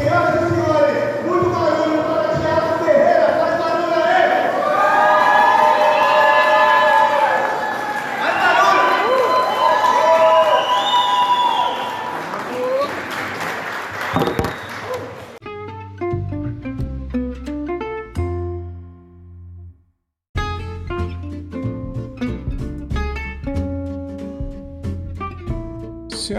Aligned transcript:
que 0.00 0.39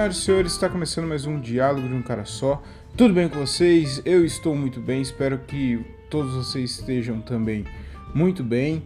Senhoras 0.01 0.17
e 0.17 0.21
senhores, 0.21 0.51
está 0.53 0.67
começando 0.67 1.05
mais 1.05 1.27
um 1.27 1.39
Diálogo 1.39 1.87
de 1.87 1.93
um 1.93 2.01
Cara 2.01 2.25
Só. 2.25 2.59
Tudo 2.97 3.13
bem 3.13 3.29
com 3.29 3.37
vocês? 3.37 4.01
Eu 4.03 4.25
estou 4.25 4.55
muito 4.55 4.79
bem, 4.79 4.99
espero 4.99 5.37
que 5.37 5.85
todos 6.09 6.33
vocês 6.33 6.71
estejam 6.71 7.21
também 7.21 7.65
muito 8.11 8.43
bem. 8.43 8.81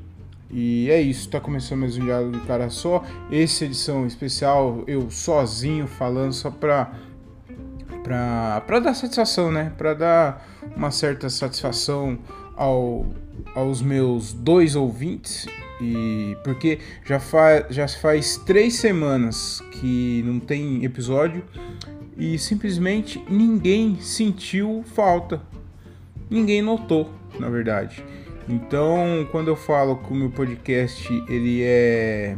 E 0.52 0.90
é 0.92 1.00
isso, 1.00 1.22
está 1.22 1.40
começando 1.40 1.80
mais 1.80 1.96
um 1.96 2.04
Diálogo 2.04 2.32
de 2.34 2.40
um 2.40 2.46
Cara 2.46 2.70
Só. 2.70 3.02
Essa 3.32 3.64
edição 3.64 4.06
especial, 4.06 4.84
eu 4.88 5.10
sozinho 5.10 5.88
falando 5.88 6.34
só 6.34 6.52
para 6.52 6.92
para 8.04 8.80
dar 8.82 8.94
satisfação, 8.94 9.50
né? 9.50 9.72
Para 9.78 9.94
dar 9.94 10.46
uma 10.76 10.92
certa 10.92 11.30
satisfação 11.30 12.20
ao, 12.58 13.06
aos 13.56 13.82
meus 13.82 14.34
dois 14.34 14.76
ouvintes 14.76 15.48
e 15.82 16.38
porque 16.44 16.80
já, 17.04 17.20
fa 17.20 17.66
já 17.70 17.88
faz 17.88 18.38
três 18.38 18.76
semanas 18.76 19.62
que 19.72 20.24
não 20.26 20.40
tem 20.40 20.84
episódio 20.86 21.44
e 22.18 22.38
simplesmente 22.40 23.24
ninguém 23.30 23.98
sentiu 24.00 24.84
falta. 24.96 25.42
Ninguém 26.30 26.62
notou, 26.62 27.12
na 27.40 27.50
verdade. 27.50 28.04
Então, 28.48 29.28
quando 29.32 29.50
eu 29.50 29.56
falo 29.56 29.98
que 29.98 30.12
o 30.12 30.16
meu 30.16 30.30
podcast 30.30 31.12
ele 31.28 31.62
é 31.64 32.38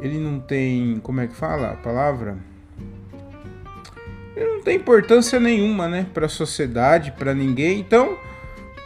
ele 0.00 0.18
não 0.18 0.40
tem, 0.40 0.98
como 1.02 1.20
é 1.20 1.26
que 1.26 1.34
fala 1.34 1.72
a 1.72 1.76
palavra? 1.76 2.38
Ele 4.34 4.54
não 4.54 4.62
tem 4.62 4.76
importância 4.76 5.38
nenhuma, 5.38 5.88
né, 5.88 6.06
para 6.14 6.26
a 6.26 6.28
sociedade, 6.28 7.12
para 7.12 7.34
ninguém. 7.34 7.80
Então, 7.80 8.16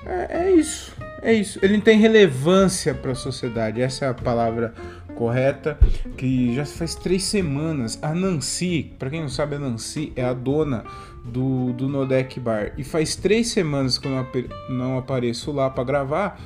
é, 0.05 0.47
é 0.47 0.51
isso. 0.51 0.94
É 1.25 1.33
isso. 1.33 1.59
Ele 1.63 1.79
não 1.79 1.81
tem 1.81 1.99
relevância 1.99 2.93
para 2.93 3.13
a 3.13 3.15
sociedade. 3.15 3.81
Essa 3.81 4.05
é 4.05 4.09
a 4.09 4.15
palavra 4.15 4.75
correta. 5.15 5.79
Que 6.19 6.55
já 6.55 6.67
faz 6.67 6.95
três 6.95 7.25
semanas. 7.25 7.99
A 8.03 8.15
Nancy, 8.15 8.93
para 8.99 9.09
quem 9.09 9.23
não 9.23 9.29
sabe, 9.31 9.57
a 9.57 9.59
Nancy 9.59 10.13
é 10.15 10.23
a 10.23 10.35
dona 10.35 10.85
do, 11.25 11.73
do 11.73 11.89
Nodec 11.89 12.39
Bar. 12.39 12.73
E 12.77 12.85
faz 12.85 13.17
três 13.17 13.49
semanas 13.49 13.97
que 13.97 14.07
eu 14.07 14.13
não, 14.13 14.27
não 14.69 14.99
apareço 14.99 15.51
lá 15.51 15.71
para 15.71 15.83
gravar. 15.83 16.39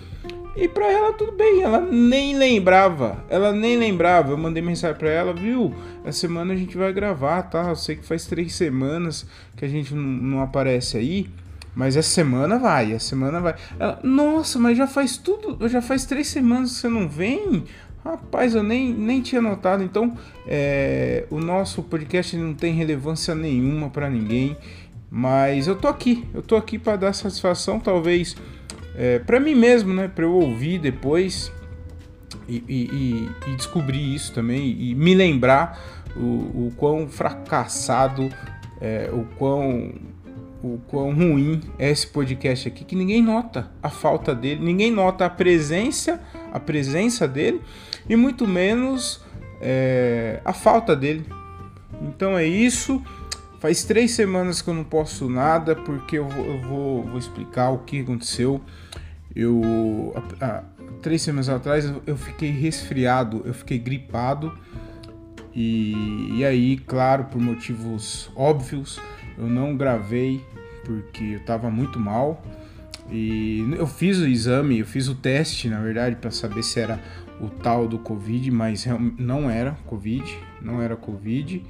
E 0.57 0.69
para 0.69 0.91
ela 0.91 1.13
tudo 1.13 1.33
bem, 1.33 1.63
ela 1.63 1.81
nem 1.81 2.37
lembrava, 2.37 3.25
ela 3.29 3.53
nem 3.53 3.77
lembrava. 3.77 4.33
Eu 4.33 4.37
mandei 4.37 4.61
mensagem 4.61 4.97
para 4.97 5.09
ela, 5.09 5.33
viu? 5.33 5.73
Essa 6.05 6.21
semana 6.21 6.53
a 6.53 6.57
gente 6.57 6.77
vai 6.77 6.93
gravar, 6.93 7.43
tá? 7.43 7.69
Eu 7.69 7.77
sei 7.77 7.95
que 7.97 8.05
faz 8.05 8.27
três 8.27 8.55
semanas 8.55 9.25
que 9.57 9.65
a 9.65 9.69
gente 9.69 9.95
não 9.95 10.43
aparece 10.43 10.97
aí. 10.97 11.29
Mas 11.79 11.97
essa 11.97 12.09
semana 12.09 12.59
vai, 12.59 12.93
essa 12.93 13.11
semana 13.11 13.39
vai. 13.39 13.55
Ela, 13.79 14.01
Nossa, 14.03 14.59
mas 14.59 14.77
já 14.77 14.89
faz 14.89 15.17
tudo, 15.17 15.69
já 15.69 15.81
faz 15.81 16.05
três 16.05 16.27
semanas 16.27 16.73
que 16.73 16.77
você 16.79 16.89
não 16.89 17.09
vem? 17.09 17.63
Rapaz, 18.05 18.57
eu 18.57 18.65
nem, 18.65 18.93
nem 18.93 19.23
tinha 19.23 19.41
notado. 19.41 19.85
Então, 19.85 20.19
é, 20.45 21.25
o 21.31 21.39
nosso 21.39 21.85
podcast 21.85 22.37
não 22.37 22.53
tem 22.53 22.75
relevância 22.75 23.33
nenhuma 23.33 23.91
para 23.91 24.11
ninguém. 24.11 24.57
Mas 25.09 25.69
eu 25.69 25.77
tô 25.77 25.87
aqui, 25.87 26.27
eu 26.35 26.43
tô 26.43 26.57
aqui 26.57 26.81
para 26.81 26.97
dar 26.97 27.13
satisfação, 27.13 27.79
talvez 27.79 28.35
é, 28.97 29.21
para 29.21 29.39
mim 29.39 29.55
mesmo, 29.55 29.95
né? 29.95 30.09
Para 30.09 30.25
eu 30.25 30.35
ouvir 30.35 30.81
depois 30.81 31.53
e, 32.49 32.57
e, 32.69 33.31
e, 33.47 33.55
descobrir 33.55 34.17
isso 34.17 34.35
também 34.35 34.77
e 34.81 34.97
me 34.97 35.15
lembrar 35.15 35.81
o, 36.17 36.67
o 36.67 36.73
quão 36.77 37.09
fracassado, 37.09 38.29
é, 38.81 39.09
o 39.13 39.25
quão 39.39 39.95
o 40.63 40.79
quão 40.89 41.15
ruim 41.15 41.61
é 41.79 41.91
esse 41.91 42.07
podcast 42.07 42.69
aqui, 42.69 42.85
que 42.85 42.97
ninguém 42.97 43.23
nota 43.23 43.71
a 43.83 43.89
falta 43.89 44.35
dele, 44.35 44.65
ninguém 44.65 44.91
nota 44.91 45.25
a 45.27 45.31
presença, 45.31 46.21
a 46.53 46.59
presença 46.59 47.29
dele 47.29 47.61
e 48.09 48.17
muito 48.17 48.47
menos 48.47 49.21
é, 49.61 50.41
a 50.45 50.53
falta 50.53 50.97
dele. 50.97 51.25
Então 52.03 52.37
é 52.37 52.47
isso. 52.47 53.03
Faz 53.61 53.85
três 53.85 54.13
semanas 54.13 54.63
que 54.63 54.71
eu 54.71 54.75
não 54.75 54.85
posto 54.85 55.29
nada 55.29 55.75
porque 55.75 56.19
eu 56.19 56.29
vou, 56.29 56.45
eu 56.45 56.63
vou, 56.63 57.03
vou 57.05 57.19
explicar 57.19 57.71
o 57.71 57.79
que 57.79 58.01
aconteceu. 58.01 58.61
Eu 59.35 60.15
três 61.03 61.23
semanas 61.23 61.49
atrás 61.49 61.93
eu 62.07 62.17
fiquei 62.17 62.51
resfriado, 62.51 63.43
eu 63.45 63.55
fiquei 63.55 63.79
gripado 63.79 64.53
e, 65.55 66.39
e 66.39 66.45
aí, 66.45 66.77
claro, 66.77 67.25
por 67.25 67.41
motivos 67.41 68.31
óbvios 68.37 69.01
eu 69.39 69.47
não 69.47 69.77
gravei 69.77 70.45
porque 70.85 71.25
eu 71.25 71.41
tava 71.41 71.71
muito 71.71 71.99
mal. 71.99 72.43
E 73.11 73.67
eu 73.79 73.87
fiz 73.87 74.19
o 74.19 74.27
exame, 74.27 74.81
eu 74.81 74.87
fiz 74.87 75.09
o 75.09 75.15
teste, 75.15 75.69
na 75.69 75.81
verdade, 75.81 76.17
para 76.17 76.31
saber 76.31 76.63
se 76.63 76.79
era 76.81 77.01
o 77.41 77.49
tal 77.49 77.89
do 77.89 77.99
Covid, 77.99 78.51
mas 78.51 78.87
não 79.19 79.49
era 79.49 79.73
Covid, 79.87 80.39
não 80.61 80.83
era 80.83 80.97
Covid. 80.97 81.65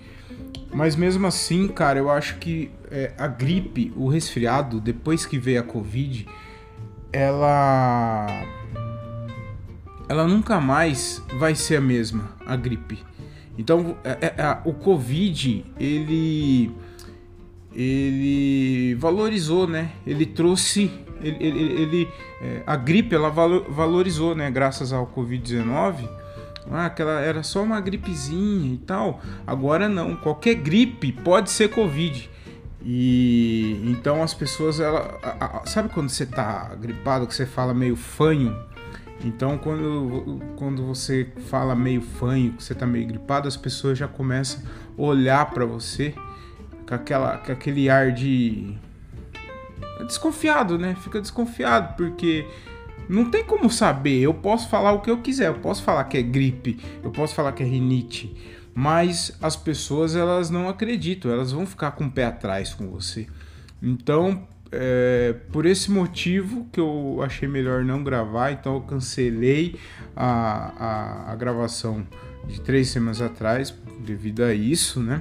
Mas 0.73 0.97
mesmo 0.97 1.27
assim, 1.27 1.69
cara, 1.69 1.99
eu 1.99 2.11
acho 2.11 2.37
que 2.39 2.71
é, 2.91 3.13
a 3.17 3.27
gripe, 3.27 3.93
o 3.97 4.09
resfriado, 4.09 4.81
depois 4.81 5.25
que 5.25 5.39
veio 5.39 5.61
a 5.61 5.63
Covid, 5.63 6.27
ela. 7.13 8.27
Ela 10.09 10.27
nunca 10.27 10.59
mais 10.61 11.23
vai 11.39 11.55
ser 11.55 11.77
a 11.77 11.81
mesma, 11.81 12.31
a 12.47 12.57
gripe. 12.57 12.99
Então, 13.59 13.97
é, 14.03 14.35
é, 14.37 14.59
o 14.65 14.73
Covid, 14.73 15.65
ele 15.79 16.73
ele 17.81 18.97
valorizou, 18.97 19.69
né? 19.69 19.93
Ele 20.05 20.27
trouxe, 20.27 20.91
ele, 21.23 21.37
ele, 21.39 21.83
ele 21.83 22.09
é, 22.43 22.63
a 22.67 22.75
gripe 22.75 23.15
ela 23.15 23.31
valorizou, 23.31 24.35
né? 24.35 24.51
Graças 24.51 24.93
ao 24.93 25.07
Covid-19. 25.07 26.09
Ah, 26.71 26.87
aquela 26.87 27.21
era 27.21 27.45
só 27.45 27.63
uma 27.63 27.81
gripezinha 27.81 28.75
e 28.75 28.79
tal. 28.79 29.21
Agora 29.47 29.89
não, 29.89 30.17
qualquer 30.17 30.57
gripe 30.57 31.13
pode 31.13 31.51
ser 31.51 31.69
Covid. 31.69 32.29
E 32.85 33.81
então 33.87 34.25
as 34.25 34.35
pessoas, 34.35 34.81
ela, 34.81 35.17
a, 35.23 35.59
a, 35.59 35.67
sabe 35.67 35.89
quando 35.89 36.09
você 36.09 36.27
tá 36.27 36.75
gripado 36.75 37.29
que 37.29 37.35
você 37.35 37.47
fala 37.47 37.73
meio 37.73 37.95
fanho? 37.95 38.57
Então 39.25 39.57
quando, 39.57 40.41
quando 40.57 40.85
você 40.85 41.29
fala 41.49 41.77
meio 41.77 42.01
fanho, 42.01 42.55
que 42.55 42.63
você 42.65 42.75
tá 42.75 42.87
meio 42.87 43.07
gripado, 43.07 43.47
as 43.47 43.57
pessoas 43.57 43.97
já 43.97 44.09
começam 44.09 44.63
a 44.99 45.01
olhar 45.01 45.49
para 45.51 45.65
você 45.65 46.13
com, 46.89 46.95
aquela, 46.95 47.37
com 47.37 47.53
aquele 47.53 47.91
ar 47.91 48.13
de. 48.13 48.75
desconfiado, 50.07 50.79
né? 50.79 50.97
Fica 51.03 51.21
desconfiado, 51.21 51.95
porque 51.97 52.47
não 53.09 53.31
tem 53.31 53.45
como 53.45 53.71
saber. 53.71 54.21
Eu 54.21 54.33
posso 54.33 54.69
falar 54.71 54.93
o 54.93 55.03
que 55.03 55.11
eu 55.11 55.19
quiser, 55.19 55.49
eu 55.49 55.59
posso 55.59 55.83
falar 55.83 56.05
que 56.05 56.17
é 56.17 56.23
gripe, 56.23 56.81
eu 57.03 57.11
posso 57.11 57.35
falar 57.35 57.53
que 57.53 57.63
é 57.63 57.67
rinite, 57.67 58.35
mas 58.75 59.37
as 59.43 59.55
pessoas 59.55 60.17
elas 60.17 60.49
não 60.49 60.69
acreditam, 60.69 61.31
elas 61.31 61.53
vão 61.53 61.67
ficar 61.67 61.91
com 61.91 62.07
o 62.07 62.11
pé 62.11 62.25
atrás 62.25 62.73
com 62.73 62.89
você. 62.89 63.27
Então, 63.83 64.49
é, 64.73 65.35
por 65.53 65.67
esse 65.67 65.91
motivo 65.91 66.67
que 66.73 66.81
eu 66.81 67.21
achei 67.23 67.47
melhor 67.47 67.85
não 67.85 68.03
gravar, 68.03 68.51
então 68.53 68.75
eu 68.75 68.81
cancelei 68.81 69.77
a, 70.17 71.27
a, 71.29 71.33
a 71.33 71.37
gravação 71.37 72.07
de 72.47 72.61
três 72.63 72.89
semanas 72.89 73.21
atrás 73.21 73.75
devido 74.01 74.43
a 74.43 74.55
isso, 74.55 75.01
né? 75.01 75.21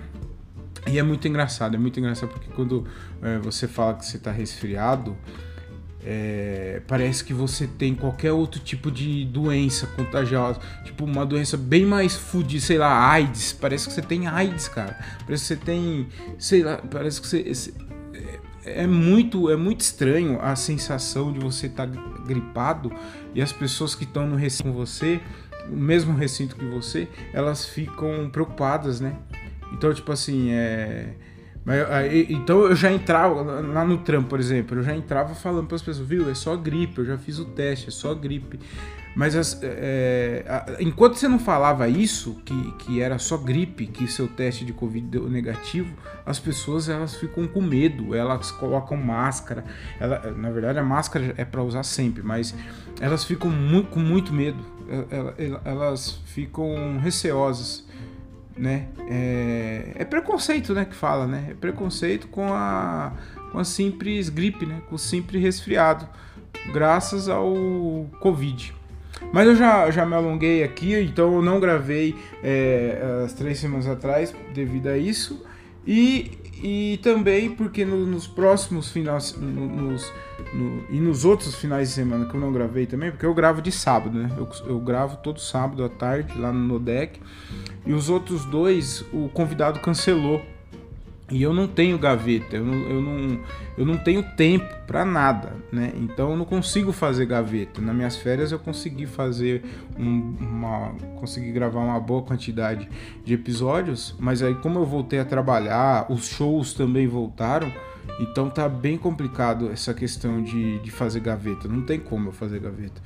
E 0.88 0.98
é 0.98 1.04
muito 1.04 1.28
engraçado, 1.28 1.76
é 1.76 1.80
muito 1.80 2.00
engraçado 2.00 2.30
porque 2.30 2.50
quando 2.56 2.86
é, 3.22 3.38
você 3.40 3.68
fala 3.68 3.96
que 3.96 4.06
você 4.06 4.18
está 4.18 4.32
resfriado, 4.32 5.18
é, 6.04 6.82
parece 6.88 7.24
que 7.24 7.34
você 7.34 7.68
tem 7.68 7.94
qualquer 7.94 8.32
outro 8.32 8.62
tipo 8.62 8.90
de 8.90 9.26
doença 9.26 9.86
contagiosa, 9.88 10.60
tipo 10.86 11.04
uma 11.04 11.26
doença 11.26 11.58
bem 11.58 11.86
mais 11.86 12.16
fudida, 12.16 12.64
sei 12.64 12.78
lá, 12.78 13.12
AIDS. 13.12 13.52
Parece 13.52 13.88
que 13.88 13.94
você 13.94 14.02
tem 14.02 14.26
AIDS, 14.26 14.70
cara. 14.70 14.98
Parece 15.26 15.44
que 15.44 15.48
você 15.48 15.56
tem, 15.58 16.08
sei 16.40 16.64
lá, 16.64 16.78
parece 16.78 17.20
que 17.20 17.28
você 17.28 17.74
é, 18.64 18.84
é 18.84 18.88
muito, 18.88 19.50
é 19.50 19.56
muito 19.56 19.82
estranho 19.82 20.40
a 20.42 20.56
sensação 20.56 21.34
de 21.34 21.40
você 21.40 21.68
estar 21.68 21.88
tá 21.88 22.02
gripado 22.26 22.92
e 23.36 23.42
as 23.42 23.52
pessoas 23.52 23.94
que 23.94 24.04
estão 24.04 24.26
no 24.26 24.36
recinto 24.36 24.70
com 24.70 24.74
você, 24.74 25.20
o 25.70 25.76
mesmo 25.76 26.16
recinto 26.16 26.56
que 26.56 26.66
você, 26.66 27.08
elas 27.34 27.66
ficam 27.66 28.30
preocupadas, 28.30 29.02
né? 29.02 29.18
Então, 29.74 29.94
tipo 29.94 30.12
assim, 30.12 30.52
é. 30.52 31.14
Mas, 31.66 31.80
então 32.30 32.62
eu 32.62 32.76
já 32.76 32.92
entrava 32.92 33.42
lá 33.42 33.84
no 33.84 33.98
trampo, 33.98 34.30
por 34.30 34.40
exemplo, 34.40 34.78
eu 34.78 34.84
já 34.84 34.96
entrava 34.96 35.36
falando 35.36 35.68
para 35.68 35.76
as 35.76 35.82
pessoas, 35.82 36.08
viu, 36.08 36.30
é 36.30 36.34
só 36.34 36.56
gripe, 36.56 37.00
eu 37.00 37.06
já 37.06 37.18
fiz 37.18 37.40
o 37.40 37.46
teste, 37.46 37.90
é 37.90 37.92
só 37.92 38.16
gripe. 38.16 38.58
Mas 39.18 39.36
as, 39.36 39.60
é 39.64 40.78
enquanto 40.80 41.16
você 41.16 41.28
não 41.28 41.40
falava 41.40 41.90
isso, 41.90 42.36
que, 42.46 42.72
que 42.74 43.02
era 43.02 43.18
só 43.18 43.36
gripe, 43.36 43.88
que 43.88 44.08
seu 44.08 44.28
teste 44.28 44.64
de 44.64 44.72
Covid 44.72 45.08
deu 45.08 45.28
negativo, 45.28 45.92
as 46.24 46.38
pessoas 46.38 46.88
elas 46.88 47.16
ficam 47.16 47.48
com 47.48 47.60
medo, 47.60 48.14
elas 48.14 48.52
colocam 48.52 48.96
máscara. 48.96 49.66
Ela, 50.00 50.32
na 50.38 50.52
verdade, 50.52 50.78
a 50.78 50.84
máscara 50.84 51.34
é 51.36 51.44
para 51.44 51.64
usar 51.64 51.82
sempre, 51.82 52.22
mas 52.22 52.54
elas 53.02 53.26
ficam 53.26 53.50
muito, 53.50 53.90
com 53.90 54.00
muito 54.00 54.32
medo, 54.32 54.64
elas 55.66 56.22
ficam 56.28 57.00
receosas. 57.00 57.87
Né? 58.58 58.88
É, 59.08 59.92
é 59.96 60.06
preconceito, 60.06 60.74
né, 60.74 60.84
que 60.84 60.96
fala, 60.96 61.28
né? 61.28 61.50
É 61.52 61.54
preconceito 61.54 62.28
com 62.28 62.52
a, 62.52 63.14
com 63.52 63.60
a 63.60 63.64
simples 63.64 64.30
gripe, 64.30 64.66
né? 64.66 64.82
Com 64.90 64.96
o 64.96 65.00
simples 65.00 65.42
resfriado, 65.42 66.08
graças 66.74 67.30
ao 67.30 67.54
Covid. 68.20 68.74
Mas 69.32 69.48
eu 69.48 69.56
já, 69.56 69.90
já 69.92 70.06
me 70.06 70.16
alonguei 70.16 70.64
aqui, 70.64 70.96
então 70.96 71.36
eu 71.36 71.42
não 71.42 71.60
gravei 71.60 72.16
é, 72.44 73.24
as 73.26 73.34
três 73.34 73.60
semanas 73.60 73.88
atrás 73.88 74.34
devido 74.54 74.88
a 74.88 74.98
isso. 74.98 75.46
E, 75.86 76.38
e 76.62 77.00
também 77.02 77.50
porque 77.50 77.86
no, 77.86 78.06
nos 78.06 78.28
próximos 78.28 78.92
finais. 78.92 79.36
No, 79.38 79.68
nos, 79.68 80.12
no, 80.54 80.84
e 80.90 81.00
nos 81.00 81.26
outros 81.26 81.56
finais 81.56 81.90
de 81.90 81.96
semana 81.96 82.26
que 82.26 82.36
eu 82.36 82.40
não 82.40 82.52
gravei 82.52 82.86
também, 82.86 83.12
porque 83.12 83.26
eu 83.26 83.34
gravo 83.34 83.62
de 83.62 83.72
sábado, 83.72 84.18
né? 84.18 84.30
Eu, 84.38 84.50
eu 84.66 84.80
gravo 84.80 85.18
todo 85.18 85.40
sábado 85.40 85.84
à 85.84 85.90
tarde 85.90 86.38
lá 86.38 86.52
no 86.52 86.60
Nodec. 86.60 87.20
E 87.88 87.94
os 87.94 88.10
outros 88.10 88.44
dois, 88.44 89.04
o 89.14 89.30
convidado 89.30 89.80
cancelou 89.80 90.42
e 91.32 91.42
eu 91.42 91.54
não 91.54 91.68
tenho 91.68 91.98
gaveta, 91.98 92.56
eu 92.56 92.66
não, 92.66 92.74
eu 92.74 93.02
não, 93.02 93.40
eu 93.78 93.86
não 93.86 93.98
tenho 93.98 94.24
tempo 94.24 94.74
para 94.86 95.04
nada, 95.04 95.54
né? 95.72 95.92
Então 95.96 96.32
eu 96.32 96.38
não 96.38 96.46
consigo 96.46 96.94
fazer 96.94 97.26
gaveta. 97.26 97.82
Nas 97.82 97.96
minhas 97.96 98.16
férias 98.16 98.52
eu 98.52 98.60
consegui 98.60 99.06
fazer 99.06 99.62
um, 99.98 100.36
uma. 100.40 100.96
consegui 101.20 101.52
gravar 101.52 101.82
uma 101.82 102.00
boa 102.00 102.22
quantidade 102.22 102.90
de 103.26 103.34
episódios, 103.34 104.16
mas 104.18 104.42
aí 104.42 104.56
como 104.56 104.80
eu 104.80 104.86
voltei 104.86 105.20
a 105.20 105.26
trabalhar, 105.26 106.06
os 106.10 106.28
shows 106.28 106.74
também 106.74 107.08
voltaram, 107.08 107.72
então 108.22 108.50
tá 108.50 108.70
bem 108.70 108.98
complicado 108.98 109.70
essa 109.70 109.94
questão 109.94 110.42
de, 110.42 110.80
de 110.80 110.92
fazer 110.92 111.20
gaveta. 111.20 111.68
Não 111.68 111.82
tem 111.82 112.00
como 112.00 112.30
eu 112.30 112.34
fazer 112.34 112.60
gaveta. 112.60 113.02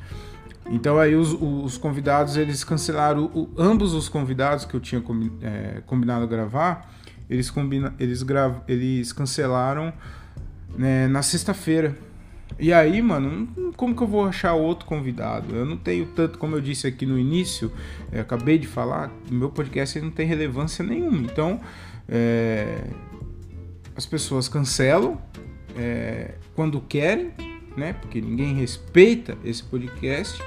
Então 0.69 0.97
aí 0.99 1.15
os, 1.15 1.33
os 1.33 1.77
convidados 1.77 2.37
eles 2.37 2.63
cancelaram, 2.63 3.25
o, 3.25 3.49
ambos 3.57 3.93
os 3.93 4.07
convidados 4.07 4.63
que 4.65 4.73
eu 4.73 4.79
tinha 4.79 5.03
é, 5.41 5.81
combinado 5.85 6.27
gravar 6.27 6.89
eles, 7.31 7.49
combina, 7.49 7.95
eles, 7.97 8.23
grav, 8.23 8.57
eles 8.67 9.13
cancelaram 9.13 9.93
né, 10.77 11.07
na 11.07 11.23
sexta-feira. 11.23 11.97
E 12.59 12.73
aí, 12.73 13.01
mano, 13.01 13.47
como 13.77 13.95
que 13.95 14.03
eu 14.03 14.07
vou 14.07 14.25
achar 14.25 14.53
outro 14.53 14.85
convidado? 14.85 15.55
Eu 15.55 15.65
não 15.65 15.77
tenho 15.77 16.07
tanto, 16.07 16.37
como 16.37 16.57
eu 16.57 16.61
disse 16.61 16.85
aqui 16.85 17.05
no 17.05 17.17
início, 17.17 17.71
acabei 18.11 18.57
de 18.57 18.67
falar, 18.67 19.09
meu 19.31 19.49
podcast 19.49 19.99
não 20.01 20.11
tem 20.11 20.27
relevância 20.27 20.83
nenhuma. 20.83 21.19
Então, 21.19 21.61
é, 22.09 22.83
as 23.95 24.05
pessoas 24.05 24.49
cancelam 24.49 25.17
é, 25.77 26.35
quando 26.53 26.81
querem, 26.81 27.31
né? 27.75 27.94
Porque 27.94 28.21
ninguém 28.21 28.53
respeita 28.56 29.38
esse 29.44 29.63
podcast. 29.63 30.41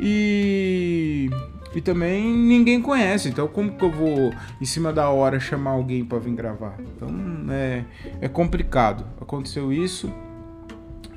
E 0.00 1.30
e 1.74 1.80
também 1.80 2.24
ninguém 2.34 2.80
conhece, 2.80 3.28
então 3.28 3.46
como 3.46 3.72
que 3.72 3.84
eu 3.84 3.90
vou 3.90 4.32
em 4.60 4.64
cima 4.64 4.92
da 4.92 5.10
hora 5.10 5.38
chamar 5.38 5.72
alguém 5.72 6.04
para 6.04 6.18
vir 6.18 6.34
gravar? 6.34 6.78
Então 6.80 7.08
é, 7.50 7.84
é 8.20 8.28
complicado. 8.28 9.04
Aconteceu 9.20 9.72
isso. 9.72 10.10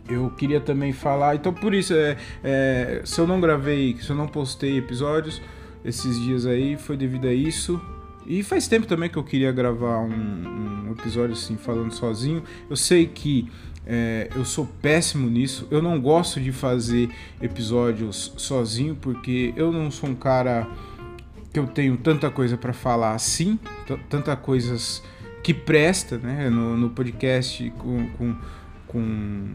Eu 0.09 0.29
queria 0.31 0.59
também 0.59 0.91
falar, 0.91 1.35
então 1.35 1.53
por 1.53 1.73
isso 1.73 1.93
é, 1.93 2.17
é, 2.43 3.01
se 3.05 3.19
eu 3.19 3.25
não 3.25 3.39
gravei, 3.39 3.95
se 4.01 4.09
eu 4.09 4.15
não 4.15 4.27
postei 4.27 4.77
episódios 4.77 5.41
esses 5.85 6.19
dias 6.19 6.45
aí, 6.45 6.75
foi 6.77 6.97
devido 6.97 7.27
a 7.27 7.33
isso. 7.33 7.81
E 8.25 8.43
faz 8.43 8.67
tempo 8.67 8.85
também 8.85 9.09
que 9.09 9.17
eu 9.17 9.23
queria 9.23 9.51
gravar 9.51 9.99
um, 9.99 10.89
um 10.89 10.91
episódio 10.91 11.33
assim 11.33 11.55
falando 11.55 11.91
sozinho. 11.93 12.43
Eu 12.69 12.75
sei 12.75 13.07
que 13.07 13.49
é, 13.85 14.29
eu 14.35 14.45
sou 14.45 14.65
péssimo 14.81 15.29
nisso. 15.29 15.67
Eu 15.71 15.81
não 15.81 15.99
gosto 15.99 16.39
de 16.39 16.51
fazer 16.51 17.09
episódios 17.41 18.33
sozinho 18.37 18.95
porque 18.95 19.53
eu 19.55 19.71
não 19.71 19.89
sou 19.89 20.09
um 20.09 20.15
cara 20.15 20.67
que 21.51 21.59
eu 21.59 21.67
tenho 21.67 21.97
tanta 21.97 22.29
coisa 22.29 22.57
para 22.57 22.73
falar 22.73 23.13
assim, 23.13 23.59
tanta 24.09 24.35
coisas 24.35 25.03
que 25.43 25.53
presta, 25.53 26.17
né? 26.17 26.49
No, 26.49 26.77
no 26.77 26.89
podcast 26.91 27.69
com, 27.77 28.07
com, 28.11 28.35
com, 28.87 29.47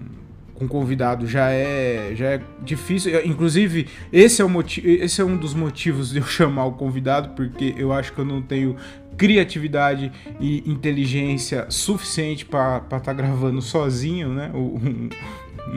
com 0.59 0.67
convidado 0.67 1.27
já 1.27 1.51
é 1.51 2.13
já 2.15 2.27
é 2.27 2.41
difícil. 2.63 3.25
Inclusive 3.25 3.87
esse 4.13 4.43
é 4.43 4.45
o 4.45 4.49
motivo, 4.49 4.89
esse 4.89 5.21
é 5.21 5.25
um 5.25 5.37
dos 5.37 5.55
motivos 5.55 6.11
de 6.11 6.19
eu 6.19 6.25
chamar 6.27 6.65
o 6.67 6.73
convidado 6.73 7.31
porque 7.31 7.75
eu 7.77 7.93
acho 7.93 8.13
que 8.13 8.19
eu 8.19 8.25
não 8.25 8.43
tenho 8.43 8.77
criatividade 9.17 10.13
e 10.39 10.69
inteligência 10.71 11.67
suficiente 11.71 12.45
para 12.45 12.79
estar 12.79 13.01
tá 13.01 13.13
gravando 13.13 13.63
sozinho, 13.63 14.29
né? 14.29 14.51
Um, 14.55 15.09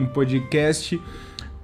um 0.02 0.06
podcast. 0.06 1.00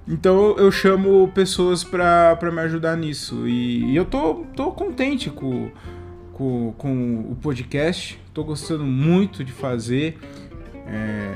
Então 0.07 0.55
eu 0.57 0.71
chamo 0.71 1.29
pessoas 1.33 1.83
para 1.83 2.37
me 2.51 2.61
ajudar 2.61 2.95
nisso. 2.95 3.47
E, 3.47 3.91
e, 3.91 3.95
eu 3.95 4.05
tô, 4.05 4.45
tô 4.55 4.71
contente 4.71 5.29
com, 5.29 5.69
com, 6.33 6.73
com 6.77 7.19
o 7.31 7.35
podcast. 7.41 8.19
Tô 8.33 8.43
gostando 8.43 8.85
muito 8.85 9.43
de 9.43 9.51
fazer. 9.51 10.17
É, 10.87 11.33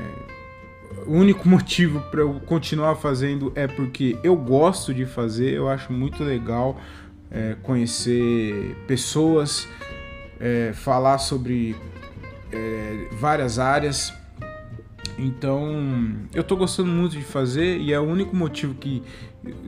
o 1.06 1.12
único 1.12 1.46
motivo 1.48 2.00
para 2.10 2.20
eu 2.20 2.40
continuar 2.46 2.96
fazendo 2.96 3.52
é 3.54 3.66
porque 3.66 4.18
eu 4.22 4.36
gosto 4.36 4.92
de 4.92 5.06
fazer. 5.06 5.52
Eu 5.52 5.68
acho 5.68 5.92
muito 5.92 6.22
legal 6.22 6.78
é, 7.30 7.56
conhecer 7.62 8.76
pessoas 8.86 9.68
é, 10.38 10.72
falar 10.74 11.18
sobre 11.18 11.76
é, 12.50 13.08
várias 13.12 13.58
áreas. 13.58 14.12
Então, 15.18 16.16
eu 16.34 16.40
estou 16.40 16.56
gostando 16.56 16.90
muito 16.90 17.12
de 17.12 17.22
fazer 17.22 17.78
e 17.78 17.92
é 17.92 18.00
o 18.00 18.02
único 18.02 18.34
motivo 18.34 18.74
que, 18.74 19.02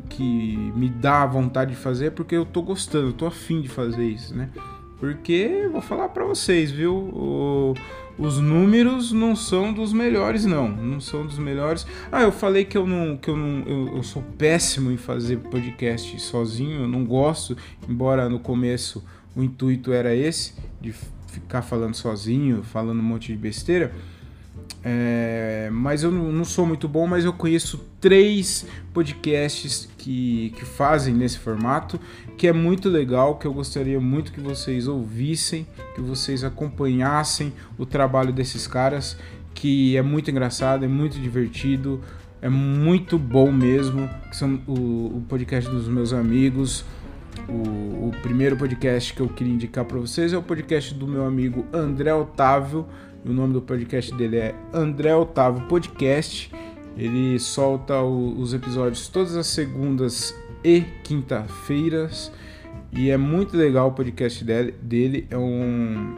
que 0.09 0.57
me 0.75 0.89
dá 0.89 1.25
vontade 1.27 1.73
de 1.73 1.77
fazer 1.77 2.07
é 2.07 2.11
porque 2.11 2.35
eu 2.35 2.43
estou 2.43 2.63
gostando, 2.63 3.09
eu 3.09 3.13
tô 3.13 3.27
afim 3.27 3.61
de 3.61 3.69
fazer 3.69 4.05
isso, 4.05 4.35
né? 4.35 4.51
Porque, 4.99 5.69
vou 5.71 5.83
falar 5.83 6.09
para 6.09 6.25
vocês, 6.25 6.71
viu? 6.71 6.95
O, 6.95 7.75
os 8.19 8.39
números 8.39 9.13
não 9.13 9.35
são 9.35 9.73
dos 9.73 9.93
melhores, 9.93 10.45
não. 10.45 10.69
Não 10.69 11.01
são 11.01 11.27
dos 11.27 11.39
melhores. 11.39 11.87
Ah, 12.13 12.23
eu 12.23 12.33
falei 12.33 12.65
que 12.65 12.77
eu 12.77 12.87
não. 12.87 13.17
que 13.17 13.29
eu 13.29 13.37
não. 13.37 13.63
Eu, 13.67 13.97
eu 13.97 14.03
sou 14.03 14.23
péssimo 14.39 14.91
em 14.91 14.97
fazer 14.97 15.39
podcast 15.39 16.21
sozinho, 16.21 16.83
eu 16.83 16.89
não 16.89 17.05
gosto, 17.05 17.57
embora 17.89 18.29
no 18.29 18.39
começo 18.39 19.05
o 19.37 19.43
intuito 19.43 19.93
era 19.93 20.15
esse, 20.15 20.55
de 20.81 20.95
ficar 21.27 21.63
falando 21.63 21.95
sozinho, 21.95 22.63
falando 22.63 23.01
um 23.01 23.05
monte 23.05 23.33
de 23.33 23.39
besteira. 23.39 23.93
É, 24.87 25.71
mas 25.73 26.03
eu 26.03 26.13
não 26.13 26.45
sou 26.45 26.67
muito 26.67 26.87
bom, 26.87 27.07
mas 27.07 27.25
eu 27.25 27.33
conheço 27.33 27.89
três 27.99 28.67
podcasts 28.93 29.89
que, 29.97 30.53
que 30.57 30.65
fazem 30.67 31.15
nesse 31.15 31.39
formato, 31.39 31.99
que 32.37 32.47
é 32.47 32.53
muito 32.53 32.91
legal, 32.91 33.37
que 33.37 33.47
eu 33.47 33.53
gostaria 33.55 33.99
muito 33.99 34.31
que 34.31 34.41
vocês 34.41 34.87
ouvissem, 34.87 35.67
que 35.95 36.03
vocês 36.03 36.45
acompanhassem 36.45 37.51
o 37.79 37.87
trabalho 37.87 38.31
desses 38.31 38.67
caras, 38.67 39.17
que 39.55 39.97
é 39.97 40.03
muito 40.03 40.31
engraçado, 40.31 40.85
é 40.85 40.89
muito 40.89 41.19
divertido, 41.19 42.03
é 42.43 42.51
muito 42.51 43.19
bom 43.19 43.51
mesmo, 43.51 44.07
que 44.29 44.37
são 44.37 44.61
o, 44.67 45.17
o 45.17 45.25
podcast 45.27 45.71
dos 45.71 45.89
meus 45.89 46.13
amigos, 46.13 46.85
o, 47.49 48.09
o 48.09 48.13
primeiro 48.21 48.55
podcast 48.55 49.15
que 49.15 49.21
eu 49.21 49.29
queria 49.29 49.55
indicar 49.55 49.87
para 49.87 49.99
vocês 49.99 50.33
é 50.35 50.37
o 50.37 50.43
podcast 50.43 50.93
do 50.93 51.07
meu 51.07 51.25
amigo 51.25 51.65
André 51.73 52.13
Otávio. 52.13 52.87
O 53.25 53.33
nome 53.33 53.55
do 53.55 53.63
podcast 53.63 54.15
dele 54.15 54.37
é 54.37 54.55
André 54.71 55.15
Otávio 55.15 55.67
Podcast. 55.67 56.53
Ele 56.95 57.39
solta 57.39 58.03
o, 58.03 58.39
os 58.39 58.53
episódios 58.53 59.09
todas 59.09 59.35
as 59.35 59.47
segundas 59.47 60.35
e 60.63 60.83
quinta-feiras. 61.03 62.31
E 62.93 63.09
é 63.09 63.17
muito 63.17 63.57
legal 63.57 63.89
o 63.89 63.93
podcast 63.93 64.45
dele. 64.45 64.73
dele. 64.73 65.27
É 65.31 65.39
um, 65.39 66.17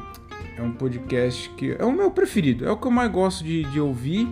é 0.58 0.62
um 0.62 0.72
podcast 0.72 1.48
que 1.50 1.76
é 1.78 1.84
o 1.84 1.92
meu 1.92 2.10
preferido. 2.10 2.66
É 2.66 2.72
o 2.72 2.76
que 2.76 2.88
eu 2.88 2.90
mais 2.90 3.12
gosto 3.12 3.44
de, 3.44 3.62
de 3.70 3.80
ouvir. 3.80 4.28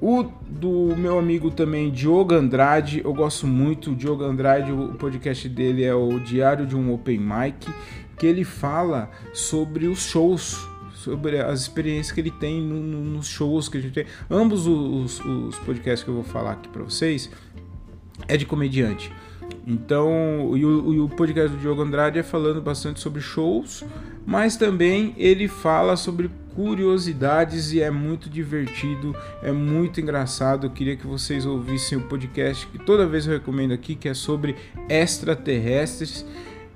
O 0.00 0.22
do 0.48 0.94
meu 0.96 1.18
amigo 1.18 1.50
também, 1.50 1.90
Diogo 1.90 2.34
Andrade, 2.34 3.00
eu 3.02 3.12
gosto 3.12 3.48
muito. 3.48 3.90
O 3.90 3.96
Diogo 3.96 4.22
Andrade, 4.22 4.70
o 4.70 4.94
podcast 4.94 5.48
dele 5.48 5.82
é 5.82 5.94
o 5.94 6.20
Diário 6.20 6.66
de 6.66 6.76
um 6.76 6.92
Open 6.94 7.18
Mic, 7.18 7.68
que 8.16 8.26
ele 8.26 8.44
fala 8.44 9.10
sobre 9.32 9.86
os 9.88 10.02
shows, 10.02 10.68
sobre 11.04 11.38
as 11.38 11.60
experiências 11.60 12.12
que 12.12 12.20
ele 12.20 12.30
tem 12.30 12.60
no, 12.60 12.80
no, 12.80 13.04
nos 13.04 13.26
shows 13.26 13.68
que 13.68 13.78
a 13.78 13.80
gente 13.80 13.92
tem. 13.92 14.06
Ambos 14.30 14.66
os, 14.66 15.20
os 15.20 15.58
podcasts 15.60 16.02
que 16.02 16.08
eu 16.08 16.14
vou 16.14 16.24
falar 16.24 16.52
aqui 16.52 16.68
para 16.68 16.82
vocês 16.82 17.30
é 18.26 18.36
de 18.36 18.46
comediante. 18.46 19.12
Então, 19.66 20.52
e 20.56 20.64
o, 20.64 20.94
e 20.94 21.00
o, 21.00 21.08
podcast 21.08 21.54
do 21.54 21.60
Diogo 21.60 21.82
Andrade 21.82 22.18
é 22.18 22.22
falando 22.22 22.60
bastante 22.60 23.00
sobre 23.00 23.20
shows, 23.20 23.84
mas 24.26 24.56
também 24.56 25.14
ele 25.16 25.48
fala 25.48 25.96
sobre 25.96 26.30
curiosidades 26.54 27.72
e 27.72 27.80
é 27.80 27.90
muito 27.90 28.28
divertido, 28.28 29.14
é 29.42 29.52
muito 29.52 30.00
engraçado. 30.00 30.66
Eu 30.66 30.70
queria 30.70 30.96
que 30.96 31.06
vocês 31.06 31.44
ouvissem 31.44 31.98
o 31.98 32.02
podcast 32.02 32.66
que 32.66 32.78
toda 32.78 33.06
vez 33.06 33.26
eu 33.26 33.32
recomendo 33.32 33.72
aqui, 33.72 33.94
que 33.94 34.08
é 34.08 34.14
sobre 34.14 34.54
extraterrestres. 34.88 36.24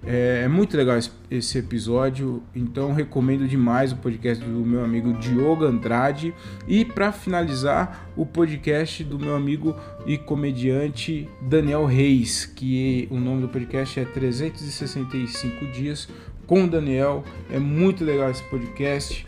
É, 0.06 0.42
é 0.44 0.48
muito 0.48 0.76
legal 0.76 0.96
esse 1.30 1.58
episódio, 1.58 2.42
então 2.54 2.92
recomendo 2.92 3.46
demais 3.48 3.92
o 3.92 3.96
podcast 3.96 4.42
do 4.42 4.64
meu 4.64 4.84
amigo 4.84 5.12
Diogo 5.14 5.64
Andrade 5.64 6.34
e 6.66 6.84
para 6.84 7.12
finalizar 7.12 8.08
o 8.16 8.24
podcast 8.24 9.02
do 9.04 9.18
meu 9.18 9.34
amigo 9.34 9.74
e 10.06 10.16
comediante 10.16 11.28
Daniel 11.42 11.84
Reis, 11.84 12.46
que 12.46 13.08
o 13.10 13.18
nome 13.18 13.42
do 13.42 13.48
podcast 13.48 13.98
é 14.00 14.04
365 14.04 15.66
dias 15.72 16.08
com 16.46 16.66
Daniel. 16.66 17.22
É 17.50 17.58
muito 17.58 18.04
legal 18.04 18.30
esse 18.30 18.42
podcast. 18.44 19.26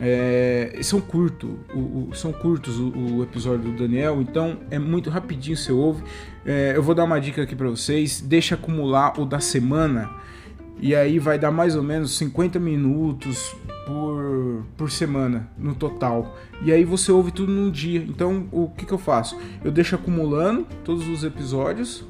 É, 0.00 0.78
são 0.82 1.00
curto, 1.00 1.58
o, 1.74 2.08
o, 2.10 2.14
são 2.14 2.32
curtos 2.32 2.78
o, 2.78 2.88
o, 2.88 3.22
episódio 3.22 3.70
do 3.70 3.76
Daniel, 3.76 4.22
então 4.22 4.58
é 4.70 4.78
muito 4.78 5.10
rapidinho 5.10 5.56
você 5.56 5.70
ouve. 5.70 6.02
É, 6.44 6.72
eu 6.74 6.82
vou 6.82 6.94
dar 6.94 7.04
uma 7.04 7.20
dica 7.20 7.42
aqui 7.42 7.54
para 7.54 7.68
vocês: 7.68 8.20
deixa 8.20 8.54
acumular 8.54 9.20
o 9.20 9.26
da 9.26 9.38
semana 9.38 10.10
e 10.80 10.94
aí 10.94 11.18
vai 11.18 11.38
dar 11.38 11.50
mais 11.50 11.76
ou 11.76 11.82
menos 11.82 12.16
50 12.16 12.58
minutos 12.58 13.54
por, 13.86 14.64
por 14.76 14.90
semana 14.90 15.48
no 15.56 15.74
total. 15.74 16.36
E 16.62 16.72
aí 16.72 16.84
você 16.84 17.12
ouve 17.12 17.30
tudo 17.30 17.52
num 17.52 17.70
dia. 17.70 18.00
Então 18.00 18.48
o 18.50 18.68
que, 18.70 18.86
que 18.86 18.92
eu 18.92 18.98
faço? 18.98 19.38
Eu 19.62 19.70
deixo 19.70 19.94
acumulando 19.94 20.66
todos 20.84 21.06
os 21.06 21.22
episódios 21.22 22.04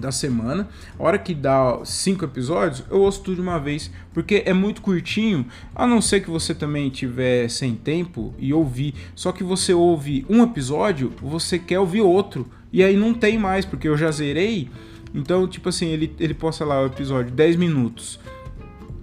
da 0.00 0.12
semana. 0.12 0.68
A 0.98 1.02
hora 1.02 1.18
que 1.18 1.34
dá 1.34 1.80
cinco 1.84 2.24
episódios, 2.24 2.84
eu 2.90 3.00
ouço 3.00 3.22
tudo 3.22 3.36
de 3.36 3.40
uma 3.42 3.58
vez, 3.58 3.90
porque 4.12 4.42
é 4.46 4.52
muito 4.52 4.82
curtinho, 4.82 5.46
a 5.74 5.86
não 5.86 6.00
ser 6.00 6.20
que 6.20 6.30
você 6.30 6.54
também 6.54 6.90
tiver 6.90 7.48
sem 7.48 7.74
tempo 7.74 8.34
e 8.38 8.52
ouvir. 8.52 8.94
Só 9.14 9.32
que 9.32 9.44
você 9.44 9.72
ouve 9.72 10.24
um 10.28 10.42
episódio, 10.42 11.12
você 11.20 11.58
quer 11.58 11.78
ouvir 11.78 12.00
outro, 12.00 12.46
e 12.72 12.82
aí 12.82 12.96
não 12.96 13.14
tem 13.14 13.38
mais, 13.38 13.64
porque 13.64 13.88
eu 13.88 13.96
já 13.96 14.10
zerei. 14.10 14.70
Então, 15.14 15.46
tipo 15.46 15.68
assim, 15.68 15.86
ele, 15.86 16.14
ele 16.18 16.34
posta 16.34 16.64
lá 16.64 16.82
o 16.82 16.86
episódio 16.86 17.30
10 17.30 17.56
minutos. 17.56 18.18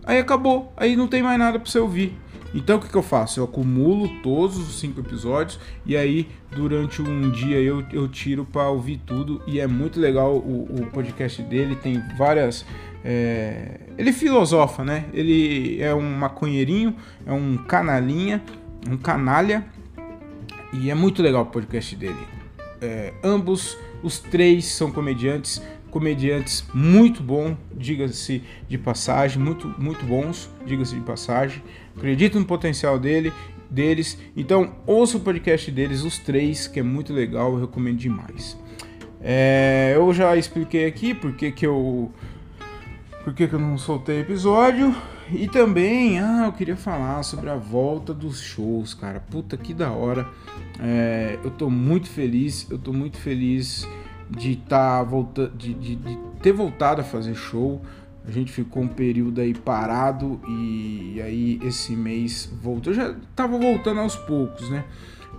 Aí 0.03 0.17
acabou, 0.19 0.73
aí 0.75 0.95
não 0.95 1.07
tem 1.07 1.23
mais 1.23 1.39
nada 1.39 1.57
para 1.57 1.69
você 1.69 1.79
ouvir. 1.79 2.17
Então 2.53 2.77
o 2.77 2.79
que, 2.79 2.89
que, 2.89 2.95
eu 2.95 3.03
faço? 3.03 3.39
Eu 3.39 3.45
acumulo 3.45 4.09
todos 4.21 4.57
os 4.57 4.79
cinco 4.79 4.99
episódios 4.99 5.59
e 5.85 5.95
aí 5.95 6.27
durante 6.51 7.01
um 7.01 7.31
dia 7.31 7.57
eu, 7.57 7.83
eu 7.91 8.07
tiro 8.07 8.45
para 8.45 8.69
ouvir 8.69 9.01
tudo 9.05 9.41
e 9.47 9.59
é 9.59 9.67
muito 9.67 9.99
legal 9.99 10.35
o, 10.35 10.67
o 10.81 10.85
podcast 10.87 11.41
dele, 11.43 11.75
tem 11.75 12.01
várias. 12.17 12.65
É... 13.03 13.79
Ele 13.97 14.11
filosofa, 14.11 14.83
né? 14.83 15.05
Ele 15.13 15.81
é 15.81 15.93
um 15.93 16.17
maconheirinho, 16.17 16.95
é 17.25 17.31
um 17.31 17.57
canalinha, 17.57 18.43
um 18.89 18.97
canalha 18.97 19.65
e 20.73 20.89
é 20.89 20.95
muito 20.95 21.21
legal 21.21 21.43
o 21.43 21.47
podcast 21.47 21.95
dele. 21.95 22.27
É, 22.81 23.13
ambos, 23.23 23.77
os 24.01 24.19
três 24.19 24.65
são 24.65 24.91
comediantes, 24.91 25.61
comediantes 25.91 26.65
muito 26.73 27.21
bom, 27.21 27.55
diga-se 27.75 28.41
de 28.67 28.77
passagem, 28.77 29.41
muito 29.41 29.67
muito 29.77 30.03
bons, 30.05 30.49
diga-se 30.65 30.95
de 30.95 31.01
passagem. 31.01 31.61
Acredito 31.95 32.39
no 32.39 32.45
potencial 32.45 32.97
dele, 32.97 33.31
deles. 33.69 34.17
Então, 34.35 34.75
ouça 34.87 35.17
o 35.17 35.19
podcast 35.19 35.69
deles, 35.69 36.03
os 36.03 36.17
três, 36.17 36.67
que 36.67 36.79
é 36.79 36.83
muito 36.83 37.13
legal, 37.13 37.53
eu 37.53 37.61
recomendo 37.61 37.97
demais. 37.97 38.57
É, 39.21 39.93
eu 39.95 40.11
já 40.13 40.35
expliquei 40.35 40.87
aqui 40.87 41.13
porque 41.13 41.51
que 41.51 41.67
eu 41.67 42.11
porque 43.23 43.47
que 43.47 43.53
eu 43.53 43.59
não 43.59 43.77
soltei 43.77 44.21
episódio 44.21 44.95
e 45.31 45.47
também, 45.47 46.19
ah, 46.19 46.45
eu 46.47 46.51
queria 46.51 46.75
falar 46.75 47.21
sobre 47.23 47.49
a 47.49 47.55
volta 47.55 48.13
dos 48.13 48.41
shows, 48.41 48.93
cara. 48.93 49.19
Puta 49.19 49.55
que 49.55 49.73
da 49.73 49.91
hora. 49.91 50.27
É, 50.79 51.37
eu 51.43 51.51
tô 51.51 51.69
muito 51.69 52.09
feliz, 52.09 52.67
eu 52.69 52.77
tô 52.77 52.91
muito 52.91 53.17
feliz 53.17 53.87
de 54.31 54.55
tá 54.55 55.03
voltando, 55.03 55.55
de, 55.57 55.73
de, 55.73 55.95
de, 55.95 56.17
ter 56.41 56.53
voltado 56.53 57.01
a 57.01 57.03
fazer 57.03 57.35
show. 57.35 57.81
A 58.25 58.31
gente 58.31 58.51
ficou 58.51 58.83
um 58.83 58.87
período 58.87 59.41
aí 59.41 59.53
parado 59.53 60.39
e, 60.47 61.13
e 61.15 61.21
aí 61.21 61.59
esse 61.63 61.95
mês 61.95 62.51
voltou. 62.61 62.93
Eu 62.93 62.95
já 62.95 63.15
tava 63.35 63.57
voltando 63.57 63.99
aos 63.99 64.15
poucos, 64.15 64.69
né? 64.69 64.85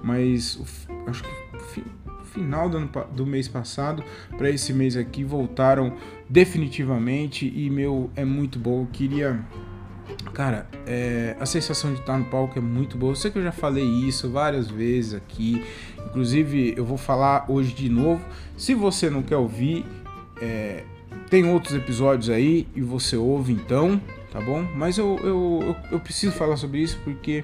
Mas 0.02 0.60
acho 1.06 1.22
que 1.22 1.80
o 2.06 2.24
final 2.24 2.68
do, 2.68 2.78
ano, 2.78 2.90
do 3.14 3.24
mês 3.24 3.46
passado 3.46 4.02
para 4.36 4.50
esse 4.50 4.72
mês 4.72 4.96
aqui 4.96 5.22
voltaram 5.22 5.94
definitivamente 6.28 7.46
e 7.46 7.70
meu 7.70 8.10
é 8.16 8.24
muito 8.24 8.58
bom. 8.58 8.82
Eu 8.82 8.88
queria 8.92 9.44
Cara, 10.32 10.66
é, 10.86 11.36
a 11.38 11.44
sensação 11.44 11.92
de 11.92 12.00
estar 12.00 12.16
no 12.16 12.24
palco 12.24 12.58
é 12.58 12.62
muito 12.62 12.96
boa. 12.96 13.12
Eu 13.12 13.16
sei 13.16 13.30
que 13.30 13.38
eu 13.38 13.42
já 13.42 13.52
falei 13.52 13.84
isso 13.84 14.30
várias 14.30 14.68
vezes 14.68 15.14
aqui. 15.14 15.62
Inclusive, 16.12 16.74
eu 16.76 16.84
vou 16.84 16.98
falar 16.98 17.46
hoje 17.48 17.72
de 17.72 17.88
novo. 17.88 18.22
Se 18.54 18.74
você 18.74 19.08
não 19.08 19.22
quer 19.22 19.38
ouvir, 19.38 19.82
é, 20.38 20.84
tem 21.30 21.50
outros 21.50 21.74
episódios 21.74 22.28
aí 22.28 22.68
e 22.76 22.82
você 22.82 23.16
ouve 23.16 23.54
então, 23.54 23.98
tá 24.30 24.38
bom? 24.38 24.62
Mas 24.76 24.98
eu, 24.98 25.18
eu, 25.24 25.60
eu, 25.62 25.76
eu 25.92 26.00
preciso 26.00 26.32
falar 26.34 26.58
sobre 26.58 26.80
isso 26.80 27.00
porque 27.02 27.42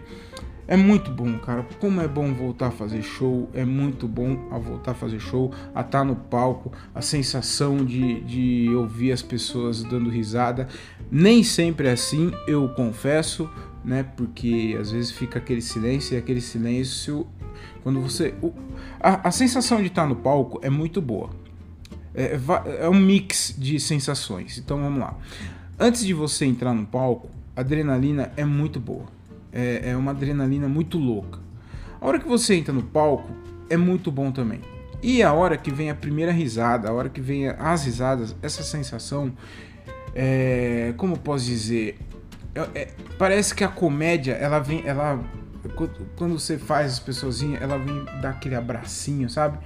é 0.66 0.76
muito 0.76 1.10
bom, 1.10 1.38
cara. 1.38 1.66
Como 1.80 1.98
é 1.98 2.06
bom 2.06 2.34
voltar 2.34 2.66
a 2.66 2.70
fazer 2.70 3.00
show. 3.00 3.48
É 3.54 3.64
muito 3.64 4.06
bom 4.06 4.46
a 4.52 4.58
voltar 4.58 4.90
a 4.90 4.94
fazer 4.94 5.18
show, 5.18 5.50
a 5.74 5.80
estar 5.80 6.04
no 6.04 6.14
palco, 6.14 6.70
a 6.94 7.00
sensação 7.00 7.82
de, 7.82 8.20
de 8.20 8.74
ouvir 8.74 9.12
as 9.12 9.22
pessoas 9.22 9.82
dando 9.82 10.10
risada. 10.10 10.68
Nem 11.10 11.42
sempre 11.42 11.88
é 11.88 11.92
assim, 11.92 12.30
eu 12.46 12.68
confesso, 12.68 13.48
né? 13.82 14.02
Porque 14.14 14.76
às 14.78 14.90
vezes 14.90 15.10
fica 15.10 15.38
aquele 15.38 15.62
silêncio 15.62 16.14
e 16.14 16.18
aquele 16.18 16.42
silêncio. 16.42 17.26
Quando 17.82 18.00
você. 18.00 18.34
A, 19.00 19.28
a 19.28 19.30
sensação 19.30 19.78
de 19.78 19.86
estar 19.86 20.06
no 20.06 20.16
palco 20.16 20.58
é 20.62 20.70
muito 20.70 21.00
boa. 21.00 21.30
É, 22.14 22.38
é 22.80 22.88
um 22.88 22.94
mix 22.94 23.54
de 23.56 23.78
sensações. 23.78 24.58
Então 24.58 24.80
vamos 24.80 25.00
lá. 25.00 25.16
Antes 25.78 26.04
de 26.04 26.12
você 26.12 26.44
entrar 26.44 26.74
no 26.74 26.86
palco, 26.86 27.30
a 27.54 27.60
adrenalina 27.60 28.32
é 28.36 28.44
muito 28.44 28.80
boa 28.80 29.18
é, 29.52 29.90
é 29.90 29.96
uma 29.96 30.12
adrenalina 30.12 30.68
muito 30.68 30.98
louca. 30.98 31.40
A 32.00 32.06
hora 32.06 32.18
que 32.18 32.28
você 32.28 32.54
entra 32.54 32.72
no 32.72 32.82
palco 32.82 33.30
é 33.68 33.76
muito 33.76 34.10
bom 34.10 34.30
também. 34.30 34.60
E 35.02 35.22
a 35.22 35.32
hora 35.32 35.56
que 35.56 35.70
vem 35.70 35.90
a 35.90 35.94
primeira 35.94 36.32
risada, 36.32 36.88
a 36.88 36.92
hora 36.92 37.08
que 37.08 37.20
vem 37.20 37.48
as 37.48 37.84
risadas, 37.84 38.34
essa 38.42 38.62
sensação, 38.62 39.32
é, 40.14 40.92
como 40.96 41.16
posso 41.18 41.44
dizer, 41.44 41.98
é, 42.54 42.60
é, 42.74 42.88
parece 43.16 43.54
que 43.54 43.62
a 43.62 43.68
comédia, 43.68 44.32
ela 44.32 44.58
vem, 44.58 44.82
ela 44.84 45.20
quando 46.16 46.38
você 46.38 46.58
faz 46.58 46.92
as 46.92 46.98
pessoas, 46.98 47.42
ela 47.60 47.78
vem 47.78 48.04
dar 48.20 48.30
aquele 48.30 48.54
abracinho, 48.54 49.28
sabe? 49.28 49.58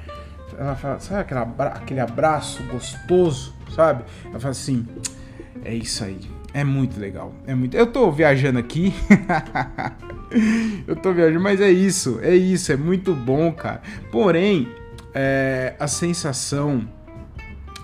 Ela 0.58 0.76
fala, 0.76 1.00
sabe 1.00 1.20
aquele, 1.20 1.40
aquele 1.68 2.00
abraço 2.00 2.62
gostoso, 2.64 3.54
sabe? 3.74 4.04
Ela 4.26 4.38
fala 4.38 4.52
assim, 4.52 4.86
é 5.64 5.74
isso 5.74 6.04
aí, 6.04 6.20
é 6.54 6.64
muito 6.64 7.00
legal. 7.00 7.34
É 7.46 7.54
muito. 7.54 7.76
Eu 7.76 7.86
tô 7.86 8.10
viajando 8.10 8.58
aqui. 8.58 8.92
eu 10.86 10.94
tô 10.96 11.12
viajando, 11.12 11.40
mas 11.40 11.60
é 11.60 11.70
isso. 11.70 12.18
É 12.22 12.34
isso. 12.34 12.70
É 12.70 12.76
muito 12.76 13.14
bom, 13.14 13.50
cara. 13.52 13.80
Porém, 14.10 14.68
é, 15.14 15.74
a 15.78 15.88
sensação 15.88 16.86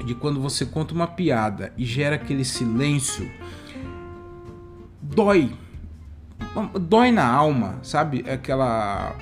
de 0.04 0.14
quando 0.14 0.40
você 0.40 0.66
conta 0.66 0.94
uma 0.94 1.06
piada 1.06 1.72
e 1.76 1.84
gera 1.84 2.16
aquele 2.16 2.44
silêncio 2.44 3.30
dói. 5.00 5.52
Dói 6.80 7.12
na 7.12 7.26
alma, 7.26 7.78
sabe? 7.83 8.25
Aquela. 8.28 9.14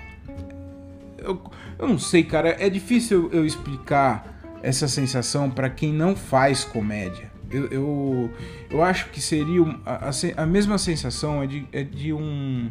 Eu, 1.18 1.40
eu 1.78 1.88
não 1.88 1.98
sei, 1.98 2.22
cara. 2.22 2.56
É 2.58 2.70
difícil 2.70 3.28
eu 3.32 3.44
explicar 3.44 4.36
essa 4.62 4.88
sensação 4.88 5.50
para 5.50 5.68
quem 5.68 5.92
não 5.92 6.16
faz 6.16 6.64
comédia. 6.64 7.30
Eu, 7.50 7.66
eu, 7.66 8.30
eu 8.70 8.82
acho 8.82 9.10
que 9.10 9.20
seria 9.20 9.62
a, 9.84 10.08
a, 10.08 10.42
a 10.42 10.46
mesma 10.46 10.78
sensação 10.78 11.42
é 11.42 11.46
de, 11.46 11.66
é 11.72 11.82
de 11.84 12.12
um. 12.12 12.70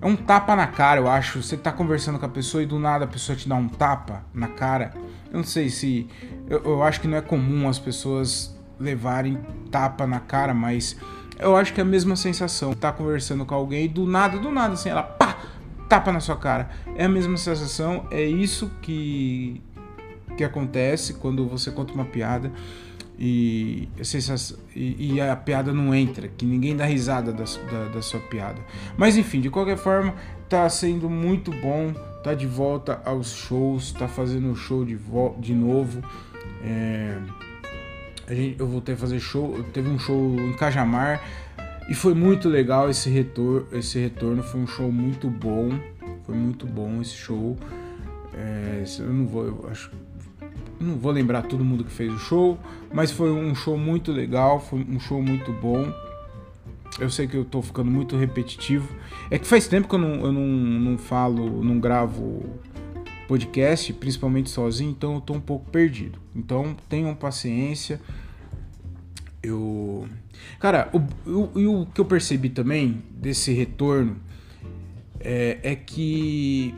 É 0.00 0.06
um 0.06 0.16
tapa 0.16 0.56
na 0.56 0.66
cara, 0.66 1.00
eu 1.00 1.08
acho. 1.08 1.42
Você 1.42 1.56
tá 1.56 1.72
conversando 1.72 2.18
com 2.18 2.26
a 2.26 2.28
pessoa 2.28 2.62
e 2.62 2.66
do 2.66 2.78
nada 2.78 3.04
a 3.04 3.08
pessoa 3.08 3.36
te 3.36 3.48
dá 3.48 3.54
um 3.54 3.68
tapa 3.68 4.24
na 4.34 4.48
cara. 4.48 4.92
Eu 5.30 5.38
não 5.38 5.44
sei 5.44 5.70
se. 5.70 6.08
Eu, 6.48 6.62
eu 6.64 6.82
acho 6.82 7.00
que 7.00 7.08
não 7.08 7.16
é 7.16 7.22
comum 7.22 7.68
as 7.68 7.78
pessoas 7.78 8.54
levarem 8.78 9.38
tapa 9.70 10.06
na 10.06 10.20
cara, 10.20 10.52
mas 10.52 10.96
eu 11.42 11.56
acho 11.56 11.74
que 11.74 11.80
é 11.80 11.82
a 11.82 11.86
mesma 11.86 12.16
sensação. 12.16 12.72
Tá 12.72 12.92
conversando 12.92 13.44
com 13.44 13.54
alguém 13.54 13.84
e 13.84 13.88
do 13.88 14.06
nada, 14.06 14.38
do 14.38 14.50
nada, 14.50 14.74
assim, 14.74 14.88
ela 14.88 15.02
pá, 15.02 15.38
tapa 15.88 16.12
na 16.12 16.20
sua 16.20 16.36
cara. 16.36 16.70
É 16.96 17.04
a 17.04 17.08
mesma 17.08 17.36
sensação, 17.36 18.06
é 18.10 18.24
isso 18.24 18.70
que, 18.80 19.60
que 20.36 20.44
acontece 20.44 21.14
quando 21.14 21.46
você 21.46 21.70
conta 21.70 21.92
uma 21.92 22.04
piada 22.04 22.50
e, 23.18 23.88
e, 24.74 25.20
a 25.20 25.36
piada 25.36 25.72
não 25.72 25.94
entra, 25.94 26.26
que 26.26 26.44
ninguém 26.44 26.76
dá 26.76 26.84
risada 26.84 27.32
da, 27.32 27.44
da, 27.44 27.88
da, 27.94 28.02
sua 28.02 28.18
piada. 28.18 28.60
Mas 28.96 29.16
enfim, 29.16 29.40
de 29.40 29.48
qualquer 29.48 29.76
forma, 29.76 30.14
tá 30.48 30.68
sendo 30.68 31.08
muito 31.08 31.52
bom, 31.52 31.92
tá 32.24 32.34
de 32.34 32.46
volta 32.46 33.00
aos 33.04 33.32
shows, 33.32 33.92
tá 33.92 34.08
fazendo 34.08 34.54
show 34.56 34.84
de, 34.84 34.98
de 35.38 35.54
novo. 35.54 36.02
É, 36.64 37.18
a 37.18 37.51
gente, 38.28 38.58
eu 38.58 38.66
voltei 38.66 38.94
a 38.94 38.98
fazer 38.98 39.20
show, 39.20 39.62
teve 39.72 39.88
um 39.88 39.98
show 39.98 40.36
em 40.38 40.52
Cajamar. 40.54 41.22
E 41.88 41.94
foi 41.94 42.14
muito 42.14 42.48
legal 42.48 42.88
esse 42.88 43.10
retorno, 43.10 43.66
esse 43.72 43.98
retorno 43.98 44.42
foi 44.42 44.60
um 44.60 44.66
show 44.66 44.90
muito 44.90 45.28
bom, 45.28 45.70
foi 46.24 46.34
muito 46.34 46.66
bom 46.66 47.00
esse 47.00 47.14
show. 47.14 47.56
É, 48.34 48.84
eu 49.00 49.12
não 49.12 49.26
vou, 49.26 49.44
eu 49.44 49.68
acho, 49.70 49.90
não 50.80 50.96
vou 50.96 51.12
lembrar 51.12 51.42
todo 51.42 51.64
mundo 51.64 51.84
que 51.84 51.90
fez 51.90 52.12
o 52.12 52.18
show, 52.18 52.58
mas 52.92 53.10
foi 53.10 53.30
um 53.30 53.54
show 53.54 53.76
muito 53.76 54.12
legal, 54.12 54.60
foi 54.60 54.86
um 54.88 55.00
show 55.00 55.20
muito 55.20 55.52
bom. 55.52 55.92
Eu 57.00 57.10
sei 57.10 57.26
que 57.26 57.36
eu 57.36 57.44
tô 57.44 57.60
ficando 57.62 57.90
muito 57.90 58.16
repetitivo. 58.16 58.88
É 59.30 59.38
que 59.38 59.46
faz 59.46 59.66
tempo 59.66 59.88
que 59.88 59.94
eu 59.94 59.98
não, 59.98 60.26
eu 60.26 60.32
não, 60.32 60.46
não 60.46 60.98
falo, 60.98 61.64
não 61.64 61.80
gravo 61.80 62.42
podcast, 63.32 63.90
principalmente 63.94 64.50
sozinho, 64.50 64.90
então 64.90 65.14
eu 65.14 65.20
tô 65.22 65.32
um 65.32 65.40
pouco 65.40 65.70
perdido. 65.70 66.18
Então 66.36 66.76
tenham 66.86 67.14
paciência. 67.14 67.98
Eu. 69.42 70.06
Cara, 70.60 70.90
o, 70.92 70.98
o, 71.30 71.80
o 71.80 71.86
que 71.86 71.98
eu 71.98 72.04
percebi 72.04 72.50
também 72.50 73.02
desse 73.10 73.50
retorno 73.50 74.18
é, 75.18 75.58
é 75.62 75.74
que 75.74 76.74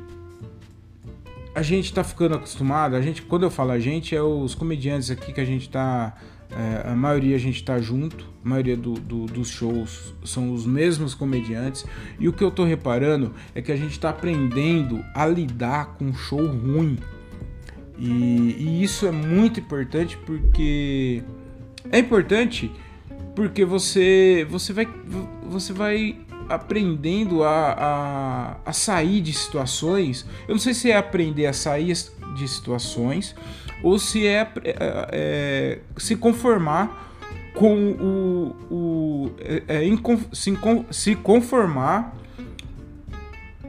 a 1.57 1.63
gente 1.63 1.93
tá 1.93 2.05
ficando 2.05 2.37
acostumado, 2.37 2.95
a 2.95 3.01
gente, 3.01 3.23
quando 3.23 3.43
eu 3.43 3.51
falo 3.51 3.73
a 3.73 3.81
gente, 3.81 4.15
é 4.15 4.23
os 4.23 4.55
comediantes 4.55 5.11
aqui 5.11 5.33
que 5.33 5.41
a 5.41 5.45
gente 5.45 5.69
tá 5.69 6.17
é, 6.57 6.89
a 6.89 6.95
maioria 6.95 7.35
a 7.35 7.39
gente 7.39 7.57
está 7.57 7.81
junto, 7.81 8.25
a 8.45 8.49
maioria 8.49 8.77
do, 8.77 8.95
do, 8.95 9.27
dos 9.27 9.49
shows 9.49 10.15
são 10.25 10.53
os 10.53 10.65
mesmos 10.65 11.13
comediantes. 11.13 11.85
E 12.19 12.29
o 12.29 12.33
que 12.33 12.45
eu 12.45 12.49
estou 12.49 12.65
reparando 12.65 13.35
é 13.55 13.61
que 13.61 13.73
a 13.73 13.77
gente 13.77 13.93
está 13.93 14.11
aprendendo 14.11 15.05
a 15.15 15.27
lidar 15.27 15.97
com 15.97 16.15
show 16.15 16.47
ruim. 16.47 16.97
E, 17.99 18.07
e, 18.07 18.83
isso 18.83 19.07
é 19.07 19.11
muito 19.11 19.61
importante 19.61 20.17
porque 20.25 21.23
é 21.91 21.99
importante 21.99 22.71
porque 23.37 23.65
você 23.65 24.45
você 24.51 24.73
vai 24.73 24.89
você 25.49 25.73
vai 25.73 26.19
aprendendo 26.49 27.43
a, 27.45 27.73
a, 27.73 28.57
a 28.67 28.73
sair 28.73 29.21
de 29.21 29.33
situações. 29.33 30.27
Eu 30.47 30.55
não 30.55 30.59
sei 30.59 30.75
se 30.75 30.91
é 30.91 30.97
aprender 30.97 31.47
a 31.47 31.53
sair 31.53 31.93
de 32.37 32.49
situações 32.49 33.35
ou 33.85 33.99
se 33.99 34.27
é, 34.27 34.51
é, 34.65 34.77
é 35.13 35.79
se 35.99 36.17
conformar 36.17 37.13
com 37.55 37.93
o, 37.93 38.75
o 38.75 39.31
é, 39.39 39.85
é 39.85 40.25
se, 40.33 40.59
se 40.91 41.15
conformar 41.15 42.17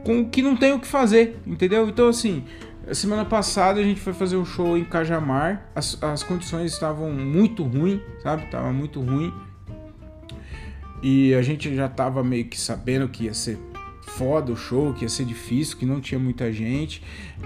com 0.02 0.20
o 0.20 0.28
que 0.28 0.40
não 0.40 0.56
tem 0.56 0.72
o 0.72 0.80
que 0.80 0.86
fazer, 0.86 1.38
entendeu? 1.46 1.86
Então 1.86 2.08
assim, 2.08 2.44
semana 2.92 3.26
passada 3.26 3.78
a 3.78 3.82
gente 3.82 4.00
foi 4.00 4.14
fazer 4.14 4.36
um 4.36 4.44
show 4.44 4.78
em 4.78 4.84
Cajamar, 4.84 5.68
as, 5.74 6.02
as 6.02 6.22
condições 6.22 6.72
estavam 6.72 7.12
muito 7.12 7.62
ruins, 7.62 8.00
sabe? 8.22 8.46
Tava 8.46 8.72
muito 8.72 9.00
ruim. 9.00 9.32
E 11.02 11.34
a 11.34 11.42
gente 11.42 11.76
já 11.76 11.90
tava 11.90 12.24
meio 12.24 12.46
que 12.46 12.58
sabendo 12.58 13.06
que 13.06 13.24
ia 13.24 13.34
ser 13.34 13.58
foda 14.00 14.50
o 14.50 14.56
show, 14.56 14.94
que 14.94 15.04
ia 15.04 15.10
ser 15.10 15.26
difícil, 15.26 15.76
que 15.76 15.84
não 15.84 16.00
tinha 16.00 16.18
muita 16.18 16.50
gente 16.50 17.02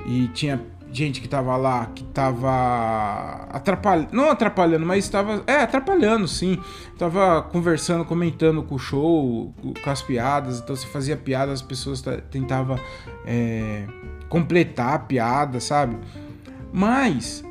e 0.07 0.29
tinha 0.29 0.61
gente 0.93 1.21
que 1.21 1.29
tava 1.29 1.57
lá 1.57 1.87
que 1.87 2.03
tava 2.05 3.47
atrapalhando, 3.51 4.09
não 4.13 4.31
atrapalhando, 4.31 4.85
mas 4.85 5.05
estava, 5.05 5.43
é, 5.47 5.57
atrapalhando 5.57 6.27
sim. 6.27 6.59
Tava 6.99 7.43
conversando, 7.43 8.05
comentando 8.05 8.63
com 8.63 8.75
o 8.75 8.79
show, 8.79 9.55
com 9.83 9.91
as 9.91 10.03
piadas, 10.03 10.61
então 10.61 10.75
se 10.75 10.87
fazia 10.87 11.17
piada, 11.17 11.53
as 11.53 11.63
pessoas 11.63 12.03
tentavam 12.31 12.79
é, 13.25 13.87
completar 14.29 14.95
a 14.95 14.99
piada, 14.99 15.61
sabe? 15.61 15.97
Mas, 16.73 17.45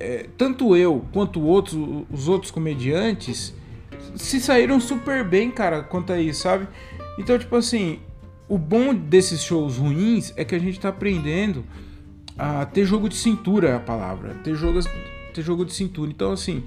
é, 0.00 0.26
tanto 0.36 0.76
eu 0.76 1.04
quanto 1.12 1.40
outros, 1.40 1.76
os 2.10 2.28
outros 2.28 2.50
comediantes 2.50 3.54
se 4.14 4.40
saíram 4.40 4.80
super 4.80 5.24
bem, 5.24 5.50
cara, 5.50 5.82
quanto 5.82 6.12
a 6.12 6.20
isso, 6.20 6.42
sabe? 6.42 6.66
Então, 7.18 7.38
tipo 7.38 7.54
assim, 7.56 8.00
o 8.48 8.58
bom 8.58 8.94
desses 8.94 9.42
shows 9.42 9.76
ruins 9.76 10.32
é 10.36 10.44
que 10.44 10.54
a 10.54 10.58
gente 10.58 10.78
tá 10.78 10.88
aprendendo 10.88 11.64
a 12.38 12.66
ter 12.66 12.84
jogo 12.84 13.08
de 13.08 13.16
cintura 13.16 13.68
é 13.68 13.74
a 13.74 13.80
palavra. 13.80 14.34
Ter 14.44 14.54
jogo, 14.54 14.80
ter 15.32 15.42
jogo 15.42 15.64
de 15.64 15.72
cintura. 15.72 16.10
Então, 16.10 16.32
assim, 16.32 16.64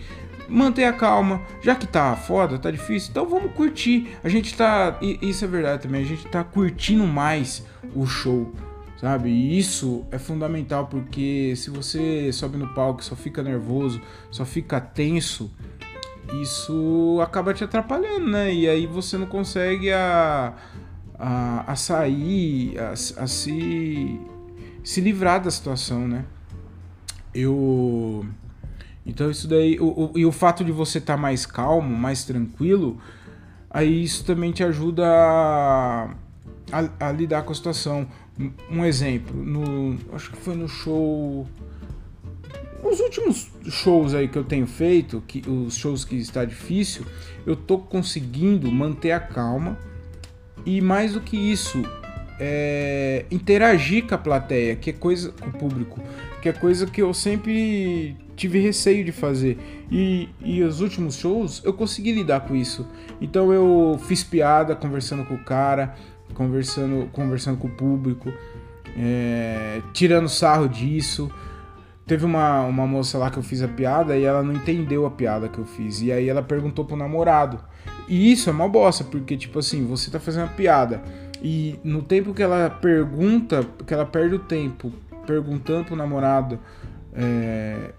manter 0.47 0.85
a 0.85 0.93
calma. 0.93 1.41
Já 1.61 1.75
que 1.75 1.87
tá 1.87 2.15
foda, 2.15 2.57
tá 2.57 2.71
difícil, 2.71 3.11
então 3.11 3.27
vamos 3.27 3.53
curtir. 3.53 4.17
A 4.23 4.29
gente 4.29 4.55
tá. 4.55 4.97
Isso 5.01 5.45
é 5.45 5.47
verdade 5.47 5.83
também, 5.83 6.01
a 6.01 6.05
gente 6.05 6.25
tá 6.27 6.43
curtindo 6.43 7.05
mais 7.05 7.65
o 7.95 8.05
show. 8.05 8.51
Sabe? 8.99 9.29
E 9.29 9.57
isso 9.57 10.05
é 10.11 10.19
fundamental 10.19 10.87
porque 10.87 11.53
se 11.55 11.69
você 11.69 12.33
sobe 12.33 12.57
no 12.57 12.67
palco, 12.73 13.01
só 13.01 13.15
fica 13.15 13.41
nervoso, 13.41 14.01
só 14.29 14.43
fica 14.43 14.81
tenso, 14.81 15.49
isso 16.41 17.17
acaba 17.23 17.53
te 17.53 17.63
atrapalhando, 17.63 18.27
né? 18.27 18.53
E 18.53 18.67
aí 18.67 18.85
você 18.85 19.17
não 19.17 19.25
consegue 19.25 19.89
a, 19.89 20.53
a, 21.17 21.71
a 21.71 21.75
sair, 21.77 22.77
a, 22.77 22.91
a 22.91 23.27
se 23.27 24.19
se 24.89 25.01
livrar 25.01 25.39
da 25.39 25.51
situação, 25.51 26.07
né? 26.07 26.25
Eu. 27.31 28.25
Então 29.05 29.29
isso 29.29 29.47
daí. 29.47 29.79
O, 29.79 29.85
o, 29.85 30.17
e 30.17 30.25
o 30.25 30.31
fato 30.31 30.63
de 30.65 30.71
você 30.71 30.97
estar 30.97 31.13
tá 31.13 31.21
mais 31.21 31.45
calmo, 31.45 31.95
mais 31.95 32.23
tranquilo, 32.23 32.99
aí 33.69 34.03
isso 34.03 34.25
também 34.25 34.51
te 34.51 34.63
ajuda 34.63 35.05
a, 35.05 36.09
a, 36.71 37.07
a, 37.07 37.11
lidar 37.11 37.43
com 37.43 37.51
a 37.51 37.55
situação. 37.55 38.07
Um 38.67 38.83
exemplo, 38.83 39.35
no. 39.37 39.95
Acho 40.11 40.31
que 40.31 40.37
foi 40.37 40.55
no 40.55 40.67
show. 40.67 41.45
Os 42.83 42.99
últimos 42.99 43.51
shows 43.69 44.15
aí 44.15 44.27
que 44.27 44.39
eu 44.39 44.43
tenho 44.43 44.65
feito, 44.65 45.21
que, 45.27 45.47
os 45.47 45.75
shows 45.75 46.03
que 46.03 46.15
está 46.15 46.43
difícil, 46.43 47.05
eu 47.45 47.55
tô 47.55 47.77
conseguindo 47.77 48.71
manter 48.71 49.11
a 49.11 49.19
calma. 49.19 49.77
E 50.65 50.81
mais 50.81 51.13
do 51.13 51.21
que 51.21 51.37
isso, 51.37 51.83
é, 52.39 53.25
interagir 53.29 54.07
com 54.07 54.15
a 54.15 54.17
plateia, 54.17 54.75
que 54.75 54.91
é 54.91 54.93
coisa 54.93 55.31
com 55.31 55.49
o 55.49 55.51
público, 55.51 55.99
que 56.41 56.47
é 56.47 56.53
coisa 56.53 56.87
que 56.87 57.01
eu 57.01 57.13
sempre 57.13 58.15
tive 58.35 58.59
receio 58.59 59.03
de 59.03 59.11
fazer. 59.11 59.57
E, 59.91 60.29
e 60.41 60.63
os 60.63 60.79
últimos 60.79 61.15
shows 61.15 61.61
eu 61.65 61.73
consegui 61.73 62.13
lidar 62.13 62.41
com 62.41 62.55
isso. 62.55 62.87
Então 63.19 63.51
eu 63.51 63.99
fiz 64.07 64.23
piada 64.23 64.75
conversando 64.75 65.25
com 65.25 65.33
o 65.33 65.43
cara, 65.43 65.95
conversando, 66.33 67.09
conversando 67.11 67.57
com 67.57 67.67
o 67.67 67.71
público, 67.71 68.31
é, 68.97 69.81
tirando 69.93 70.29
sarro 70.29 70.69
disso. 70.69 71.29
Teve 72.07 72.25
uma, 72.25 72.63
uma 72.63 72.87
moça 72.87 73.19
lá 73.19 73.29
que 73.29 73.37
eu 73.37 73.43
fiz 73.43 73.61
a 73.61 73.67
piada 73.67 74.17
e 74.17 74.23
ela 74.23 74.41
não 74.41 74.53
entendeu 74.53 75.05
a 75.05 75.11
piada 75.11 75.47
que 75.47 75.59
eu 75.59 75.65
fiz. 75.65 76.01
E 76.01 76.11
aí 76.11 76.27
ela 76.27 76.41
perguntou 76.41 76.83
pro 76.83 76.95
namorado. 76.95 77.59
E 78.07 78.31
isso 78.31 78.49
é 78.49 78.53
uma 78.53 78.67
bosta, 78.67 79.03
porque, 79.03 79.37
tipo 79.37 79.59
assim, 79.59 79.85
você 79.85 80.09
tá 80.09 80.19
fazendo 80.19 80.45
uma 80.45 80.53
piada 80.53 81.03
e 81.41 81.79
no 81.83 82.01
tempo 82.01 82.33
que 82.33 82.43
ela 82.43 82.69
pergunta, 82.69 83.65
que 83.85 83.93
ela 83.93 84.05
perde 84.05 84.35
o 84.35 84.39
tempo 84.39 84.91
perguntando 85.25 85.85
pro 85.85 85.95
namorado 85.95 86.59
é, 87.13 87.91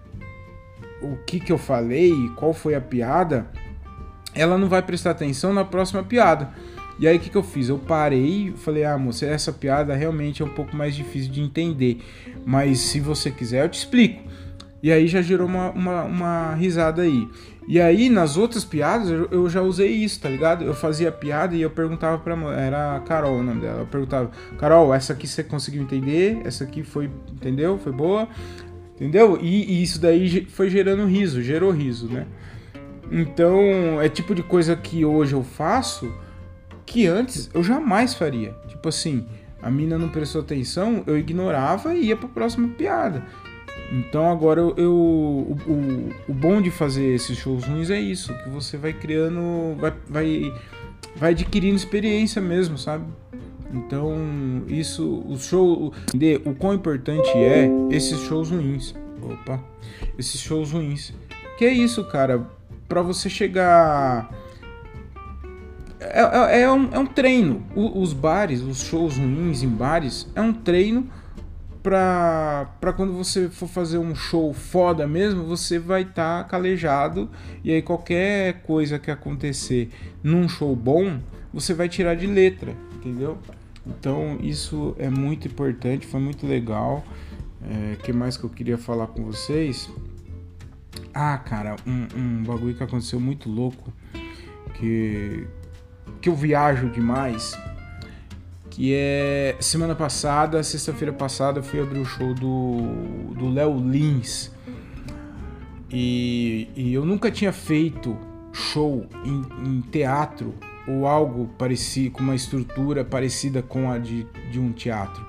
o 1.01 1.15
que 1.25 1.39
que 1.39 1.51
eu 1.51 1.57
falei, 1.57 2.11
qual 2.35 2.53
foi 2.53 2.75
a 2.75 2.81
piada, 2.81 3.47
ela 4.33 4.57
não 4.57 4.69
vai 4.69 4.81
prestar 4.81 5.11
atenção 5.11 5.53
na 5.53 5.65
próxima 5.65 6.03
piada. 6.03 6.49
E 6.99 7.07
aí 7.07 7.17
o 7.17 7.19
que, 7.19 7.29
que 7.29 7.37
eu 7.37 7.43
fiz? 7.43 7.69
Eu 7.69 7.79
parei 7.79 8.49
e 8.49 8.51
falei, 8.51 8.83
ah, 8.83 8.97
moça, 8.97 9.25
essa 9.25 9.51
piada 9.51 9.95
realmente 9.95 10.43
é 10.43 10.45
um 10.45 10.49
pouco 10.53 10.75
mais 10.75 10.95
difícil 10.95 11.31
de 11.31 11.41
entender. 11.41 11.99
Mas 12.45 12.79
se 12.79 12.99
você 12.99 13.31
quiser, 13.31 13.65
eu 13.65 13.69
te 13.69 13.79
explico. 13.79 14.21
E 14.83 14.91
aí 14.91 15.07
já 15.07 15.21
gerou 15.21 15.47
uma, 15.47 15.69
uma, 15.71 16.03
uma 16.03 16.55
risada 16.55 17.03
aí. 17.03 17.27
E 17.67 17.79
aí, 17.79 18.09
nas 18.09 18.35
outras 18.35 18.65
piadas, 18.65 19.09
eu, 19.09 19.47
já 19.47 19.61
usei 19.61 19.91
isso, 19.91 20.19
tá 20.19 20.27
ligado? 20.27 20.65
Eu 20.65 20.73
fazia 20.73 21.11
piada 21.11 21.55
e 21.55 21.61
eu 21.61 21.69
perguntava 21.69 22.17
pra 22.17 22.35
era 22.53 22.95
a 22.95 22.99
Carol 23.01 23.37
o 23.37 23.43
nome 23.43 23.61
dela. 23.61 23.81
Eu 23.81 23.85
perguntava, 23.85 24.31
Carol, 24.57 24.93
essa 24.93 25.13
aqui 25.13 25.27
você 25.27 25.43
conseguiu 25.43 25.83
entender? 25.83 26.41
Essa 26.43 26.63
aqui 26.63 26.83
foi, 26.83 27.09
entendeu? 27.31 27.77
Foi 27.77 27.91
boa? 27.91 28.27
Entendeu? 28.95 29.37
E, 29.39 29.71
e 29.71 29.83
isso 29.83 30.01
daí 30.01 30.45
foi 30.45 30.69
gerando 30.69 31.05
riso, 31.05 31.41
gerou 31.41 31.71
riso, 31.71 32.07
né? 32.07 32.25
Então, 33.11 34.01
é 34.01 34.09
tipo 34.09 34.33
de 34.33 34.41
coisa 34.41 34.75
que 34.75 35.05
hoje 35.05 35.33
eu 35.33 35.43
faço 35.43 36.11
que 36.85 37.07
antes 37.07 37.49
eu 37.53 37.63
jamais 37.63 38.13
faria. 38.13 38.55
Tipo 38.67 38.89
assim, 38.89 39.25
a 39.61 39.69
mina 39.69 39.97
não 39.97 40.09
prestou 40.09 40.41
atenção, 40.41 41.03
eu 41.05 41.17
ignorava 41.17 41.93
e 41.93 42.07
ia 42.07 42.17
pra 42.17 42.27
próxima 42.27 42.67
piada. 42.69 43.23
Então 43.91 44.31
agora 44.31 44.61
eu, 44.61 44.73
eu 44.77 44.93
o, 44.93 45.57
o, 45.67 46.09
o, 46.29 46.33
bom 46.33 46.61
de 46.61 46.71
fazer 46.71 47.13
esses 47.13 47.37
shows 47.37 47.65
ruins 47.65 47.89
é 47.89 47.99
isso, 47.99 48.33
que 48.35 48.49
você 48.49 48.77
vai 48.77 48.93
criando, 48.93 49.75
vai, 49.77 49.93
vai, 50.07 50.53
vai 51.17 51.31
adquirindo 51.31 51.75
experiência 51.75 52.41
mesmo, 52.41 52.77
sabe? 52.77 53.03
Então 53.73 54.63
isso, 54.67 55.23
o 55.27 55.37
show, 55.37 55.93
o 56.45 56.55
quão 56.55 56.73
importante 56.73 57.29
é 57.31 57.69
esses 57.89 58.19
shows 58.21 58.49
ruins. 58.49 58.95
Opa, 59.21 59.61
esses 60.17 60.39
shows 60.39 60.71
ruins. 60.71 61.13
Que 61.57 61.65
é 61.65 61.73
isso, 61.73 62.03
cara? 62.05 62.47
Para 62.87 63.01
você 63.01 63.29
chegar 63.29 64.31
é, 65.99 66.21
é, 66.21 66.61
é, 66.61 66.71
um, 66.71 66.89
é 66.91 66.99
um 66.99 67.05
treino. 67.05 67.63
O, 67.75 68.01
os 68.01 68.13
bares, 68.13 68.61
os 68.61 68.81
shows 68.81 69.17
ruins 69.17 69.63
em 69.63 69.69
bares, 69.69 70.27
é 70.33 70.41
um 70.41 70.53
treino 70.53 71.07
pra, 71.81 72.73
pra 72.79 72.93
quando 72.93 73.13
você 73.13 73.49
for 73.49 73.67
fazer 73.67 73.97
um 73.97 74.13
show 74.15 74.53
foda 74.53 75.07
mesmo, 75.07 75.43
você 75.43 75.79
vai 75.79 76.03
estar 76.03 76.43
tá 76.43 76.49
calejado 76.49 77.29
e 77.63 77.71
aí 77.71 77.81
qualquer 77.81 78.61
coisa 78.63 78.99
que 78.99 79.09
acontecer 79.09 79.89
num 80.23 80.47
show 80.47 80.75
bom, 80.75 81.19
você 81.53 81.73
vai 81.73 81.89
tirar 81.89 82.15
de 82.15 82.27
letra, 82.27 82.75
entendeu? 82.95 83.37
Então 83.85 84.37
isso 84.41 84.95
é 84.97 85.09
muito 85.09 85.47
importante, 85.47 86.05
foi 86.05 86.19
muito 86.19 86.45
legal. 86.45 87.03
É, 87.63 87.95
que 87.97 88.11
mais 88.11 88.37
que 88.37 88.43
eu 88.43 88.49
queria 88.49 88.77
falar 88.77 89.07
com 89.07 89.23
vocês? 89.23 89.89
Ah, 91.13 91.37
cara, 91.37 91.75
um, 91.85 92.07
um 92.15 92.43
bagulho 92.43 92.73
que 92.73 92.83
aconteceu 92.83 93.19
muito 93.19 93.49
louco, 93.49 93.91
que, 94.75 95.45
que 96.21 96.29
eu 96.29 96.35
viajo 96.35 96.89
demais, 96.89 97.53
que 98.71 98.93
é 98.95 99.57
semana 99.59 99.93
passada, 99.93 100.63
sexta-feira 100.63 101.11
passada, 101.11 101.59
eu 101.59 101.63
fui 101.63 101.79
abrir 101.81 101.99
o 101.99 102.05
show 102.05 102.33
do 102.33 103.33
do 103.35 103.49
Léo 103.49 103.77
Lins. 103.77 104.49
E, 105.91 106.69
e, 106.73 106.93
eu 106.93 107.05
nunca 107.05 107.29
tinha 107.29 107.51
feito 107.51 108.17
show 108.53 109.05
em, 109.25 109.67
em, 109.67 109.81
teatro 109.81 110.55
ou 110.87 111.05
algo 111.05 111.47
parecido, 111.57 112.11
com 112.11 112.23
uma 112.23 112.33
estrutura 112.33 113.03
parecida 113.03 113.61
com 113.61 113.91
a 113.91 113.97
de, 113.97 114.25
de 114.49 114.57
um 114.57 114.71
teatro. 114.71 115.25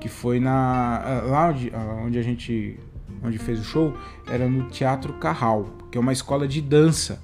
Que 0.00 0.08
foi 0.08 0.38
na. 0.38 1.22
Lá 1.26 1.48
onde, 1.48 1.72
onde 2.06 2.18
a 2.18 2.22
gente. 2.22 2.78
Onde 3.24 3.38
fez 3.38 3.58
o 3.58 3.64
show, 3.64 3.96
era 4.28 4.46
no 4.48 4.68
Teatro 4.68 5.14
Carral, 5.14 5.64
que 5.90 5.98
é 5.98 6.00
uma 6.00 6.12
escola 6.12 6.46
de 6.46 6.60
dança. 6.60 7.20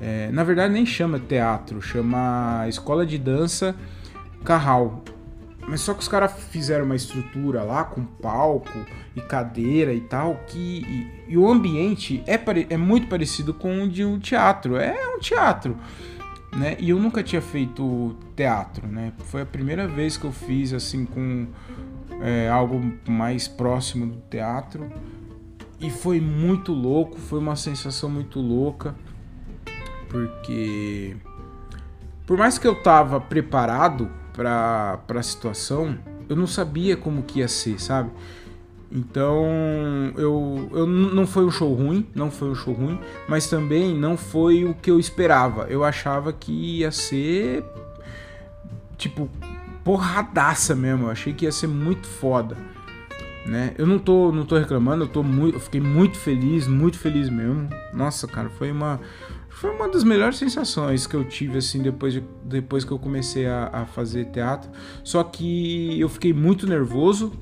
É, 0.00 0.30
na 0.32 0.42
verdade, 0.42 0.72
nem 0.72 0.84
chama 0.84 1.18
teatro, 1.18 1.80
chama 1.80 2.64
Escola 2.68 3.06
de 3.06 3.18
Dança 3.18 3.74
Carral. 4.46 5.02
Mas 5.68 5.80
só 5.80 5.92
que 5.92 6.00
os 6.00 6.08
caras 6.08 6.32
fizeram 6.50 6.84
uma 6.84 6.94
estrutura 6.94 7.64
lá 7.64 7.82
com 7.84 8.04
palco 8.04 8.86
e 9.16 9.20
cadeira 9.20 9.92
e 9.92 10.00
tal, 10.00 10.36
que. 10.46 10.84
E, 11.28 11.32
e 11.32 11.36
o 11.36 11.50
ambiente 11.50 12.22
é, 12.26 12.40
é 12.70 12.76
muito 12.76 13.08
parecido 13.08 13.52
com 13.52 13.82
o 13.82 13.88
de 13.88 14.04
um 14.04 14.18
teatro. 14.18 14.76
É 14.76 15.14
um 15.14 15.18
teatro. 15.18 15.76
Né? 16.56 16.76
E 16.78 16.90
eu 16.90 16.98
nunca 16.98 17.22
tinha 17.22 17.42
feito 17.42 18.16
teatro, 18.36 18.86
né? 18.86 19.12
Foi 19.24 19.42
a 19.42 19.46
primeira 19.46 19.88
vez 19.88 20.16
que 20.16 20.24
eu 20.24 20.32
fiz 20.32 20.72
assim 20.72 21.04
com 21.04 21.48
é, 22.20 22.48
algo 22.48 22.80
mais 23.08 23.48
próximo 23.48 24.06
do 24.06 24.20
teatro. 24.30 24.88
E 25.80 25.90
foi 25.90 26.20
muito 26.20 26.72
louco, 26.72 27.18
foi 27.18 27.38
uma 27.38 27.56
sensação 27.56 28.08
muito 28.08 28.40
louca, 28.40 28.94
porque 30.08 31.16
por 32.24 32.38
mais 32.38 32.56
que 32.56 32.66
eu 32.66 32.82
tava 32.82 33.20
preparado 33.20 34.10
para 34.36 35.00
a 35.08 35.22
situação, 35.22 35.98
eu 36.28 36.36
não 36.36 36.46
sabia 36.46 36.96
como 36.96 37.22
que 37.22 37.38
ia 37.38 37.48
ser, 37.48 37.80
sabe? 37.80 38.10
Então, 38.92 39.44
eu, 40.16 40.68
eu 40.72 40.86
não 40.86 41.26
foi 41.26 41.44
um 41.44 41.50
show 41.50 41.74
ruim, 41.74 42.06
não 42.14 42.30
foi 42.30 42.50
um 42.50 42.54
show 42.54 42.72
ruim, 42.72 43.00
mas 43.28 43.48
também 43.48 43.96
não 43.96 44.16
foi 44.16 44.64
o 44.64 44.74
que 44.74 44.90
eu 44.90 45.00
esperava. 45.00 45.64
Eu 45.64 45.82
achava 45.82 46.32
que 46.32 46.52
ia 46.52 46.92
ser 46.92 47.64
tipo 48.96 49.28
porradaça 49.82 50.74
mesmo. 50.74 51.06
Eu 51.06 51.10
achei 51.10 51.32
que 51.32 51.46
ia 51.46 51.52
ser 51.52 51.66
muito 51.66 52.06
foda, 52.06 52.56
né? 53.44 53.74
Eu 53.76 53.86
não 53.86 53.98
tô 53.98 54.30
não 54.30 54.46
tô 54.46 54.56
reclamando, 54.56 55.04
eu 55.04 55.08
tô 55.08 55.22
muito, 55.22 55.56
eu 55.56 55.60
fiquei 55.60 55.80
muito 55.80 56.16
feliz, 56.16 56.68
muito 56.68 56.98
feliz 56.98 57.28
mesmo. 57.28 57.68
Nossa, 57.92 58.28
cara, 58.28 58.48
foi 58.50 58.70
uma 58.70 59.00
foi 59.56 59.70
uma 59.70 59.88
das 59.88 60.04
melhores 60.04 60.36
sensações 60.36 61.06
que 61.06 61.16
eu 61.16 61.24
tive 61.24 61.56
assim 61.56 61.80
depois, 61.80 62.12
de, 62.12 62.22
depois 62.44 62.84
que 62.84 62.92
eu 62.92 62.98
comecei 62.98 63.46
a, 63.46 63.70
a, 63.72 63.86
fazer 63.86 64.26
teatro. 64.26 64.70
Só 65.02 65.24
que 65.24 65.98
eu 65.98 66.10
fiquei 66.10 66.30
muito 66.30 66.66
nervoso 66.66 67.32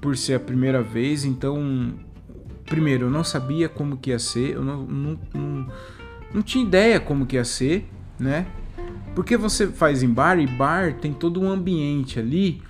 por 0.00 0.16
ser 0.16 0.34
a 0.34 0.40
primeira 0.40 0.80
vez, 0.80 1.24
então 1.24 1.92
primeiro 2.64 3.06
eu 3.06 3.10
não 3.10 3.24
sabia 3.24 3.68
como 3.68 3.96
que 3.96 4.10
ia 4.10 4.18
ser, 4.20 4.54
eu 4.54 4.62
não, 4.62 4.84
não, 4.84 5.18
não, 5.34 5.66
não 6.34 6.42
tinha 6.42 6.64
ideia 6.64 7.00
como 7.00 7.26
que 7.26 7.34
ia 7.34 7.44
ser, 7.44 7.84
né? 8.16 8.46
Porque 9.12 9.36
você 9.36 9.66
faz 9.66 10.04
em 10.04 10.08
bar 10.08 10.38
e 10.38 10.46
bar 10.46 10.94
tem 10.94 11.12
todo 11.12 11.40
um 11.40 11.50
ambiente 11.50 12.20
ali 12.20 12.62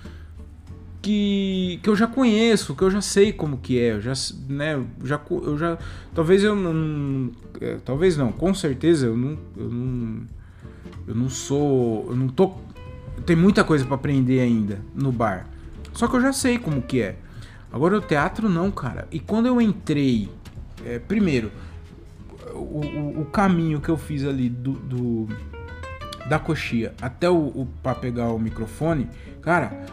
que, 1.01 1.79
que 1.81 1.89
eu 1.89 1.95
já 1.95 2.05
conheço, 2.05 2.75
que 2.75 2.83
eu 2.83 2.91
já 2.91 3.01
sei 3.01 3.33
como 3.33 3.57
que 3.57 3.79
é, 3.79 3.93
eu 3.93 4.01
já, 4.01 4.13
né, 4.47 4.83
já, 5.03 5.19
eu 5.29 5.57
já, 5.57 5.77
talvez 6.13 6.43
eu 6.43 6.55
não, 6.55 7.31
é, 7.59 7.77
talvez 7.83 8.15
não, 8.15 8.31
com 8.31 8.53
certeza 8.53 9.07
eu 9.07 9.17
não, 9.17 9.37
eu 9.57 9.69
não, 9.69 10.21
eu 11.07 11.15
não 11.15 11.29
sou, 11.29 12.05
eu 12.09 12.15
não 12.15 12.27
tô, 12.27 12.53
tem 13.25 13.35
muita 13.35 13.63
coisa 13.63 13.83
para 13.83 13.95
aprender 13.95 14.41
ainda 14.41 14.79
no 14.93 15.11
bar, 15.11 15.47
só 15.93 16.07
que 16.07 16.15
eu 16.15 16.21
já 16.21 16.31
sei 16.31 16.57
como 16.57 16.81
que 16.81 17.01
é. 17.01 17.17
Agora 17.71 17.97
o 17.97 18.01
teatro 18.01 18.49
não, 18.49 18.69
cara. 18.69 19.07
E 19.11 19.19
quando 19.19 19.45
eu 19.45 19.61
entrei, 19.61 20.29
é, 20.85 20.99
primeiro, 20.99 21.51
o, 22.53 22.57
o, 22.57 23.21
o, 23.21 23.25
caminho 23.25 23.79
que 23.79 23.87
eu 23.87 23.95
fiz 23.95 24.25
ali 24.25 24.49
do, 24.49 24.73
do 24.73 25.27
da 26.27 26.37
coxia 26.37 26.93
até 27.01 27.29
o, 27.29 27.35
o 27.35 27.67
para 27.81 27.95
pegar 27.95 28.29
o 28.29 28.37
microfone, 28.37 29.07
cara, 29.41 29.85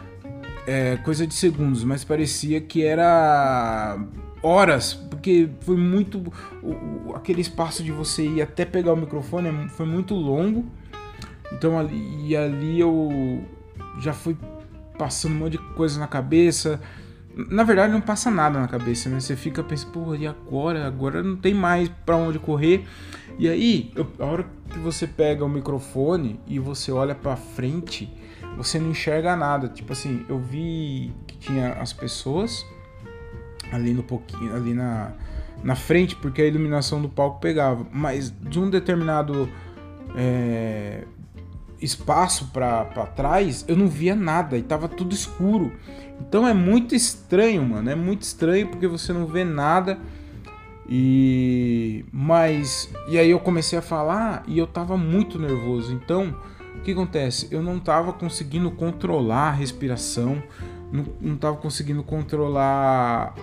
é, 0.67 0.97
coisa 0.97 1.25
de 1.25 1.33
segundos, 1.33 1.83
mas 1.83 2.03
parecia 2.03 2.61
que 2.61 2.83
era 2.83 3.97
horas, 4.41 4.93
porque 4.93 5.49
foi 5.61 5.77
muito. 5.77 6.31
O, 6.63 7.13
aquele 7.15 7.41
espaço 7.41 7.83
de 7.83 7.91
você 7.91 8.25
ir 8.25 8.41
até 8.41 8.65
pegar 8.65 8.93
o 8.93 8.97
microfone 8.97 9.49
é 9.49 9.69
foi 9.69 9.85
muito 9.85 10.13
longo. 10.13 10.65
Então 11.51 11.79
ali, 11.79 12.27
e 12.27 12.35
ali 12.35 12.79
eu 12.79 13.43
já 13.99 14.13
fui 14.13 14.37
passando 14.97 15.33
um 15.33 15.39
monte 15.39 15.53
de 15.53 15.57
coisa 15.75 15.99
na 15.99 16.07
cabeça. 16.07 16.79
Na 17.35 17.63
verdade 17.63 17.93
não 17.93 18.01
passa 18.01 18.29
nada 18.29 18.59
na 18.59 18.67
cabeça, 18.67 19.09
né? 19.09 19.19
Você 19.19 19.35
fica 19.35 19.63
pensando, 19.63 19.91
pô, 19.91 20.15
e 20.15 20.27
agora? 20.27 20.85
Agora 20.85 21.23
não 21.23 21.35
tem 21.35 21.53
mais 21.53 21.89
para 22.05 22.17
onde 22.17 22.37
correr. 22.37 22.85
E 23.37 23.47
aí, 23.47 23.91
eu, 23.95 24.05
a 24.19 24.25
hora 24.25 24.45
que 24.69 24.77
você 24.79 25.07
pega 25.07 25.45
o 25.45 25.49
microfone 25.49 26.39
e 26.45 26.59
você 26.59 26.91
olha 26.91 27.15
para 27.15 27.37
frente, 27.37 28.11
você 28.59 28.77
não 28.77 28.91
enxerga 28.91 29.37
nada. 29.37 29.69
Tipo 29.69 29.93
assim, 29.93 30.25
eu 30.27 30.37
vi 30.37 31.13
que 31.25 31.37
tinha 31.37 31.73
as 31.73 31.93
pessoas 31.93 32.65
ali 33.71 33.93
no 33.93 34.03
pouquinho, 34.03 34.53
ali 34.53 34.73
na, 34.73 35.13
na 35.63 35.75
frente, 35.75 36.15
porque 36.17 36.41
a 36.41 36.45
iluminação 36.45 37.01
do 37.01 37.07
palco 37.07 37.39
pegava. 37.39 37.87
Mas 37.89 38.29
de 38.29 38.59
um 38.59 38.69
determinado 38.69 39.49
é, 40.13 41.05
espaço 41.81 42.49
para 42.51 42.83
trás, 43.15 43.63
eu 43.65 43.77
não 43.77 43.87
via 43.87 44.13
nada 44.13 44.57
e 44.57 44.61
tava 44.61 44.89
tudo 44.89 45.15
escuro. 45.15 45.71
Então 46.19 46.45
é 46.45 46.53
muito 46.53 46.93
estranho, 46.93 47.63
mano. 47.63 47.89
É 47.89 47.95
muito 47.95 48.23
estranho 48.23 48.67
porque 48.67 48.87
você 48.87 49.13
não 49.13 49.25
vê 49.25 49.45
nada. 49.45 49.97
E 50.85 52.03
mas 52.11 52.89
e 53.07 53.17
aí 53.17 53.29
eu 53.29 53.39
comecei 53.39 53.79
a 53.79 53.81
falar 53.81 54.43
e 54.47 54.57
eu 54.57 54.67
tava 54.67 54.97
muito 54.97 55.39
nervoso. 55.39 55.93
Então 55.93 56.35
o 56.75 56.81
que 56.81 56.91
acontece? 56.91 57.47
Eu 57.51 57.61
não 57.61 57.77
estava 57.77 58.13
conseguindo 58.13 58.71
controlar 58.71 59.49
a 59.49 59.51
respiração, 59.51 60.41
não 60.91 61.35
estava 61.35 61.57
conseguindo 61.57 62.03
controlar 62.03 63.35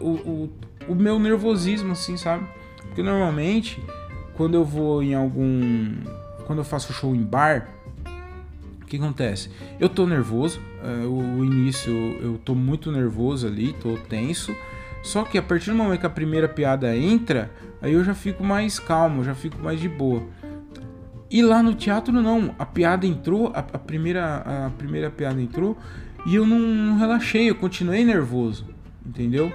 o, 0.00 0.10
o, 0.10 0.52
o, 0.88 0.94
meu 0.94 1.18
nervosismo, 1.18 1.92
assim, 1.92 2.16
sabe? 2.16 2.46
Porque 2.82 3.02
normalmente, 3.02 3.82
quando 4.34 4.54
eu 4.54 4.64
vou 4.64 5.02
em 5.02 5.14
algum. 5.14 5.94
Quando 6.46 6.58
eu 6.58 6.64
faço 6.64 6.92
show 6.92 7.14
em 7.14 7.22
bar, 7.22 7.68
o 8.82 8.86
que 8.86 8.96
acontece? 8.96 9.50
Eu 9.78 9.88
tô 9.88 10.06
nervoso, 10.06 10.60
é, 10.82 11.06
o 11.06 11.44
início 11.44 11.92
eu 12.20 12.38
tô 12.44 12.54
muito 12.54 12.90
nervoso 12.90 13.46
ali, 13.46 13.72
tô 13.74 13.96
tenso. 14.08 14.54
Só 15.02 15.24
que 15.24 15.36
a 15.36 15.42
partir 15.42 15.70
do 15.70 15.76
momento 15.76 16.00
que 16.00 16.06
a 16.06 16.10
primeira 16.10 16.48
piada 16.48 16.96
entra, 16.96 17.50
aí 17.80 17.92
eu 17.92 18.04
já 18.04 18.14
fico 18.14 18.44
mais 18.44 18.78
calmo, 18.78 19.24
já 19.24 19.34
fico 19.34 19.60
mais 19.62 19.80
de 19.80 19.88
boa. 19.88 20.22
E 21.32 21.42
lá 21.42 21.62
no 21.62 21.74
teatro 21.74 22.12
não, 22.12 22.54
a 22.58 22.66
piada 22.66 23.06
entrou, 23.06 23.50
a, 23.54 23.60
a 23.60 23.78
primeira, 23.78 24.66
a 24.66 24.70
primeira 24.76 25.10
piada 25.10 25.40
entrou 25.40 25.78
e 26.26 26.34
eu 26.34 26.46
não, 26.46 26.58
não, 26.58 26.98
relaxei, 26.98 27.48
eu 27.48 27.54
continuei 27.54 28.04
nervoso, 28.04 28.66
entendeu? 29.04 29.50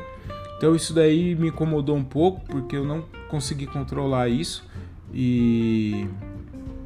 Então 0.58 0.76
isso 0.76 0.92
daí 0.92 1.36
me 1.36 1.50
incomodou 1.50 1.96
um 1.96 2.04
pouco 2.04 2.42
porque 2.48 2.76
eu 2.76 2.84
não 2.84 3.06
consegui 3.30 3.68
controlar 3.68 4.28
isso 4.28 4.68
e 5.13 6.08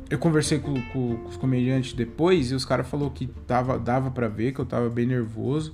eu 0.10 0.20
conversei 0.20 0.60
com, 0.60 0.74
com, 0.74 1.16
com 1.16 1.30
os 1.30 1.38
comediantes 1.38 1.94
depois 1.94 2.52
e 2.52 2.54
os 2.54 2.66
caras 2.66 2.86
falou 2.86 3.10
que 3.10 3.28
tava, 3.48 3.80
dava 3.80 4.12
para 4.12 4.28
ver 4.28 4.52
que 4.52 4.60
eu 4.60 4.66
tava 4.66 4.90
bem 4.90 5.06
nervoso, 5.06 5.74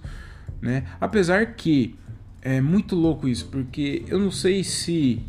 né? 0.62 0.86
Apesar 1.02 1.56
que 1.56 1.96
é 2.40 2.62
muito 2.62 2.96
louco 2.96 3.28
isso, 3.28 3.48
porque 3.48 4.06
eu 4.08 4.20
não 4.20 4.30
sei 4.30 4.64
se 4.64 5.26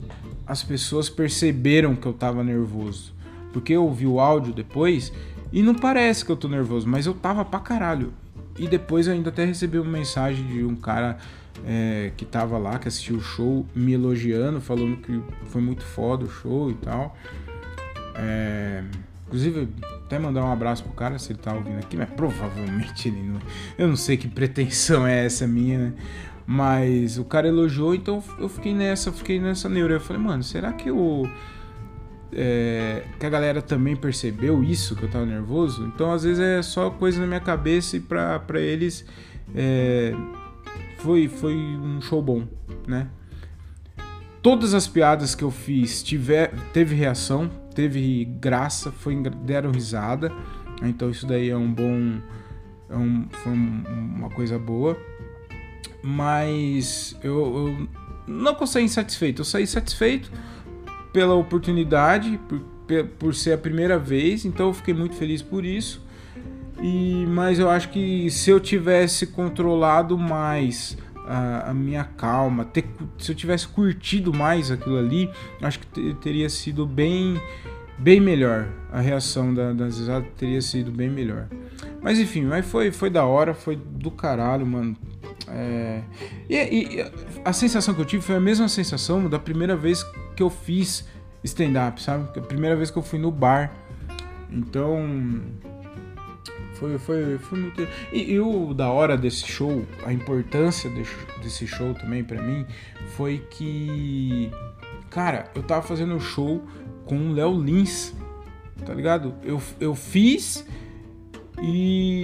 as 0.46 0.62
pessoas 0.62 1.08
perceberam 1.08 1.96
que 1.96 2.06
eu 2.06 2.12
tava 2.12 2.44
nervoso. 2.44 3.16
Porque 3.52 3.72
eu 3.72 3.84
ouvi 3.84 4.06
o 4.06 4.20
áudio 4.20 4.52
depois 4.52 5.12
e 5.52 5.62
não 5.62 5.74
parece 5.74 6.24
que 6.24 6.30
eu 6.30 6.36
tô 6.36 6.48
nervoso, 6.48 6.86
mas 6.88 7.06
eu 7.06 7.14
tava 7.14 7.44
pra 7.44 7.60
caralho. 7.60 8.12
E 8.58 8.66
depois 8.66 9.06
eu 9.06 9.12
ainda 9.12 9.30
até 9.30 9.44
recebi 9.44 9.78
uma 9.78 9.90
mensagem 9.90 10.46
de 10.46 10.64
um 10.64 10.76
cara 10.76 11.16
é, 11.64 12.12
que 12.16 12.24
tava 12.24 12.58
lá, 12.58 12.78
que 12.78 12.88
assistiu 12.88 13.16
o 13.16 13.20
show, 13.20 13.64
me 13.74 13.92
elogiando, 13.92 14.60
falando 14.60 14.96
que 14.96 15.20
foi 15.46 15.62
muito 15.62 15.84
foda 15.84 16.24
o 16.24 16.30
show 16.30 16.70
e 16.70 16.74
tal. 16.74 17.16
É, 18.14 18.82
inclusive, 19.26 19.68
até 20.04 20.18
mandar 20.18 20.44
um 20.44 20.52
abraço 20.52 20.82
pro 20.82 20.92
cara 20.92 21.18
se 21.18 21.32
ele 21.32 21.38
tá 21.38 21.54
ouvindo 21.54 21.78
aqui, 21.78 21.96
mas 21.96 22.10
provavelmente 22.10 23.08
ele 23.08 23.22
não. 23.22 23.40
Eu 23.76 23.88
não 23.88 23.96
sei 23.96 24.16
que 24.16 24.26
pretensão 24.26 25.06
é 25.06 25.24
essa 25.24 25.46
minha, 25.46 25.78
né? 25.78 25.92
Mas 26.46 27.18
o 27.18 27.24
cara 27.24 27.46
elogiou, 27.46 27.94
então 27.94 28.24
eu 28.38 28.48
fiquei 28.48 28.74
nessa, 28.74 29.12
fiquei 29.12 29.38
nessa 29.38 29.68
neura. 29.68 29.94
Eu 29.94 30.00
falei, 30.00 30.22
mano, 30.22 30.42
será 30.42 30.72
que 30.72 30.90
o. 30.90 31.28
É, 32.30 33.04
que 33.18 33.24
a 33.24 33.30
galera 33.30 33.62
também 33.62 33.96
percebeu 33.96 34.62
isso, 34.62 34.94
que 34.94 35.02
eu 35.02 35.08
tava 35.08 35.24
nervoso? 35.24 35.86
Então 35.86 36.12
às 36.12 36.24
vezes 36.24 36.40
é 36.40 36.60
só 36.62 36.90
coisa 36.90 37.20
na 37.20 37.26
minha 37.26 37.40
cabeça 37.40 37.96
e 37.96 38.00
pra, 38.00 38.38
pra 38.38 38.60
eles 38.60 39.06
é, 39.54 40.12
foi, 40.98 41.28
foi 41.28 41.54
um 41.54 42.00
show 42.00 42.20
bom, 42.20 42.46
né? 42.86 43.08
Todas 44.42 44.72
as 44.74 44.86
piadas 44.86 45.34
que 45.34 45.42
eu 45.42 45.50
fiz 45.50 46.02
tiver, 46.02 46.52
teve 46.72 46.94
reação, 46.94 47.50
teve 47.74 48.24
graça, 48.24 48.92
foi, 48.92 49.20
deram 49.44 49.70
risada. 49.70 50.32
Então 50.82 51.10
isso 51.10 51.26
daí 51.26 51.50
é 51.50 51.56
um 51.56 51.72
bom. 51.72 52.20
É 52.88 52.96
um, 52.96 53.26
foi 53.30 53.52
uma 53.52 54.30
coisa 54.30 54.58
boa. 54.58 54.96
Mas 56.02 57.16
eu, 57.22 57.68
eu 57.68 57.88
não 58.26 58.54
consegui 58.54 58.84
insatisfeito. 58.84 59.42
Eu 59.42 59.44
saí 59.44 59.66
satisfeito 59.66 60.30
pela 61.12 61.34
oportunidade, 61.34 62.38
por, 62.48 62.60
por 63.18 63.34
ser 63.34 63.52
a 63.52 63.58
primeira 63.58 63.98
vez. 63.98 64.44
Então 64.44 64.68
eu 64.68 64.74
fiquei 64.74 64.94
muito 64.94 65.14
feliz 65.14 65.42
por 65.42 65.64
isso. 65.64 66.06
E, 66.80 67.26
mas 67.28 67.58
eu 67.58 67.68
acho 67.68 67.88
que 67.90 68.30
se 68.30 68.50
eu 68.50 68.60
tivesse 68.60 69.26
controlado 69.26 70.16
mais 70.16 70.96
a, 71.28 71.74
minha 71.74 72.04
calma, 72.04 72.64
ter, 72.64 72.86
se 73.18 73.32
eu 73.32 73.36
tivesse 73.36 73.68
curtido 73.68 74.32
mais 74.32 74.70
aquilo 74.70 74.96
ali, 74.96 75.30
acho 75.60 75.80
que 75.80 76.14
teria 76.14 76.48
sido 76.48 76.86
bem 76.86 77.40
bem 77.98 78.20
melhor. 78.20 78.68
A 78.92 79.00
reação 79.00 79.52
da, 79.52 79.72
das 79.72 79.98
risadas 79.98 80.28
teria 80.36 80.62
sido 80.62 80.90
bem 80.90 81.10
melhor. 81.10 81.48
Mas 82.00 82.18
enfim, 82.18 82.44
mas 82.44 82.64
foi, 82.64 82.92
foi 82.92 83.10
da 83.10 83.24
hora, 83.24 83.52
foi 83.52 83.76
do 83.76 84.10
caralho, 84.10 84.64
mano. 84.64 84.96
É... 85.48 86.02
E, 86.48 86.56
e, 86.56 87.12
a 87.44 87.52
sensação 87.52 87.92
que 87.92 88.00
eu 88.00 88.04
tive 88.04 88.22
foi 88.22 88.36
a 88.36 88.40
mesma 88.40 88.68
sensação 88.68 89.28
da 89.28 89.38
primeira 89.38 89.76
vez 89.76 90.04
que 90.38 90.42
eu 90.42 90.48
fiz 90.48 91.04
stand-up, 91.42 92.00
sabe? 92.00 92.38
A 92.38 92.42
primeira 92.42 92.76
vez 92.76 92.92
que 92.92 92.96
eu 92.96 93.02
fui 93.02 93.18
no 93.18 93.32
bar. 93.32 93.72
Então, 94.48 95.42
foi, 96.74 96.96
foi, 96.96 97.38
foi 97.38 97.58
muito. 97.58 97.82
E, 98.12 98.34
e, 98.34 98.40
o 98.40 98.72
da 98.72 98.88
hora 98.88 99.16
desse 99.16 99.44
show, 99.48 99.84
a 100.06 100.12
importância 100.12 100.88
desse, 100.90 101.16
desse 101.42 101.66
show 101.66 101.92
também 101.92 102.22
para 102.22 102.40
mim, 102.40 102.64
foi 103.16 103.38
que. 103.50 104.48
Cara, 105.10 105.50
eu 105.56 105.62
tava 105.64 105.82
fazendo 105.82 106.14
um 106.14 106.20
show 106.20 106.64
com 107.04 107.30
o 107.30 107.32
Léo 107.32 107.60
Lins, 107.60 108.14
tá 108.86 108.94
ligado? 108.94 109.34
Eu, 109.42 109.60
eu 109.80 109.92
fiz 109.96 110.64
e. 111.60 112.22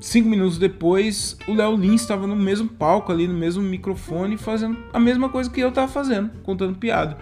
Cinco 0.00 0.28
minutos 0.28 0.58
depois, 0.58 1.36
o 1.48 1.54
Léo 1.54 1.76
Lins 1.76 2.02
estava 2.02 2.26
no 2.26 2.36
mesmo 2.36 2.68
palco 2.68 3.10
ali, 3.10 3.26
no 3.26 3.34
mesmo 3.34 3.62
microfone, 3.62 4.36
fazendo 4.36 4.78
a 4.92 5.00
mesma 5.00 5.28
coisa 5.28 5.50
que 5.50 5.60
eu 5.60 5.72
tava 5.72 5.88
fazendo, 5.88 6.30
contando 6.44 6.76
piada. 6.76 7.18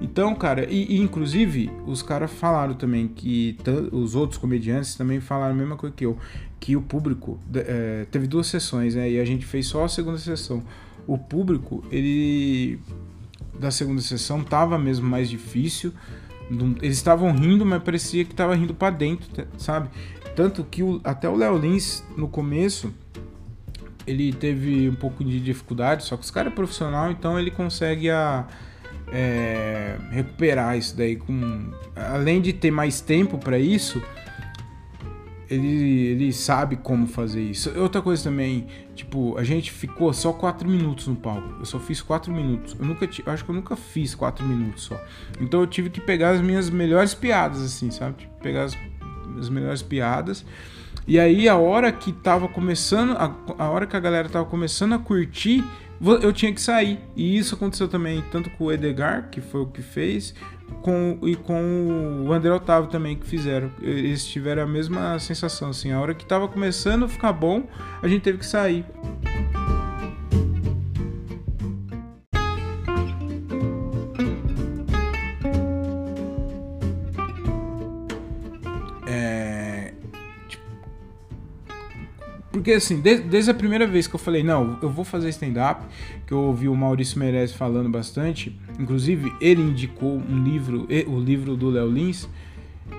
Então, 0.00 0.34
cara, 0.34 0.66
e, 0.68 0.96
e 0.96 0.98
inclusive 0.98 1.70
os 1.86 2.02
caras 2.02 2.30
falaram 2.32 2.74
também 2.74 3.06
que 3.06 3.56
os 3.92 4.14
outros 4.14 4.38
comediantes 4.38 4.94
também 4.94 5.20
falaram 5.20 5.54
a 5.54 5.56
mesma 5.56 5.76
coisa 5.76 5.94
que 5.94 6.06
eu, 6.06 6.16
que 6.58 6.74
o 6.74 6.82
público 6.82 7.38
é, 7.54 8.06
teve 8.10 8.26
duas 8.26 8.46
sessões, 8.46 8.94
né? 8.94 9.10
E 9.10 9.20
a 9.20 9.24
gente 9.24 9.44
fez 9.44 9.66
só 9.66 9.84
a 9.84 9.88
segunda 9.88 10.18
sessão. 10.18 10.62
O 11.06 11.18
público, 11.18 11.84
ele 11.90 12.80
da 13.58 13.70
segunda 13.70 14.00
sessão 14.00 14.42
tava 14.42 14.78
mesmo 14.78 15.08
mais 15.08 15.28
difícil. 15.28 15.92
Eles 16.82 16.96
estavam 16.96 17.32
rindo, 17.32 17.64
mas 17.64 17.82
parecia 17.82 18.24
que 18.24 18.34
tava 18.34 18.54
rindo 18.54 18.74
para 18.74 18.90
dentro, 18.90 19.46
sabe? 19.56 19.88
Tanto 20.34 20.64
que 20.64 20.82
o, 20.82 21.00
até 21.04 21.28
o 21.28 21.36
Léo 21.36 21.56
Lins 21.58 22.02
no 22.16 22.28
começo 22.28 22.92
ele 24.06 24.32
teve 24.32 24.88
um 24.88 24.94
pouco 24.94 25.22
de 25.22 25.38
dificuldade, 25.38 26.04
só 26.04 26.16
que 26.16 26.24
os 26.24 26.30
caras 26.30 26.52
é 26.52 26.56
profissional, 26.56 27.10
então 27.10 27.38
ele 27.38 27.50
consegue 27.50 28.10
a 28.10 28.46
é, 29.12 29.96
recuperar 30.10 30.76
isso 30.76 30.96
daí 30.96 31.16
com 31.16 31.70
além 31.94 32.40
de 32.40 32.52
ter 32.52 32.70
mais 32.70 33.00
tempo 33.00 33.38
para 33.38 33.58
isso 33.58 34.02
ele, 35.50 36.06
ele 36.06 36.32
sabe 36.32 36.76
como 36.76 37.06
fazer 37.06 37.42
isso. 37.42 37.76
Outra 37.78 38.00
coisa 38.00 38.22
também 38.22 38.66
tipo 38.94 39.36
a 39.36 39.42
gente 39.42 39.72
ficou 39.72 40.12
só 40.12 40.32
quatro 40.32 40.68
minutos 40.68 41.08
no 41.08 41.16
palco. 41.16 41.56
Eu 41.58 41.64
só 41.64 41.78
fiz 41.78 42.00
quatro 42.00 42.32
minutos. 42.32 42.76
Eu 42.78 42.86
nunca 42.86 43.04
eu 43.04 43.32
acho 43.32 43.44
que 43.44 43.50
eu 43.50 43.54
nunca 43.54 43.76
fiz 43.76 44.14
quatro 44.14 44.44
minutos 44.46 44.84
só. 44.84 45.00
Então 45.40 45.60
eu 45.60 45.66
tive 45.66 45.90
que 45.90 46.00
pegar 46.00 46.30
as 46.30 46.40
minhas 46.40 46.70
melhores 46.70 47.12
piadas 47.14 47.60
assim 47.62 47.90
sabe? 47.90 48.18
Tipo, 48.18 48.34
pegar 48.40 48.64
as, 48.64 48.76
as 49.38 49.48
melhores 49.48 49.82
piadas. 49.82 50.44
E 51.06 51.18
aí 51.18 51.48
a 51.48 51.56
hora 51.56 51.90
que 51.90 52.12
tava 52.12 52.46
começando 52.46 53.12
a, 53.12 53.34
a 53.58 53.68
hora 53.70 53.86
que 53.86 53.96
a 53.96 54.00
galera 54.00 54.28
tava 54.28 54.44
começando 54.44 54.92
a 54.92 54.98
curtir 54.98 55.64
eu 56.22 56.32
tinha 56.32 56.52
que 56.52 56.60
sair. 56.60 56.98
E 57.14 57.36
isso 57.36 57.54
aconteceu 57.54 57.86
também 57.86 58.24
tanto 58.30 58.48
com 58.50 58.64
o 58.64 58.72
Edgar, 58.72 59.28
que 59.30 59.40
foi 59.40 59.60
o 59.60 59.66
que 59.66 59.82
fez, 59.82 60.34
com, 60.82 61.18
e 61.22 61.36
com 61.36 62.24
o 62.26 62.32
André 62.32 62.52
Otávio 62.52 62.90
também, 62.90 63.16
que 63.16 63.26
fizeram. 63.26 63.70
Eles 63.80 64.24
tiveram 64.26 64.62
a 64.62 64.66
mesma 64.66 65.18
sensação, 65.18 65.70
assim, 65.70 65.92
a 65.92 66.00
hora 66.00 66.14
que 66.14 66.24
tava 66.24 66.48
começando 66.48 67.04
a 67.04 67.08
ficar 67.08 67.32
bom, 67.32 67.64
a 68.02 68.08
gente 68.08 68.22
teve 68.22 68.38
que 68.38 68.46
sair. 68.46 68.84
Porque 82.70 82.76
assim, 82.76 83.00
desde, 83.00 83.26
desde 83.26 83.50
a 83.50 83.54
primeira 83.54 83.84
vez 83.84 84.06
que 84.06 84.14
eu 84.14 84.18
falei, 84.20 84.44
não, 84.44 84.78
eu 84.80 84.88
vou 84.88 85.04
fazer 85.04 85.28
stand-up, 85.30 85.84
que 86.24 86.32
eu 86.32 86.38
ouvi 86.38 86.68
o 86.68 86.76
Maurício 86.76 87.18
Meirelles 87.18 87.52
falando 87.52 87.88
bastante, 87.88 88.56
inclusive 88.78 89.32
ele 89.40 89.60
indicou 89.60 90.18
um 90.18 90.44
livro, 90.44 90.86
o 91.08 91.18
livro 91.18 91.56
do 91.56 91.68
Léo 91.68 91.90
Lins. 91.90 92.28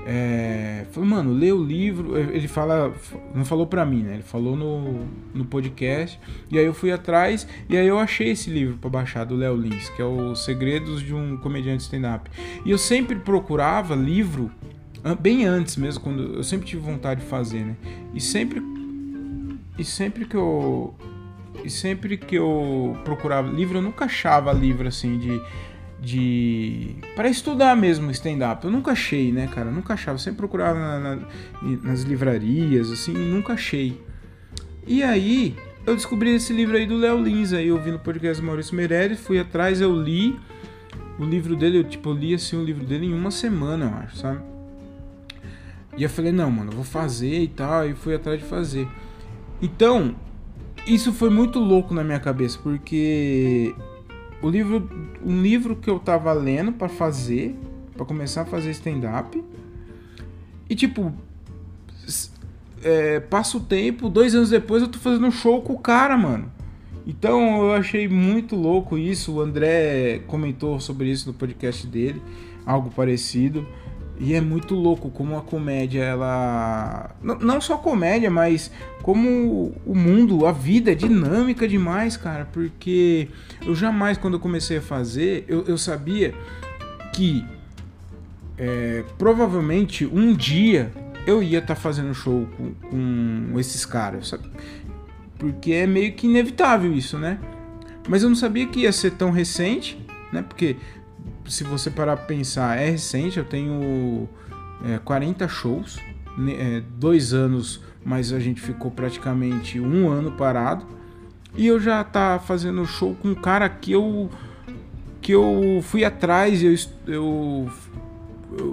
É, 0.06 0.86
falou, 0.92 1.08
mano, 1.08 1.32
lê 1.32 1.54
o 1.54 1.64
livro. 1.64 2.18
Ele 2.18 2.50
fala, 2.50 2.94
não 3.34 3.46
falou 3.46 3.66
pra 3.66 3.86
mim, 3.86 4.04
né? 4.04 4.16
Ele 4.16 4.24
falou 4.24 4.58
no, 4.58 5.06
no 5.34 5.46
podcast. 5.46 6.20
E 6.50 6.60
aí 6.60 6.66
eu 6.66 6.74
fui 6.74 6.92
atrás 6.92 7.48
e 7.70 7.78
aí 7.78 7.88
eu 7.88 7.98
achei 7.98 8.32
esse 8.32 8.50
livro 8.50 8.78
para 8.78 8.90
baixar 8.90 9.24
do 9.26 9.36
Léo 9.36 9.56
Lins, 9.56 9.90
que 9.90 10.02
é 10.02 10.06
Os 10.06 10.44
Segredos 10.44 11.02
de 11.02 11.14
um 11.14 11.38
Comediante 11.38 11.84
Stand-Up. 11.84 12.30
E 12.66 12.72
eu 12.72 12.78
sempre 12.78 13.16
procurava 13.16 13.96
livro 13.96 14.52
bem 15.20 15.46
antes 15.46 15.78
mesmo, 15.78 16.04
quando 16.04 16.36
eu 16.36 16.44
sempre 16.44 16.68
tive 16.68 16.82
vontade 16.82 17.22
de 17.22 17.28
fazer, 17.28 17.66
né? 17.66 17.76
E 18.14 18.20
sempre 18.20 18.62
e 19.82 19.84
sempre 19.84 20.26
que 20.26 20.36
eu 20.36 20.94
e 21.64 21.70
sempre 21.70 22.18
que 22.18 22.36
eu 22.36 22.96
procurava 23.04 23.50
livro, 23.50 23.80
eu 23.80 23.82
nunca 23.82 24.06
achava 24.06 24.52
livro 24.54 24.88
assim 24.88 25.18
de 25.18 25.42
de 26.00 26.96
para 27.16 27.30
estudar 27.30 27.76
mesmo 27.76 28.10
stand-up. 28.12 28.64
Eu 28.66 28.72
nunca 28.72 28.92
achei, 28.92 29.32
né, 29.32 29.48
cara? 29.48 29.70
Eu 29.70 29.74
nunca 29.74 29.94
achava. 29.94 30.16
Eu 30.16 30.20
sempre 30.20 30.38
procurava 30.38 30.80
na, 30.80 31.00
na, 31.00 31.28
nas 31.84 32.02
livrarias, 32.02 32.92
assim, 32.92 33.14
nunca 33.14 33.54
achei. 33.54 34.02
E 34.86 35.04
aí 35.04 35.56
eu 35.86 35.96
descobri 35.96 36.36
esse 36.36 36.54
livro 36.54 36.78
aí 36.78 36.86
do 36.86 36.98
Léo 36.98 37.22
Lins, 37.22 37.54
aí 37.54 37.68
eu 37.68 37.82
vi 37.82 37.92
no 37.92 38.00
podcast 38.00 38.42
do 38.42 38.46
Maurício 38.46 38.76
Meirelles, 38.76 39.20
fui 39.20 39.40
atrás, 39.40 39.82
eu 39.82 39.96
li 39.96 40.40
o 41.20 41.24
livro 41.24 41.56
dele, 41.56 41.80
eu 41.80 41.84
tipo 41.84 42.10
eu 42.10 42.14
li 42.14 42.34
assim 42.34 42.56
o 42.56 42.64
livro 42.64 42.86
dele 42.86 43.08
em 43.08 43.14
uma 43.14 43.32
semana, 43.32 43.86
eu 43.86 43.94
acho, 44.04 44.18
sabe? 44.18 44.42
E 45.98 46.04
eu 46.04 46.10
falei, 46.10 46.32
não, 46.32 46.50
mano, 46.50 46.72
eu 46.72 46.76
vou 46.76 46.86
fazer 46.86 47.42
e 47.42 47.48
tal, 47.48 47.88
e 47.88 47.94
fui 47.94 48.16
atrás 48.16 48.40
de 48.40 48.46
fazer. 48.46 48.88
Então, 49.62 50.16
isso 50.88 51.14
foi 51.14 51.30
muito 51.30 51.60
louco 51.60 51.94
na 51.94 52.04
minha 52.04 52.20
cabeça, 52.20 52.60
porque 52.62 53.76
o 54.42 54.50
livro, 54.50 54.90
um 55.24 55.42
livro 55.42 55.76
que 55.76 55.90
eu 55.90 56.00
tava 56.00 56.34
lendo 56.34 56.72
para 56.72 56.90
fazer, 56.90 57.56
para 57.96 58.06
começar 58.06 58.42
a 58.42 58.46
fazer 58.46 58.72
stand-up, 58.72 59.44
e 60.70 60.76
tipo, 60.76 61.14
é, 62.84 63.20
passa 63.20 63.58
o 63.58 63.60
tempo, 63.60 64.10
dois 64.10 64.34
anos 64.34 64.50
depois 64.50 64.82
eu 64.82 64.88
tô 64.88 64.98
fazendo 64.98 65.28
um 65.28 65.32
show 65.32 65.62
com 65.62 65.74
o 65.74 65.80
cara, 65.80 66.18
mano. 66.18 66.52
Então 67.06 67.64
eu 67.64 67.74
achei 67.74 68.08
muito 68.08 68.56
louco 68.56 68.98
isso. 68.98 69.34
O 69.34 69.42
André 69.42 70.20
comentou 70.28 70.80
sobre 70.80 71.10
isso 71.10 71.28
no 71.28 71.34
podcast 71.34 71.86
dele, 71.88 72.22
algo 72.66 72.90
parecido. 72.92 73.68
E 74.20 74.36
é 74.36 74.42
muito 74.42 74.76
louco 74.76 75.10
como 75.10 75.38
a 75.38 75.42
comédia, 75.42 76.04
ela. 76.04 77.16
Não 77.22 77.60
só 77.60 77.78
comédia, 77.78 78.30
mas 78.30 78.72
como 79.02 79.74
o 79.86 79.96
mundo, 79.96 80.46
a 80.46 80.52
vida 80.52 80.92
é 80.92 80.96
dinâmica 80.96 81.68
demais, 81.68 82.16
cara. 82.18 82.48
Porque 82.52 83.30
eu 83.66 83.74
jamais, 83.74 84.18
quando 84.18 84.36
eu 84.36 84.40
comecei 84.40 84.78
a 84.78 84.82
fazer, 84.82 85.46
eu, 85.48 85.64
eu 85.66 85.78
sabia 85.78 86.36
que 87.14 87.44
é, 88.58 89.04
provavelmente 89.18 90.06
um 90.06 90.34
dia 90.36 90.92
eu 91.26 91.42
ia 91.42 91.60
estar 91.60 91.76
tá 91.76 91.82
fazendo 91.82 92.14
show 92.14 92.48
com, 92.58 92.74
com 92.90 93.60
esses 93.60 93.86
caras, 93.86 94.28
sabe? 94.28 94.48
Porque 95.38 95.72
é 95.72 95.88
meio 95.88 96.14
que 96.14 96.28
inevitável 96.28 96.94
isso, 96.94 97.18
né? 97.18 97.40
Mas 98.08 98.24
eu 98.24 98.30
não 98.30 98.36
sabia 98.36 98.68
que 98.68 98.82
ia 98.82 98.92
ser 98.92 99.12
tão 99.12 99.32
recente, 99.32 100.00
né? 100.32 100.44
Porque 100.48 100.76
se 101.48 101.64
você 101.64 101.90
parar 101.90 102.18
pra 102.18 102.26
pensar, 102.26 102.78
é 102.78 102.90
recente, 102.90 103.38
eu 103.38 103.46
tenho 103.46 104.28
é, 104.86 104.98
40 105.00 105.48
shows, 105.48 105.98
é, 106.50 106.82
dois 106.98 107.34
anos, 107.34 107.82
mas 108.04 108.32
a 108.32 108.40
gente 108.40 108.62
ficou 108.62 108.92
praticamente 108.92 109.80
um 109.80 110.10
ano 110.10 110.32
parado. 110.32 110.86
E 111.56 111.68
eu 111.68 111.80
já 111.80 112.04
tá 112.04 112.40
fazendo 112.40 112.86
show 112.86 113.16
com 113.16 113.30
um 113.30 113.36
cara 113.36 113.68
que 113.68 113.92
eu 113.92 114.30
que 115.22 115.34
eu 115.34 115.82
fui 115.84 116.04
atrás, 116.04 116.64
eu, 116.64 116.74
eu, 117.06 117.70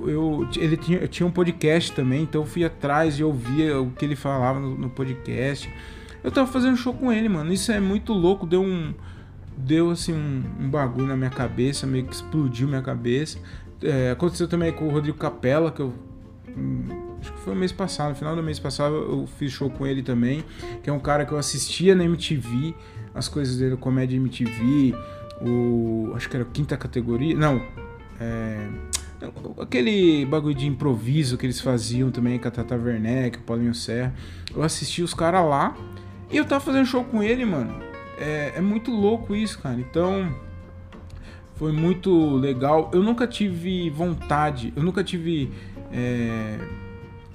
eu 0.08 0.48
ele 0.56 0.78
tinha, 0.78 1.06
tinha 1.06 1.26
um 1.26 1.30
podcast 1.30 1.92
também, 1.92 2.22
então 2.22 2.40
eu 2.40 2.46
fui 2.46 2.64
atrás 2.64 3.18
e 3.18 3.24
ouvia 3.24 3.78
o 3.78 3.90
que 3.90 4.04
ele 4.04 4.16
falava 4.16 4.58
no, 4.58 4.74
no 4.74 4.88
podcast. 4.88 5.70
Eu 6.24 6.30
tava 6.30 6.50
fazendo 6.50 6.76
show 6.76 6.94
com 6.94 7.12
ele, 7.12 7.28
mano. 7.28 7.52
Isso 7.52 7.70
é 7.70 7.78
muito 7.78 8.12
louco, 8.12 8.46
deu 8.46 8.62
um 8.62 8.94
deu 9.58 9.90
assim 9.90 10.12
um, 10.12 10.44
um 10.60 10.70
bagulho 10.70 11.06
na 11.06 11.16
minha 11.16 11.30
cabeça, 11.30 11.86
meio 11.86 12.04
que 12.06 12.14
explodiu 12.14 12.68
minha 12.68 12.82
cabeça. 12.82 13.38
É, 13.82 14.10
aconteceu 14.10 14.48
também 14.48 14.72
com 14.72 14.86
o 14.86 14.90
Rodrigo 14.90 15.18
Capella, 15.18 15.70
que 15.70 15.80
eu. 15.80 15.92
Hum, 16.56 17.16
acho 17.20 17.32
que 17.32 17.38
foi 17.40 17.52
o 17.52 17.56
mês 17.56 17.72
passado, 17.72 18.10
no 18.10 18.14
final 18.14 18.34
do 18.34 18.42
mês 18.42 18.58
passado 18.58 18.94
eu 18.94 19.26
fiz 19.38 19.52
show 19.52 19.70
com 19.70 19.86
ele 19.86 20.02
também, 20.02 20.44
que 20.82 20.88
é 20.88 20.92
um 20.92 20.98
cara 20.98 21.24
que 21.24 21.32
eu 21.32 21.38
assistia 21.38 21.94
na 21.94 22.04
MTV, 22.04 22.74
as 23.14 23.28
coisas 23.28 23.56
dele, 23.56 23.76
comédia 23.76 24.16
MTV, 24.16 24.94
o. 25.42 26.12
Acho 26.14 26.28
que 26.28 26.36
era 26.36 26.44
quinta 26.44 26.76
categoria. 26.76 27.36
Não. 27.36 27.60
É, 28.20 28.66
aquele 29.60 30.24
bagulho 30.26 30.54
de 30.54 30.66
improviso 30.66 31.36
que 31.36 31.46
eles 31.46 31.60
faziam 31.60 32.10
também 32.10 32.38
com 32.38 32.48
a 32.48 32.50
Tata 32.50 32.76
Werneck, 32.76 33.38
o 33.38 33.42
Paulinho 33.42 33.74
Serra. 33.74 34.14
Eu 34.54 34.62
assisti 34.62 35.02
os 35.02 35.14
caras 35.14 35.44
lá 35.44 35.76
e 36.30 36.36
eu 36.36 36.44
tava 36.44 36.64
fazendo 36.64 36.86
show 36.86 37.04
com 37.04 37.22
ele, 37.22 37.44
mano. 37.44 37.87
É, 38.18 38.54
é 38.56 38.60
muito 38.60 38.90
louco 38.90 39.34
isso, 39.34 39.58
cara. 39.58 39.80
Então 39.80 40.34
foi 41.54 41.72
muito 41.72 42.36
legal. 42.36 42.90
Eu 42.92 43.02
nunca 43.02 43.26
tive 43.26 43.90
vontade, 43.90 44.72
eu 44.76 44.82
nunca 44.82 45.02
tive 45.02 45.50
é, 45.92 46.58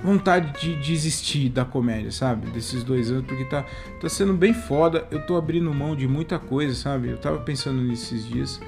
vontade 0.02 0.60
de 0.60 0.76
desistir 0.76 1.50
da 1.50 1.66
comédia, 1.66 2.12
sabe? 2.12 2.50
Desses 2.52 2.84
dois 2.84 3.12
anos, 3.12 3.26
porque 3.26 3.46
tá, 3.46 3.66
tá 4.00 4.10
sendo 4.10 4.34
bem 4.34 4.54
foda. 4.54 5.08
Eu 5.12 5.26
tô 5.26 5.36
abrindo 5.36 5.74
mão 5.74 5.96
de 5.96 6.08
muita 6.08 6.38
coisa, 6.38 6.74
sabe? 6.74 7.10
Eu 7.10 7.18
tava 7.18 7.40
pensando 7.40 7.82
nesses 7.82 8.26
dias. 8.26 8.62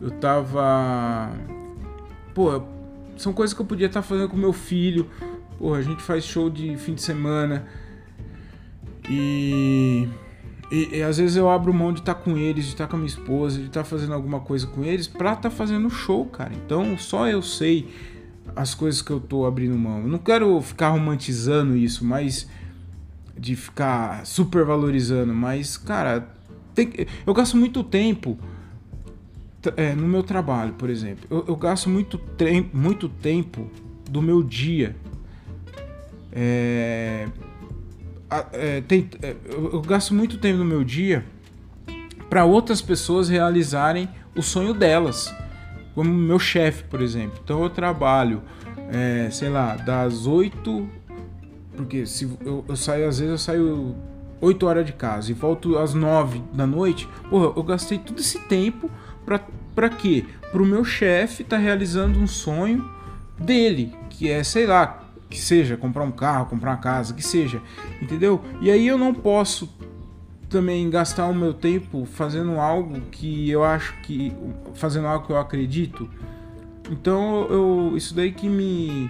Eu 0.00 0.10
tava. 0.10 1.30
Pô, 2.34 2.62
são 3.16 3.32
coisas 3.32 3.52
que 3.54 3.60
eu 3.60 3.66
podia 3.66 3.86
estar 3.86 4.02
tá 4.02 4.06
fazendo 4.06 4.28
com 4.28 4.36
meu 4.36 4.52
filho. 4.52 5.08
Pô, 5.58 5.74
a 5.74 5.82
gente 5.82 6.02
faz 6.02 6.24
show 6.24 6.48
de 6.48 6.76
fim 6.76 6.94
de 6.94 7.02
semana. 7.02 7.66
E 9.08 10.08
e, 10.70 10.98
e, 10.98 11.02
às 11.02 11.18
vezes 11.18 11.36
eu 11.36 11.50
abro 11.50 11.72
mão 11.74 11.92
de 11.92 12.00
estar 12.00 12.14
tá 12.14 12.20
com 12.20 12.36
eles, 12.36 12.64
de 12.64 12.70
estar 12.72 12.84
tá 12.84 12.90
com 12.90 12.96
a 12.96 12.98
minha 12.98 13.08
esposa, 13.08 13.58
de 13.58 13.66
estar 13.66 13.82
tá 13.82 13.84
fazendo 13.84 14.14
alguma 14.14 14.40
coisa 14.40 14.66
com 14.66 14.84
eles 14.84 15.08
pra 15.08 15.30
estar 15.30 15.48
tá 15.48 15.50
fazendo 15.50 15.90
show, 15.90 16.24
cara. 16.26 16.52
Então 16.54 16.96
só 16.96 17.26
eu 17.26 17.42
sei 17.42 17.88
as 18.54 18.74
coisas 18.74 19.02
que 19.02 19.10
eu 19.10 19.20
tô 19.20 19.46
abrindo 19.46 19.76
mão. 19.76 20.00
Eu 20.00 20.08
não 20.08 20.18
quero 20.18 20.60
ficar 20.60 20.90
romantizando 20.90 21.76
isso, 21.76 22.04
mas 22.04 22.48
de 23.36 23.56
ficar 23.56 24.24
super 24.26 24.64
valorizando, 24.64 25.34
mas 25.34 25.76
cara, 25.76 26.28
tem, 26.74 26.92
eu 27.26 27.34
gasto 27.34 27.56
muito 27.56 27.82
tempo 27.82 28.38
é, 29.76 29.94
no 29.94 30.06
meu 30.06 30.22
trabalho, 30.22 30.74
por 30.74 30.90
exemplo. 30.90 31.26
Eu, 31.30 31.44
eu 31.48 31.56
gasto 31.56 31.88
muito, 31.88 32.20
muito 32.72 33.08
tempo 33.08 33.70
do 34.08 34.20
meu 34.20 34.42
dia 34.42 34.94
é, 36.32 37.28
é, 38.52 38.80
tem, 38.82 39.08
é, 39.22 39.34
eu, 39.48 39.80
gasto 39.82 40.14
muito 40.14 40.38
tempo 40.38 40.58
no 40.58 40.64
meu 40.64 40.84
dia 40.84 41.24
para 42.28 42.44
outras 42.44 42.80
pessoas 42.80 43.28
realizarem 43.28 44.08
o 44.36 44.42
sonho 44.42 44.72
delas. 44.72 45.34
Como 45.94 46.08
meu 46.08 46.38
chefe, 46.38 46.84
por 46.84 47.02
exemplo. 47.02 47.40
Então 47.42 47.62
eu 47.62 47.68
trabalho, 47.68 48.42
é, 48.92 49.28
sei 49.30 49.48
lá, 49.48 49.74
das 49.74 50.26
8. 50.26 50.88
Porque 51.76 52.06
se 52.06 52.30
eu, 52.44 52.64
eu, 52.68 52.76
saio, 52.76 53.08
às 53.08 53.18
vezes 53.18 53.32
eu 53.32 53.38
saio 53.38 53.96
8 54.40 54.66
horas 54.66 54.86
de 54.86 54.92
casa 54.92 55.30
e 55.32 55.34
volto 55.34 55.76
às 55.76 55.92
9 55.92 56.40
da 56.52 56.66
noite. 56.66 57.08
Porra, 57.28 57.52
eu 57.56 57.62
gastei 57.64 57.98
todo 57.98 58.20
esse 58.20 58.38
tempo 58.38 58.88
pra, 59.26 59.40
pra 59.74 59.88
quê? 59.88 60.24
Pro 60.52 60.64
meu 60.64 60.84
chefe 60.84 61.42
tá 61.42 61.56
realizando 61.56 62.20
um 62.20 62.26
sonho 62.26 62.88
dele, 63.36 63.92
que 64.08 64.30
é, 64.30 64.44
sei 64.44 64.66
lá, 64.66 65.09
que 65.30 65.40
seja 65.40 65.76
comprar 65.76 66.02
um 66.02 66.10
carro, 66.10 66.46
comprar 66.46 66.72
uma 66.72 66.76
casa, 66.78 67.14
que 67.14 67.22
seja, 67.22 67.62
entendeu? 68.02 68.42
E 68.60 68.70
aí 68.70 68.86
eu 68.86 68.98
não 68.98 69.14
posso 69.14 69.72
também 70.48 70.90
gastar 70.90 71.26
o 71.28 71.34
meu 71.34 71.54
tempo 71.54 72.04
fazendo 72.04 72.58
algo 72.58 73.00
que 73.12 73.48
eu 73.48 73.62
acho 73.62 73.94
que 74.02 74.32
fazendo 74.74 75.06
algo 75.06 75.24
que 75.24 75.32
eu 75.32 75.38
acredito. 75.38 76.10
Então 76.90 77.46
eu 77.48 77.96
isso 77.96 78.14
daí 78.14 78.32
que 78.32 78.48
me 78.48 79.08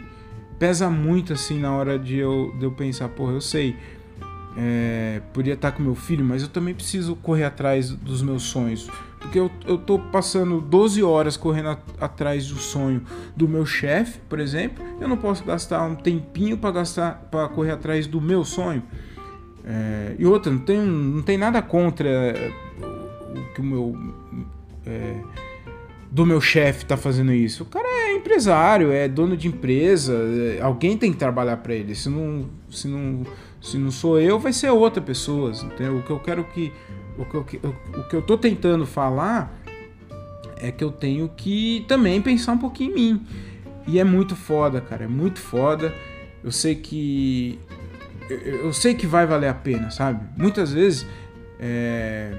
pesa 0.58 0.90
muito 0.90 1.32
assim 1.32 1.58
na 1.58 1.72
hora 1.72 1.98
de 1.98 2.16
eu, 2.16 2.54
de 2.58 2.64
eu 2.64 2.70
pensar, 2.70 3.08
porra, 3.08 3.32
eu 3.32 3.40
sei, 3.40 3.74
é, 4.58 5.22
podia 5.32 5.54
estar 5.54 5.72
com 5.72 5.82
meu 5.82 5.94
filho, 5.94 6.22
mas 6.22 6.42
eu 6.42 6.48
também 6.48 6.74
preciso 6.74 7.16
correr 7.16 7.44
atrás 7.44 7.90
dos 7.90 8.20
meus 8.20 8.42
sonhos. 8.42 8.90
Porque 9.20 9.38
eu, 9.38 9.50
eu 9.66 9.76
tô 9.76 9.98
passando 9.98 10.60
12 10.60 11.02
horas 11.02 11.36
correndo 11.36 11.68
a, 11.68 11.78
atrás 12.00 12.48
do 12.48 12.56
sonho 12.56 13.02
do 13.36 13.46
meu 13.46 13.66
chefe, 13.66 14.18
por 14.28 14.40
exemplo. 14.40 14.84
Eu 15.00 15.06
não 15.06 15.16
posso 15.16 15.44
gastar 15.44 15.84
um 15.84 15.94
tempinho 15.94 16.56
para 16.56 16.70
gastar 16.70 17.28
para 17.30 17.48
correr 17.48 17.72
atrás 17.72 18.06
do 18.06 18.20
meu 18.20 18.44
sonho. 18.44 18.82
É, 19.64 20.16
e 20.18 20.24
outra, 20.24 20.50
não 20.50 20.60
tem, 20.60 20.80
não 20.80 21.22
tem 21.22 21.36
nada 21.36 21.60
contra 21.60 22.08
é, 22.08 22.50
o 22.80 23.54
que 23.54 23.60
o 23.60 23.64
meu. 23.64 24.14
É, 24.86 25.20
do 26.10 26.26
meu 26.26 26.40
chefe 26.40 26.84
tá 26.84 26.96
fazendo 26.96 27.32
isso. 27.32 27.62
O 27.62 27.66
cara 27.66 27.86
é 27.86 28.16
empresário, 28.16 28.90
é 28.90 29.06
dono 29.06 29.36
de 29.36 29.46
empresa, 29.46 30.12
é, 30.12 30.60
alguém 30.60 30.96
tem 30.96 31.12
que 31.12 31.18
trabalhar 31.18 31.58
para 31.58 31.72
ele. 31.72 31.94
Se 31.94 32.08
não, 32.08 32.46
se 32.68 32.88
não 32.88 33.24
se 33.60 33.76
não 33.76 33.90
sou 33.90 34.18
eu, 34.18 34.38
vai 34.38 34.52
ser 34.52 34.70
outra 34.70 35.02
pessoa. 35.02 35.50
Entendeu? 35.50 35.98
O 35.98 36.02
que 36.02 36.10
eu 36.10 36.18
quero 36.18 36.44
que. 36.44 36.72
O 37.20 37.24
que 37.26 37.34
eu, 37.34 37.74
o 37.98 38.08
que 38.08 38.16
eu 38.16 38.22
tô 38.22 38.38
tentando 38.38 38.86
falar 38.86 39.54
é 40.56 40.70
que 40.70 40.82
eu 40.82 40.90
tenho 40.90 41.28
que 41.28 41.84
também 41.86 42.20
pensar 42.20 42.52
um 42.52 42.58
pouquinho 42.58 42.92
em 42.92 42.94
mim. 42.94 43.26
E 43.86 43.98
é 43.98 44.04
muito 44.04 44.34
foda, 44.34 44.80
cara. 44.80 45.04
É 45.04 45.08
muito 45.08 45.40
foda. 45.40 45.92
Eu 46.42 46.50
sei 46.50 46.74
que. 46.74 47.58
Eu, 48.28 48.38
eu 48.38 48.72
sei 48.72 48.94
que 48.94 49.06
vai 49.06 49.26
valer 49.26 49.48
a 49.48 49.54
pena, 49.54 49.90
sabe? 49.90 50.24
Muitas 50.36 50.72
vezes. 50.72 51.06
É, 51.58 52.32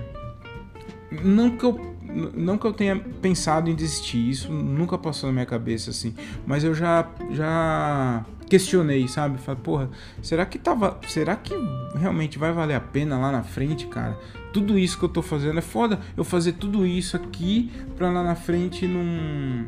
não 1.24 1.52
que 1.52 1.63
eu 1.63 1.91
não 2.36 2.58
que 2.58 2.65
eu 2.65 2.74
tenha 2.74 2.98
pensado 2.98 3.70
em 3.70 3.76
desistir, 3.76 4.30
isso 4.30 4.52
nunca 4.52 4.98
passou 4.98 5.28
na 5.30 5.34
minha 5.34 5.46
cabeça 5.46 5.91
assim, 5.91 6.13
mas 6.46 6.63
eu 6.63 6.74
já 6.74 7.08
já 7.32 8.26
questionei, 8.50 9.08
sabe? 9.08 9.38
Falei, 9.38 9.62
porra, 9.63 9.89
será 10.22 10.46
que 10.46 10.60
tava, 10.60 11.00
será 11.08 11.38
que 11.38 11.54
realmente 11.96 12.38
vai 12.38 12.52
valer 12.52 12.76
a 12.76 12.82
pena 12.82 13.17
lá 13.17 13.32
na 13.32 13.44
frente, 13.44 13.88
cara? 13.88 14.17
Tudo 14.53 14.77
isso 14.77 14.97
que 14.97 15.05
eu 15.05 15.09
tô 15.09 15.21
fazendo 15.21 15.59
é 15.59 15.61
foda 15.61 15.99
eu 16.17 16.23
fazer 16.23 16.53
tudo 16.53 16.85
isso 16.85 17.15
aqui 17.15 17.71
pra 17.95 18.11
lá 18.11 18.23
na 18.23 18.35
frente 18.35 18.87
não 18.87 19.65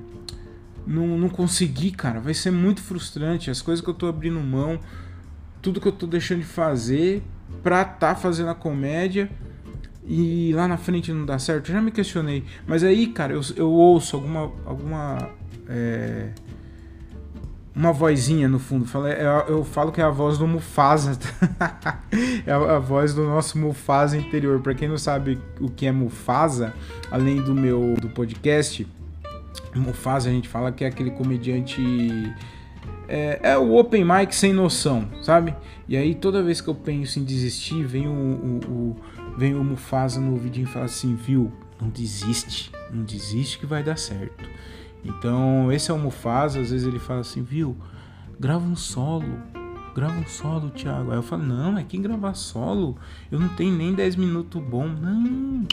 não, 0.86 1.18
não 1.18 1.30
conseguir, 1.30 1.92
cara. 1.92 2.20
Vai 2.20 2.34
ser 2.34 2.52
muito 2.52 2.82
frustrante 2.82 3.50
as 3.50 3.62
coisas 3.62 3.84
que 3.84 3.90
eu 3.90 3.94
tô 3.94 4.08
abrindo 4.08 4.40
mão, 4.40 4.80
tudo 5.62 5.80
que 5.80 5.88
eu 5.88 5.92
tô 5.92 6.06
deixando 6.06 6.40
de 6.40 6.46
fazer 6.46 7.24
pra 7.62 7.86
tá 7.86 8.16
fazendo 8.16 8.50
a 8.50 8.56
comédia 8.56 9.30
e 10.06 10.52
lá 10.54 10.68
na 10.68 10.78
frente 10.78 11.12
não 11.14 11.26
dá 11.26 11.40
certo. 11.40 11.70
Eu 11.70 11.76
já 11.76 11.82
me 11.82 11.92
questionei. 11.92 12.44
Mas 12.68 12.84
aí, 12.84 13.08
cara, 13.08 13.34
eu, 13.34 13.42
eu 13.56 13.72
ouço 13.72 14.16
alguma. 14.16 14.52
alguma 14.66 15.30
é, 15.68 16.32
uma 17.76 17.92
vozinha 17.92 18.48
no 18.48 18.60
fundo. 18.60 18.86
É, 19.08 19.46
eu 19.48 19.64
falo 19.64 19.92
que 19.92 20.00
é 20.00 20.04
a 20.04 20.10
voz 20.10 20.38
do 20.38 20.48
Mufasa. 20.48 21.18
é 22.46 22.52
a 22.52 22.80
voz 22.80 23.14
do 23.14 23.24
nosso 23.24 23.58
Mufasa 23.58 24.18
interior. 24.18 24.60
Para 24.62 24.76
quem 24.76 24.88
não 24.88 24.98
sabe 24.98 25.40
o 25.60 25.70
que 25.70 25.86
é 25.86 25.92
Mufasa, 25.92 26.74
além 27.10 27.42
do 27.42 27.54
meu 27.54 27.96
do 28.00 28.10
podcast, 28.10 28.88
Mufasa 29.76 30.30
a 30.30 30.34
gente 30.34 30.48
fala 30.48 30.72
que 30.72 30.84
é 30.84 30.88
aquele 30.88 31.12
comediante. 31.12 31.82
É, 33.08 33.40
é, 33.44 33.58
o 33.58 33.76
open 33.76 34.06
mic 34.06 34.34
sem 34.34 34.54
noção, 34.54 35.08
sabe? 35.22 35.54
E 35.88 35.98
aí 35.98 36.16
toda 36.16 36.42
vez 36.42 36.62
que 36.62 36.70
eu 36.70 36.76
penso 36.76 37.20
em 37.20 37.24
desistir, 37.24 37.84
vem 37.84 38.08
o, 38.08 38.12
o, 38.12 38.72
o 38.72 38.96
vem 39.38 39.56
o 39.56 39.64
Mufasa 39.64 40.22
no 40.22 40.34
ouvidinho 40.34 40.66
e 40.66 40.70
fala 40.70 40.86
assim, 40.86 41.16
viu? 41.16 41.52
Não 41.82 41.90
desiste, 41.90 42.72
não 42.92 43.04
desiste 43.04 43.58
que 43.60 43.66
vai 43.66 43.84
dar 43.84 43.98
certo. 43.98 44.48
Então, 45.04 45.72
esse 45.72 45.92
é 45.92 45.94
o 45.94 46.00
Mufasa, 46.00 46.62
às 46.62 46.72
vezes 46.72 46.88
ele 46.88 47.00
fala 47.00 47.22
assim, 47.22 47.42
viu? 47.42 47.76
Grava 48.40 48.66
um 48.66 48.76
solo, 48.76 49.38
grava 49.94 50.18
um 50.18 50.28
solo, 50.28 50.70
Thiago. 50.70 51.12
Aí 51.12 51.18
eu 51.18 51.24
falo, 51.24 51.44
não, 51.44 51.78
é 51.78 51.84
quem 51.84 52.02
gravar 52.02 52.34
solo? 52.34 52.98
Eu 53.32 53.40
não 53.40 53.50
tenho 53.50 53.76
nem 53.76 53.94
10 53.94 54.16
minutos 54.16 54.62
bom. 54.62 54.88
Não, 54.88 55.68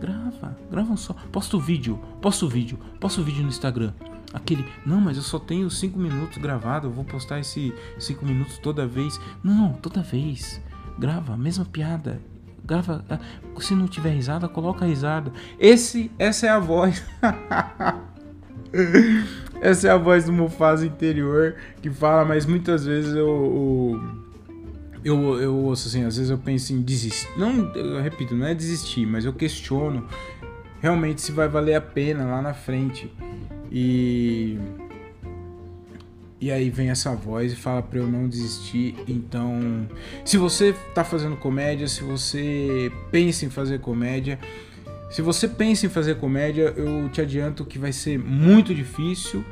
grava, 0.00 0.56
grava 0.70 0.92
um 0.92 0.96
solo. 0.96 1.18
Posta 1.32 1.56
o 1.56 1.60
vídeo, 1.60 1.98
posta 2.20 2.44
o 2.44 2.48
vídeo, 2.48 2.78
posta 3.00 3.20
o 3.20 3.24
vídeo 3.24 3.42
no 3.42 3.48
Instagram. 3.48 3.92
Aquele, 4.32 4.64
não, 4.84 5.00
mas 5.00 5.16
eu 5.16 5.22
só 5.22 5.38
tenho 5.38 5.70
5 5.70 5.98
minutos 5.98 6.38
gravado, 6.38 6.86
eu 6.86 6.92
vou 6.92 7.04
postar 7.04 7.40
esse 7.40 7.74
5 7.98 8.24
minutos 8.24 8.58
toda 8.58 8.86
vez. 8.86 9.18
Não, 9.42 9.72
toda 9.72 10.02
vez. 10.02 10.62
Grava 10.98 11.34
a 11.34 11.36
mesma 11.36 11.64
piada, 11.64 12.20
grava. 12.64 13.04
Ah, 13.08 13.18
se 13.60 13.74
não 13.74 13.86
tiver 13.86 14.10
risada, 14.10 14.48
coloca 14.48 14.84
risada. 14.84 15.32
Esse, 15.58 16.10
essa 16.18 16.46
é 16.46 16.50
a 16.50 16.58
voz. 16.58 17.04
Essa 19.60 19.88
é 19.88 19.90
a 19.90 19.96
voz 19.96 20.24
do 20.24 20.32
Mufasa 20.32 20.86
interior 20.86 21.56
que 21.82 21.90
fala, 21.90 22.24
mas 22.24 22.46
muitas 22.46 22.84
vezes 22.86 23.14
eu, 23.14 24.00
eu, 25.04 25.14
eu, 25.14 25.40
eu 25.40 25.54
ouço 25.56 25.88
assim, 25.88 26.04
às 26.04 26.16
vezes 26.16 26.30
eu 26.30 26.38
penso 26.38 26.72
em 26.72 26.82
desistir. 26.82 27.28
Não, 27.36 27.72
eu 27.74 28.00
repito, 28.00 28.34
não 28.34 28.46
é 28.46 28.54
desistir, 28.54 29.06
mas 29.06 29.24
eu 29.24 29.32
questiono 29.32 30.06
realmente 30.80 31.20
se 31.20 31.32
vai 31.32 31.48
valer 31.48 31.74
a 31.74 31.80
pena 31.80 32.24
lá 32.24 32.42
na 32.42 32.54
frente. 32.54 33.12
E. 33.70 34.58
E 36.40 36.52
aí 36.52 36.70
vem 36.70 36.88
essa 36.88 37.16
voz 37.16 37.52
e 37.52 37.56
fala 37.56 37.82
para 37.82 37.98
eu 37.98 38.06
não 38.06 38.28
desistir. 38.28 38.94
Então, 39.08 39.88
se 40.24 40.36
você 40.36 40.72
tá 40.94 41.02
fazendo 41.02 41.36
comédia, 41.36 41.88
se 41.88 42.04
você 42.04 42.92
pensa 43.10 43.44
em 43.44 43.50
fazer 43.50 43.80
comédia, 43.80 44.38
se 45.10 45.22
você 45.22 45.48
pensa 45.48 45.86
em 45.86 45.88
fazer 45.88 46.16
comédia, 46.16 46.72
eu 46.76 47.08
te 47.08 47.20
adianto 47.20 47.64
que 47.64 47.78
vai 47.78 47.92
ser 47.92 48.18
muito 48.18 48.74
difícil, 48.74 49.44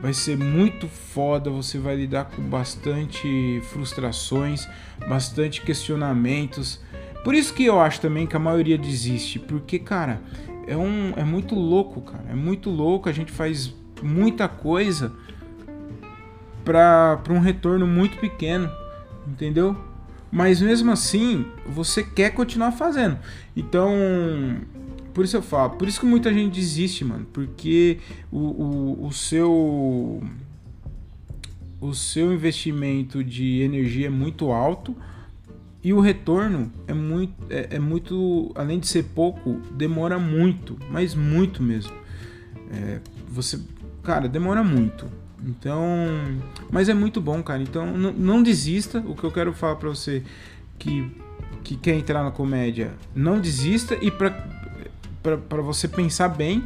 vai 0.00 0.14
ser 0.14 0.36
muito 0.36 0.86
foda, 0.86 1.50
você 1.50 1.78
vai 1.78 1.96
lidar 1.96 2.26
com 2.26 2.42
bastante 2.42 3.60
frustrações, 3.72 4.68
bastante 5.08 5.62
questionamentos. 5.62 6.80
Por 7.24 7.34
isso 7.34 7.52
que 7.54 7.64
eu 7.64 7.80
acho 7.80 8.00
também 8.00 8.26
que 8.26 8.36
a 8.36 8.38
maioria 8.38 8.78
desiste, 8.78 9.38
porque, 9.38 9.78
cara, 9.78 10.20
é, 10.66 10.76
um, 10.76 11.12
é 11.16 11.24
muito 11.24 11.54
louco, 11.54 12.00
cara. 12.00 12.24
É 12.30 12.34
muito 12.34 12.70
louco, 12.70 13.08
a 13.08 13.12
gente 13.12 13.32
faz 13.32 13.74
muita 14.02 14.48
coisa 14.48 15.12
para 16.64 17.20
um 17.30 17.40
retorno 17.40 17.86
muito 17.86 18.18
pequeno, 18.18 18.70
entendeu? 19.26 19.76
Mas 20.30 20.60
mesmo 20.60 20.90
assim, 20.90 21.46
você 21.66 22.02
quer 22.02 22.30
continuar 22.30 22.72
fazendo. 22.72 23.18
Então, 23.56 23.92
por 25.14 25.24
isso 25.24 25.36
eu 25.36 25.42
falo, 25.42 25.76
por 25.76 25.86
isso 25.86 26.00
que 26.00 26.06
muita 26.06 26.34
gente 26.34 26.52
desiste, 26.52 27.04
mano. 27.04 27.24
Porque 27.32 27.98
o, 28.30 28.38
o, 28.38 29.06
o 29.06 29.12
seu. 29.12 30.22
O 31.80 31.94
seu 31.94 32.32
investimento 32.32 33.22
de 33.22 33.60
energia 33.60 34.06
é 34.06 34.10
muito 34.10 34.50
alto 34.50 34.96
e 35.82 35.92
o 35.92 36.00
retorno 36.00 36.72
é 36.88 36.94
muito, 36.94 37.34
é, 37.50 37.76
é 37.76 37.78
muito, 37.78 38.50
além 38.54 38.80
de 38.80 38.86
ser 38.86 39.02
pouco, 39.14 39.60
demora 39.72 40.18
muito, 40.18 40.78
mas 40.90 41.14
muito 41.14 41.62
mesmo. 41.62 41.92
É, 42.72 43.00
você, 43.28 43.60
cara, 44.02 44.26
demora 44.26 44.64
muito. 44.64 45.06
Então, 45.46 45.78
mas 46.72 46.88
é 46.88 46.94
muito 46.94 47.20
bom, 47.20 47.42
cara. 47.42 47.62
Então, 47.62 47.86
não, 47.98 48.42
desista. 48.42 49.04
O 49.06 49.14
que 49.14 49.24
eu 49.24 49.30
quero 49.30 49.52
falar 49.52 49.76
para 49.76 49.90
você 49.90 50.22
que 50.78 51.12
que 51.62 51.76
quer 51.76 51.94
entrar 51.94 52.22
na 52.22 52.30
comédia, 52.30 52.92
não 53.14 53.40
desista 53.40 53.96
e 54.02 54.10
para 55.24 55.62
você 55.62 55.88
pensar 55.88 56.28
bem, 56.28 56.62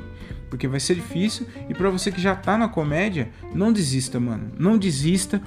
porque 0.51 0.67
vai 0.67 0.81
ser 0.81 0.97
difícil, 0.97 1.47
e 1.69 1.75
para 1.75 1.89
você 1.91 2.11
que 2.11 2.21
já 2.21 2.35
tá 2.35 2.59
na 2.59 2.69
comédia, 2.69 3.31
não 3.55 3.73
desista, 3.73 4.19
mano. 4.19 4.51
Não 4.59 4.77
desista, 4.77 5.41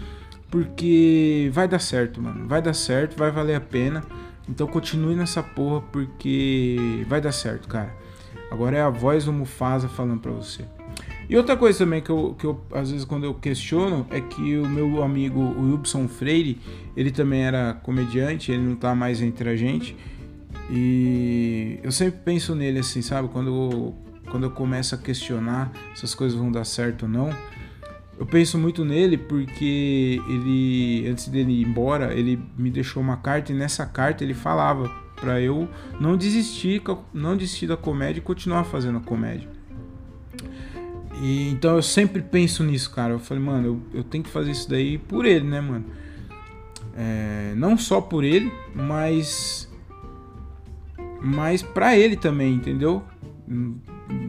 porque 0.49 1.49
vai 1.53 1.67
dar 1.67 1.79
certo, 1.79 2.21
mano. 2.21 2.47
Vai 2.47 2.61
dar 2.61 2.73
certo, 2.73 3.17
vai 3.17 3.29
valer 3.31 3.55
a 3.55 3.61
pena. 3.61 4.03
Então 4.47 4.65
continue 4.67 5.15
nessa 5.15 5.43
porra, 5.43 5.81
porque 5.91 7.05
vai 7.07 7.19
dar 7.19 7.31
certo, 7.31 7.67
cara. 7.67 7.93
Agora 8.49 8.77
é 8.77 8.81
a 8.81 8.89
voz 8.89 9.25
do 9.25 9.33
Mufasa 9.33 9.87
falando 9.87 10.19
pra 10.19 10.31
você. 10.31 10.65
E 11.29 11.37
outra 11.37 11.55
coisa 11.55 11.79
também 11.79 12.01
que 12.01 12.09
eu, 12.09 12.35
que 12.37 12.45
eu, 12.45 12.59
às 12.73 12.91
vezes, 12.91 13.05
quando 13.05 13.23
eu 13.23 13.33
questiono, 13.33 14.05
é 14.09 14.19
que 14.19 14.57
o 14.57 14.67
meu 14.67 15.01
amigo 15.01 15.39
Wilson 15.57 16.07
Freire, 16.07 16.59
ele 16.97 17.11
também 17.11 17.43
era 17.43 17.73
comediante, 17.73 18.51
ele 18.51 18.61
não 18.61 18.75
tá 18.75 18.93
mais 18.93 19.21
entre 19.21 19.49
a 19.49 19.55
gente. 19.55 19.95
E 20.69 21.79
eu 21.83 21.91
sempre 21.91 22.19
penso 22.23 22.55
nele 22.55 22.79
assim, 22.79 23.01
sabe? 23.01 23.27
Quando, 23.27 23.93
quando 24.29 24.43
eu 24.43 24.51
começo 24.51 24.95
a 24.95 24.97
questionar 24.97 25.71
se 25.95 26.05
as 26.05 26.15
coisas 26.15 26.37
vão 26.37 26.51
dar 26.51 26.63
certo 26.63 27.03
ou 27.03 27.09
não, 27.09 27.29
eu 28.17 28.25
penso 28.25 28.57
muito 28.57 28.85
nele 28.85 29.17
porque 29.17 30.21
ele, 30.29 31.07
antes 31.09 31.27
dele 31.27 31.51
ir 31.51 31.65
embora, 31.65 32.13
ele 32.13 32.39
me 32.57 32.69
deixou 32.69 33.01
uma 33.01 33.17
carta 33.17 33.51
e 33.51 33.55
nessa 33.55 33.85
carta 33.85 34.23
ele 34.23 34.33
falava 34.33 34.87
para 35.15 35.41
eu 35.41 35.67
não 35.99 36.15
desistir, 36.15 36.81
não 37.13 37.35
desistir 37.35 37.67
da 37.67 37.77
comédia 37.77 38.19
e 38.19 38.23
continuar 38.23 38.63
fazendo 38.63 38.97
a 38.97 39.01
comédia. 39.01 39.49
E, 41.21 41.49
então 41.49 41.75
eu 41.75 41.81
sempre 41.83 42.21
penso 42.21 42.63
nisso, 42.63 42.89
cara. 42.91 43.13
Eu 43.13 43.19
falei, 43.19 43.43
mano, 43.43 43.67
eu, 43.67 43.99
eu 43.99 44.03
tenho 44.03 44.23
que 44.23 44.29
fazer 44.29 44.51
isso 44.51 44.69
daí 44.69 44.97
por 44.97 45.25
ele, 45.25 45.47
né, 45.47 45.61
mano? 45.61 45.85
É, 46.95 47.53
não 47.55 47.77
só 47.77 48.01
por 48.01 48.23
ele, 48.23 48.51
mas 48.75 49.70
mas 51.21 51.61
para 51.61 51.97
ele 51.97 52.15
também, 52.15 52.53
entendeu? 52.53 53.03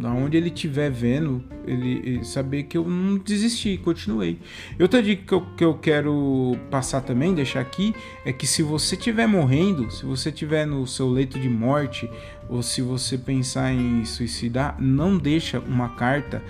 aonde 0.05 0.37
ele 0.37 0.49
estiver 0.49 0.91
vendo, 0.91 1.43
ele, 1.67 2.01
ele, 2.05 2.25
saber 2.25 2.65
que 2.65 2.77
eu 2.77 2.89
não 2.89 3.19
desisti, 3.19 3.79
continuei. 3.79 4.39
Outra 4.81 5.03
dica 5.03 5.25
que 5.25 5.35
eu, 5.35 5.41
que 5.57 5.65
eu 5.65 5.75
quero 5.75 6.57
passar 6.71 7.01
também, 7.01 7.35
deixar 7.35 7.61
aqui, 7.61 7.95
é 8.25 8.33
que 8.33 8.47
se 8.47 8.63
você 8.63 8.95
estiver 8.95 9.27
morrendo, 9.27 9.91
se 9.91 10.05
você 10.05 10.29
estiver 10.31 10.67
no 10.67 10.87
seu 10.87 11.09
leito 11.09 11.39
de 11.39 11.49
morte, 11.49 12.09
ou 12.49 12.63
se 12.63 12.83
você 12.83 13.17
pensar 13.17 13.73
em 13.73 14.05
suicidar, 14.05 14.77
não 14.81 15.17
deixa 15.17 15.61
uma 15.61 15.91
carta 15.91 16.43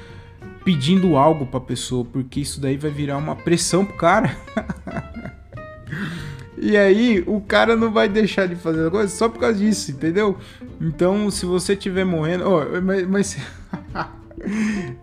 pedindo 0.65 1.17
algo 1.17 1.47
para 1.47 1.59
a 1.59 1.63
pessoa, 1.63 2.05
porque 2.05 2.41
isso 2.41 2.61
daí 2.61 2.77
vai 2.77 2.91
virar 2.91 3.19
uma 3.19 3.35
pressão 3.35 3.85
pro 3.85 3.97
cara. 3.97 4.37
E 6.65 6.77
aí 6.77 7.25
o 7.27 7.41
cara 7.41 7.75
não 7.75 7.91
vai 7.91 8.09
deixar 8.09 8.47
de 8.47 8.55
fazer 8.55 8.87
a 8.87 8.91
coisa 8.91 9.13
só 9.13 9.29
por 9.29 9.41
causa 9.41 9.59
disso, 9.59 9.91
entendeu? 9.91 10.39
Então, 10.81 11.29
se 11.29 11.45
você 11.45 11.73
estiver 11.73 12.05
morrendo. 12.05 12.45
Oh, 12.49 12.81
mas. 12.81 13.09
mas... 13.09 13.37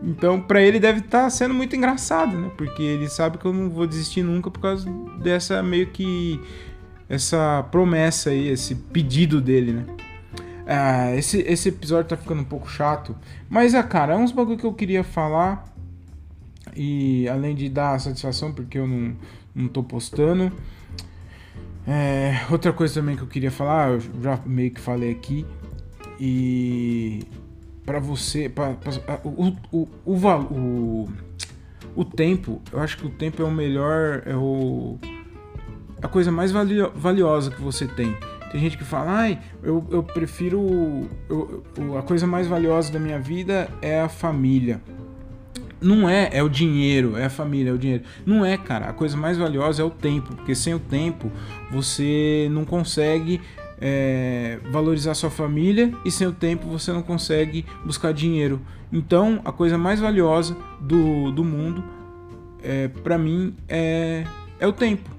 então, 0.04 0.40
para 0.40 0.62
ele 0.62 0.78
deve 0.78 1.00
estar 1.00 1.24
tá 1.24 1.30
sendo 1.30 1.52
muito 1.52 1.74
engraçado, 1.74 2.38
né? 2.38 2.52
Porque 2.56 2.84
ele 2.84 3.08
sabe 3.08 3.36
que 3.36 3.44
eu 3.44 3.52
não 3.52 3.68
vou 3.68 3.84
desistir 3.84 4.22
nunca 4.22 4.48
por 4.48 4.60
causa 4.60 4.88
dessa 5.20 5.60
meio 5.60 5.88
que. 5.88 6.40
Essa 7.08 7.66
promessa 7.72 8.30
aí, 8.30 8.46
esse 8.46 8.76
pedido 8.76 9.40
dele, 9.40 9.72
né? 9.72 9.86
Ah, 10.64 11.16
esse, 11.16 11.40
esse 11.40 11.68
episódio 11.68 12.10
tá 12.10 12.16
ficando 12.16 12.42
um 12.42 12.44
pouco 12.44 12.70
chato. 12.70 13.16
Mas, 13.50 13.74
ah, 13.74 13.82
cara, 13.82 14.14
é 14.14 14.16
uns 14.16 14.30
bagulho 14.30 14.56
que 14.56 14.64
eu 14.64 14.72
queria 14.72 15.02
falar. 15.02 15.64
E 16.76 17.28
além 17.28 17.56
de 17.56 17.68
dar 17.68 18.00
satisfação, 18.00 18.52
porque 18.52 18.78
eu 18.78 18.86
não, 18.86 19.16
não 19.54 19.68
tô 19.68 19.82
postando. 19.82 20.52
É, 21.86 22.46
outra 22.50 22.72
coisa 22.72 22.94
também 22.94 23.16
que 23.16 23.22
eu 23.22 23.26
queria 23.26 23.50
falar, 23.50 23.90
eu 23.90 24.00
já 24.22 24.38
meio 24.46 24.70
que 24.70 24.80
falei 24.80 25.10
aqui. 25.10 25.46
E 26.18 27.24
para 27.84 27.98
você, 27.98 28.48
pra, 28.48 28.74
pra, 28.74 29.20
o, 29.24 29.56
o, 29.72 29.88
o, 30.04 30.14
o, 30.14 31.08
o 31.96 32.04
tempo, 32.04 32.62
eu 32.72 32.80
acho 32.80 32.96
que 32.96 33.06
o 33.06 33.10
tempo 33.10 33.42
é 33.42 33.44
o 33.44 33.50
melhor, 33.50 34.22
é 34.24 34.36
o, 34.36 34.98
a 36.00 36.08
coisa 36.08 36.30
mais 36.30 36.52
valio, 36.52 36.92
valiosa 36.94 37.50
que 37.50 37.60
você 37.60 37.86
tem. 37.86 38.16
Tem 38.50 38.60
gente 38.60 38.76
que 38.76 38.84
fala, 38.84 39.10
ai, 39.12 39.38
eu, 39.62 39.86
eu 39.90 40.02
prefiro. 40.02 41.08
Eu, 41.28 41.64
a 41.98 42.02
coisa 42.02 42.26
mais 42.26 42.46
valiosa 42.46 42.92
da 42.92 42.98
minha 42.98 43.18
vida 43.18 43.68
é 43.80 44.00
a 44.00 44.10
família. 44.10 44.82
Não 45.82 46.08
é, 46.08 46.30
é 46.32 46.42
o 46.42 46.48
dinheiro, 46.48 47.16
é 47.16 47.24
a 47.24 47.30
família, 47.30 47.70
é 47.70 47.72
o 47.72 47.78
dinheiro. 47.78 48.04
Não 48.24 48.44
é, 48.44 48.56
cara. 48.56 48.86
A 48.86 48.92
coisa 48.92 49.16
mais 49.16 49.36
valiosa 49.36 49.82
é 49.82 49.84
o 49.84 49.90
tempo, 49.90 50.34
porque 50.36 50.54
sem 50.54 50.74
o 50.74 50.78
tempo 50.78 51.30
você 51.70 52.48
não 52.50 52.64
consegue 52.64 53.40
é, 53.80 54.60
valorizar 54.70 55.14
sua 55.14 55.30
família 55.30 55.92
e 56.04 56.10
sem 56.10 56.26
o 56.26 56.32
tempo 56.32 56.68
você 56.68 56.92
não 56.92 57.02
consegue 57.02 57.66
buscar 57.84 58.12
dinheiro. 58.12 58.60
Então, 58.92 59.40
a 59.44 59.50
coisa 59.50 59.76
mais 59.76 59.98
valiosa 59.98 60.56
do, 60.80 61.32
do 61.32 61.42
mundo, 61.42 61.82
é, 62.62 62.88
para 62.88 63.18
mim, 63.18 63.54
é, 63.68 64.24
é 64.60 64.66
o 64.66 64.72
tempo. 64.72 65.10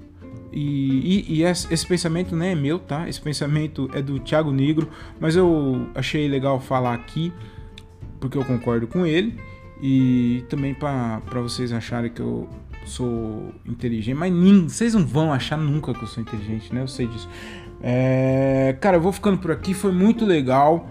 E, 0.52 1.26
e, 1.28 1.40
e, 1.40 1.44
esse 1.44 1.86
pensamento 1.86 2.36
não 2.36 2.46
é 2.46 2.54
meu, 2.54 2.78
tá? 2.78 3.10
Esse 3.10 3.20
pensamento 3.20 3.90
é 3.92 4.02
do 4.02 4.20
Thiago 4.20 4.52
Negro, 4.52 4.88
mas 5.20 5.36
eu 5.36 5.88
achei 5.96 6.28
legal 6.28 6.60
falar 6.60 6.94
aqui 6.94 7.34
porque 8.20 8.38
eu 8.38 8.46
concordo 8.46 8.88
com 8.88 9.06
ele. 9.06 9.36
E 9.86 10.46
também 10.48 10.74
para 10.74 11.20
vocês 11.42 11.74
acharem 11.74 12.10
que 12.10 12.22
eu 12.22 12.48
sou 12.86 13.54
inteligente, 13.66 14.16
mas 14.16 14.32
nem, 14.32 14.64
vocês 14.70 14.94
não 14.94 15.06
vão 15.06 15.34
achar 15.34 15.58
nunca 15.58 15.94
que 15.94 16.02
eu 16.02 16.08
sou 16.08 16.24
inteligente, 16.24 16.74
né? 16.74 16.82
Eu 16.82 16.88
sei 16.88 17.06
disso. 17.06 17.28
É, 17.82 18.78
cara, 18.80 18.96
eu 18.96 19.02
vou 19.02 19.12
ficando 19.12 19.38
por 19.40 19.52
aqui, 19.52 19.74
foi 19.74 19.92
muito 19.92 20.26
legal. 20.26 20.90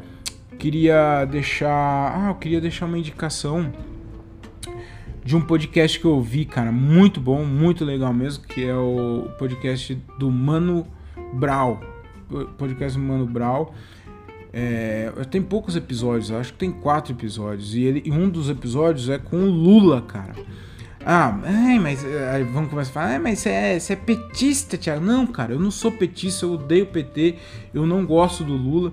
Queria 0.59 1.25
deixar. 1.25 1.71
Ah, 1.71 2.29
eu 2.33 2.35
queria 2.35 2.61
deixar 2.61 2.85
uma 2.85 2.99
indicação 2.99 3.73
de 5.25 5.35
um 5.35 5.41
podcast 5.41 5.99
que 5.99 6.05
eu 6.05 6.11
ouvi, 6.11 6.45
cara, 6.45 6.71
muito 6.71 7.19
bom, 7.19 7.47
muito 7.47 7.87
legal 7.87 8.13
mesmo, 8.13 8.45
que 8.45 8.63
é 8.63 8.75
o 8.75 9.31
podcast 9.39 9.95
do 10.19 10.31
Mano 10.31 10.87
Brau. 11.33 11.81
Podcast 12.59 12.99
do 12.99 13.05
Mano 13.07 13.25
Brau. 13.25 13.73
É, 14.53 15.11
tem 15.31 15.41
poucos 15.41 15.77
episódios, 15.77 16.31
acho 16.31 16.53
que 16.53 16.59
tem 16.59 16.71
quatro 16.71 17.13
episódios. 17.13 17.75
E, 17.75 17.83
ele, 17.83 18.03
e 18.05 18.11
um 18.11 18.29
dos 18.29 18.51
episódios 18.51 19.09
é 19.09 19.19
com 19.19 19.37
o 19.37 19.51
Lula, 19.51 20.03
cara. 20.03 20.35
Ah, 21.05 21.41
ai, 21.43 21.79
mas 21.81 22.05
aí 22.05 22.45
vamos 22.45 22.71
começar 22.71 22.91
a 22.91 22.93
falar, 22.93 23.17
ah, 23.17 23.19
mas 23.19 23.41
você 23.41 23.49
é, 23.49 23.79
você 23.79 23.95
é 23.95 23.97
petista, 23.97 24.77
Thiago. 24.77 25.05
Não, 25.05 25.27
cara, 25.27 25.53
eu 25.53 25.59
não 25.59 25.71
sou 25.71 25.91
petista, 25.91 26.45
eu 26.45 26.53
odeio 26.53 26.87
PT, 26.87 27.37
eu 27.75 27.87
não 27.87 28.07
gosto 28.07 28.45
do 28.45 28.53
Lula. 28.53 28.93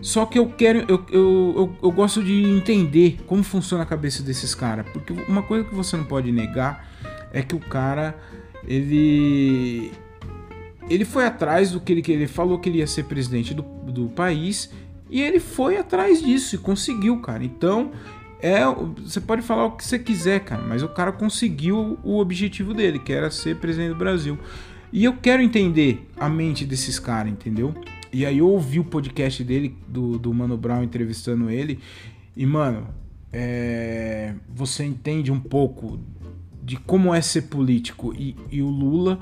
Só 0.00 0.24
que 0.24 0.38
eu 0.38 0.48
quero, 0.48 0.78
eu, 0.88 1.04
eu, 1.10 1.54
eu, 1.56 1.76
eu, 1.82 1.92
gosto 1.92 2.22
de 2.22 2.42
entender 2.44 3.18
como 3.26 3.42
funciona 3.42 3.82
a 3.82 3.86
cabeça 3.86 4.22
desses 4.22 4.54
caras. 4.54 4.86
Porque 4.90 5.12
uma 5.28 5.42
coisa 5.42 5.64
que 5.64 5.74
você 5.74 5.96
não 5.96 6.04
pode 6.04 6.32
negar 6.32 6.88
é 7.32 7.42
que 7.42 7.54
o 7.54 7.60
cara, 7.60 8.16
ele. 8.66 9.92
Ele 10.88 11.04
foi 11.04 11.26
atrás 11.26 11.70
do 11.70 11.80
que 11.80 11.92
ele, 11.92 12.02
ele 12.08 12.26
falou 12.26 12.58
que 12.58 12.68
ele 12.68 12.78
ia 12.78 12.86
ser 12.86 13.04
presidente 13.04 13.52
do, 13.52 13.62
do 13.62 14.08
país. 14.08 14.70
E 15.12 15.20
ele 15.20 15.38
foi 15.38 15.76
atrás 15.76 16.22
disso 16.22 16.54
e 16.54 16.58
conseguiu, 16.58 17.20
cara. 17.20 17.44
Então, 17.44 17.92
é, 18.40 18.62
você 18.96 19.20
pode 19.20 19.42
falar 19.42 19.66
o 19.66 19.72
que 19.72 19.84
você 19.84 19.98
quiser, 19.98 20.40
cara, 20.40 20.62
mas 20.62 20.82
o 20.82 20.88
cara 20.88 21.12
conseguiu 21.12 21.98
o 22.02 22.18
objetivo 22.18 22.72
dele, 22.72 22.98
que 22.98 23.12
era 23.12 23.30
ser 23.30 23.56
presidente 23.56 23.90
do 23.90 23.98
Brasil. 23.98 24.38
E 24.90 25.04
eu 25.04 25.14
quero 25.14 25.42
entender 25.42 26.08
a 26.18 26.30
mente 26.30 26.64
desses 26.64 26.98
caras, 26.98 27.30
entendeu? 27.30 27.74
E 28.10 28.24
aí 28.24 28.38
eu 28.38 28.48
ouvi 28.48 28.80
o 28.80 28.84
podcast 28.84 29.44
dele, 29.44 29.76
do, 29.86 30.18
do 30.18 30.32
Mano 30.32 30.56
Brown 30.56 30.82
entrevistando 30.82 31.50
ele. 31.50 31.78
E, 32.34 32.46
mano, 32.46 32.88
é, 33.30 34.34
você 34.48 34.82
entende 34.82 35.30
um 35.30 35.40
pouco 35.40 36.00
de 36.62 36.76
como 36.76 37.14
é 37.14 37.20
ser 37.20 37.42
político. 37.42 38.14
E, 38.14 38.34
e, 38.50 38.62
o 38.62 38.68
Lula, 38.68 39.20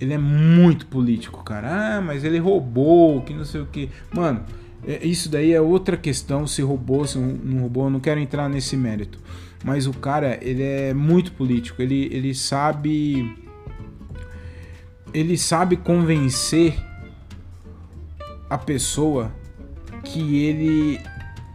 ele 0.00 0.14
é 0.14 0.18
muito 0.18 0.86
político, 0.86 1.44
cara. 1.44 1.98
Ah, 1.98 2.00
mas 2.00 2.24
ele 2.24 2.38
roubou, 2.38 3.20
que 3.20 3.34
não 3.34 3.44
sei 3.44 3.60
o 3.60 3.66
que. 3.66 3.90
Mano, 4.14 4.42
isso 4.86 5.28
daí 5.28 5.52
é 5.52 5.60
outra 5.60 5.96
questão, 5.96 6.46
se 6.46 6.62
roubou, 6.62 7.06
se 7.06 7.18
não 7.18 7.60
roubou. 7.60 7.90
Não 7.90 8.00
quero 8.00 8.20
entrar 8.20 8.48
nesse 8.48 8.76
mérito. 8.76 9.18
Mas 9.64 9.86
o 9.86 9.92
cara, 9.92 10.38
ele 10.40 10.62
é 10.62 10.94
muito 10.94 11.32
político. 11.32 11.82
Ele, 11.82 12.08
ele 12.12 12.34
sabe. 12.34 13.36
Ele 15.12 15.36
sabe 15.36 15.76
convencer 15.76 16.78
a 18.48 18.56
pessoa 18.56 19.32
que 20.04 20.44
ele 20.44 21.00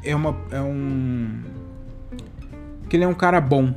é 0.03 0.15
uma 0.15 0.35
é 0.51 0.61
um 0.61 1.41
que 2.89 2.97
ele 2.97 3.03
é 3.03 3.07
um 3.07 3.13
cara 3.13 3.39
bom. 3.39 3.73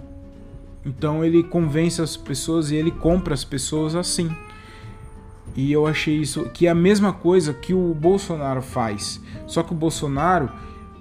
Então 0.84 1.24
ele 1.24 1.42
convence 1.42 2.02
as 2.02 2.16
pessoas 2.16 2.70
e 2.70 2.76
ele 2.76 2.90
compra 2.90 3.34
as 3.34 3.44
pessoas 3.44 3.94
assim. 3.94 4.34
E 5.54 5.70
eu 5.70 5.86
achei 5.86 6.16
isso 6.16 6.50
que 6.50 6.66
é 6.66 6.70
a 6.70 6.74
mesma 6.74 7.12
coisa 7.12 7.54
que 7.54 7.72
o 7.72 7.94
Bolsonaro 7.94 8.60
faz. 8.60 9.20
Só 9.46 9.62
que 9.62 9.72
o 9.72 9.76
Bolsonaro, 9.76 10.50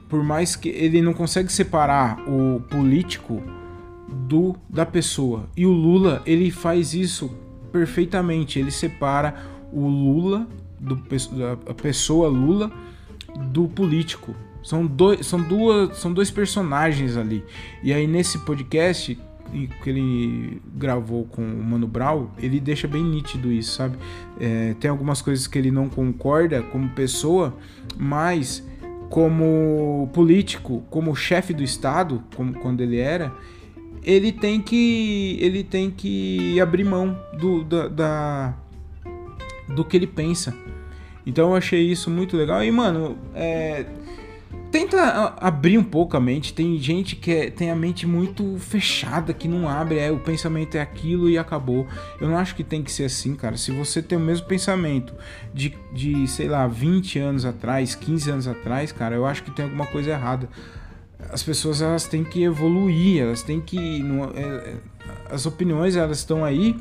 por 0.10 0.24
mais 0.24 0.56
que 0.56 0.70
ele 0.70 1.02
não 1.02 1.14
consegue 1.14 1.52
separar 1.52 2.20
o 2.28 2.62
político 2.62 3.42
do 4.08 4.56
da 4.70 4.86
pessoa. 4.86 5.46
E 5.56 5.66
o 5.66 5.72
Lula, 5.72 6.22
ele 6.26 6.52
faz 6.52 6.94
isso 6.94 7.32
perfeitamente. 7.72 8.60
Ele 8.60 8.72
separa 8.72 9.36
o 9.72 9.88
Lula 9.88 10.48
do, 10.80 11.02
a 11.68 11.74
pessoa 11.74 12.28
Lula 12.28 12.72
do 13.52 13.68
político. 13.68 14.36
São 14.62 14.86
dois, 14.86 15.26
são, 15.26 15.42
duas, 15.42 15.98
são 15.98 16.14
dois 16.14 16.32
personagens 16.32 17.18
ali. 17.18 17.44
E 17.84 17.92
aí 17.92 18.08
nesse 18.08 18.40
podcast 18.40 19.20
que 19.82 19.90
ele 19.90 20.62
gravou 20.76 21.26
com 21.26 21.42
o 21.42 21.64
Mano 21.64 21.88
Brown, 21.88 22.28
ele 22.38 22.60
deixa 22.60 22.88
bem 22.88 23.04
nítido 23.04 23.52
isso, 23.52 23.74
sabe? 23.74 23.98
É, 24.40 24.76
tem 24.80 24.90
algumas 24.90 25.22
coisas 25.22 25.48
que 25.48 25.58
ele 25.58 25.72
não 25.72 25.88
concorda 25.88 26.62
como 26.64 26.90
pessoa, 26.90 27.56
mas 27.98 28.68
como 29.10 30.10
político, 30.14 30.84
como 30.90 31.16
chefe 31.16 31.54
do 31.54 31.64
Estado, 31.64 32.24
como 32.36 32.54
quando 32.54 32.82
ele 32.82 32.98
era, 32.98 33.32
ele 34.04 34.32
tem 34.32 34.60
que 34.60 35.38
ele 35.40 35.64
tem 35.64 35.92
que 35.92 36.60
abrir 36.60 36.84
mão 36.84 37.18
do, 37.40 37.64
da, 37.64 37.88
da 37.88 38.58
do 39.70 39.86
que 39.86 39.96
ele 39.96 40.08
pensa. 40.08 40.54
Então 41.26 41.52
eu 41.52 41.56
achei 41.56 41.82
isso 41.82 42.10
muito 42.10 42.36
legal. 42.36 42.64
E, 42.64 42.72
mano, 42.72 43.18
é, 43.34 43.86
tenta 44.74 45.36
abrir 45.40 45.78
um 45.78 45.84
pouco 45.84 46.18
a 46.18 46.20
mente. 46.20 46.52
Tem 46.52 46.80
gente 46.80 47.16
que 47.16 47.32
é, 47.32 47.52
tem 47.52 47.70
a 47.70 47.76
mente 47.76 48.08
muito 48.08 48.58
fechada, 48.58 49.32
que 49.32 49.48
não 49.48 49.70
abre, 49.70 50.00
é, 50.00 50.12
o 50.12 50.18
pensamento 50.18 50.74
é 50.74 50.82
aquilo 50.82 51.30
e 51.30 51.38
acabou. 51.38 51.86
Eu 52.20 52.28
não 52.28 52.36
acho 52.36 52.56
que 52.56 52.64
tem 52.64 52.82
que 52.82 52.92
ser 52.92 53.04
assim, 53.04 53.36
cara. 53.36 53.56
Se 53.56 53.72
você 53.72 54.02
tem 54.02 54.18
o 54.18 54.22
mesmo 54.22 54.48
pensamento 54.48 55.14
de, 55.54 55.78
de 55.94 56.28
sei 56.28 56.48
lá, 56.48 56.66
20 56.66 57.20
anos 57.20 57.46
atrás, 57.46 57.94
15 57.94 58.32
anos 58.32 58.48
atrás, 58.48 58.92
cara, 58.92 59.14
eu 59.14 59.28
acho 59.28 59.44
que 59.44 59.52
tem 59.52 59.64
alguma 59.64 59.86
coisa 59.86 60.10
errada. 60.10 60.50
As 61.30 61.44
pessoas 61.44 61.80
elas 61.80 62.08
têm 62.08 62.24
que 62.24 62.42
evoluir, 62.42 63.22
elas 63.22 63.44
têm 63.44 63.62
que. 63.62 64.02
Não, 64.02 64.24
é, 64.24 64.42
é 64.42 64.76
as 65.30 65.46
opiniões 65.46 65.96
elas 65.96 66.18
estão 66.18 66.44
aí 66.44 66.76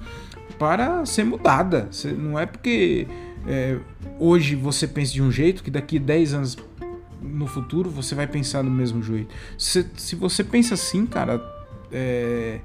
para 0.58 1.04
ser 1.04 1.24
mudada. 1.24 1.90
Não 2.16 2.38
é 2.38 2.46
porque 2.46 3.06
é, 3.46 3.76
hoje 4.18 4.54
você 4.54 4.88
pensa 4.88 5.12
de 5.12 5.20
um 5.22 5.30
jeito 5.30 5.62
que 5.62 5.70
daqui 5.70 5.98
10 5.98 6.34
anos 6.34 6.56
no 7.22 7.46
futuro 7.46 7.90
você 7.90 8.14
vai 8.14 8.26
pensar 8.26 8.62
do 8.62 8.70
mesmo 8.70 9.02
jeito. 9.02 9.34
Se, 9.56 9.86
se 9.96 10.16
você 10.16 10.42
pensa 10.42 10.74
assim, 10.74 11.06
cara, 11.06 11.40
é, 11.90 12.60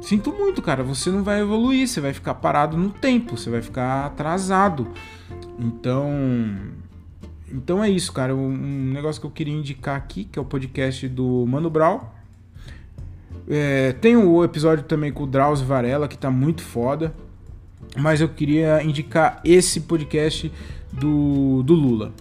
sinto 0.00 0.32
muito, 0.32 0.62
cara, 0.62 0.82
você 0.82 1.10
não 1.10 1.22
vai 1.22 1.40
evoluir, 1.40 1.88
você 1.88 2.00
vai 2.00 2.12
ficar 2.12 2.34
parado 2.34 2.76
no 2.76 2.90
tempo, 2.90 3.36
você 3.36 3.50
vai 3.50 3.62
ficar 3.62 4.06
atrasado. 4.06 4.88
Então, 5.58 6.10
então 7.50 7.82
é 7.82 7.90
isso, 7.90 8.12
cara. 8.12 8.34
Um 8.34 8.92
negócio 8.92 9.20
que 9.20 9.26
eu 9.26 9.30
queria 9.30 9.54
indicar 9.54 9.96
aqui, 9.96 10.24
que 10.24 10.38
é 10.38 10.42
o 10.42 10.44
podcast 10.44 11.08
do 11.08 11.44
Mano 11.46 11.70
Brown. 11.70 12.00
É, 13.48 13.92
tem 13.92 14.16
o 14.16 14.42
episódio 14.42 14.84
também 14.84 15.12
com 15.12 15.24
o 15.24 15.26
Drauzio 15.26 15.66
Varela, 15.66 16.08
que 16.08 16.16
tá 16.16 16.30
muito 16.30 16.62
foda 16.62 17.14
mas 17.96 18.20
eu 18.20 18.28
queria 18.28 18.82
indicar 18.82 19.40
esse 19.44 19.80
podcast 19.80 20.50
do, 20.92 21.62
do 21.62 21.74
Lula. 21.74 22.12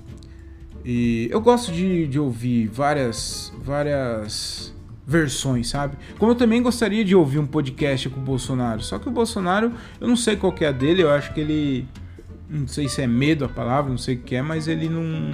E 0.85 1.27
eu 1.31 1.39
gosto 1.39 1.71
de, 1.71 2.07
de 2.07 2.19
ouvir 2.19 2.67
várias, 2.67 3.53
várias 3.63 4.73
versões, 5.05 5.69
sabe? 5.69 5.97
Como 6.17 6.31
eu 6.31 6.35
também 6.35 6.61
gostaria 6.61 7.03
de 7.03 7.15
ouvir 7.15 7.39
um 7.39 7.45
podcast 7.45 8.09
com 8.09 8.19
o 8.19 8.23
Bolsonaro. 8.23 8.81
Só 8.81 8.99
que 8.99 9.07
o 9.07 9.11
Bolsonaro, 9.11 9.71
eu 9.99 10.07
não 10.07 10.15
sei 10.15 10.35
qual 10.35 10.53
é 10.59 10.67
a 10.67 10.71
dele, 10.71 11.03
eu 11.03 11.09
acho 11.09 11.33
que 11.33 11.39
ele. 11.39 11.87
Não 12.49 12.67
sei 12.67 12.87
se 12.87 13.01
é 13.01 13.07
medo 13.07 13.45
a 13.45 13.49
palavra, 13.49 13.89
não 13.89 13.97
sei 13.97 14.15
o 14.15 14.19
que 14.19 14.35
é, 14.35 14.41
mas 14.41 14.67
ele 14.67 14.89
não. 14.89 15.31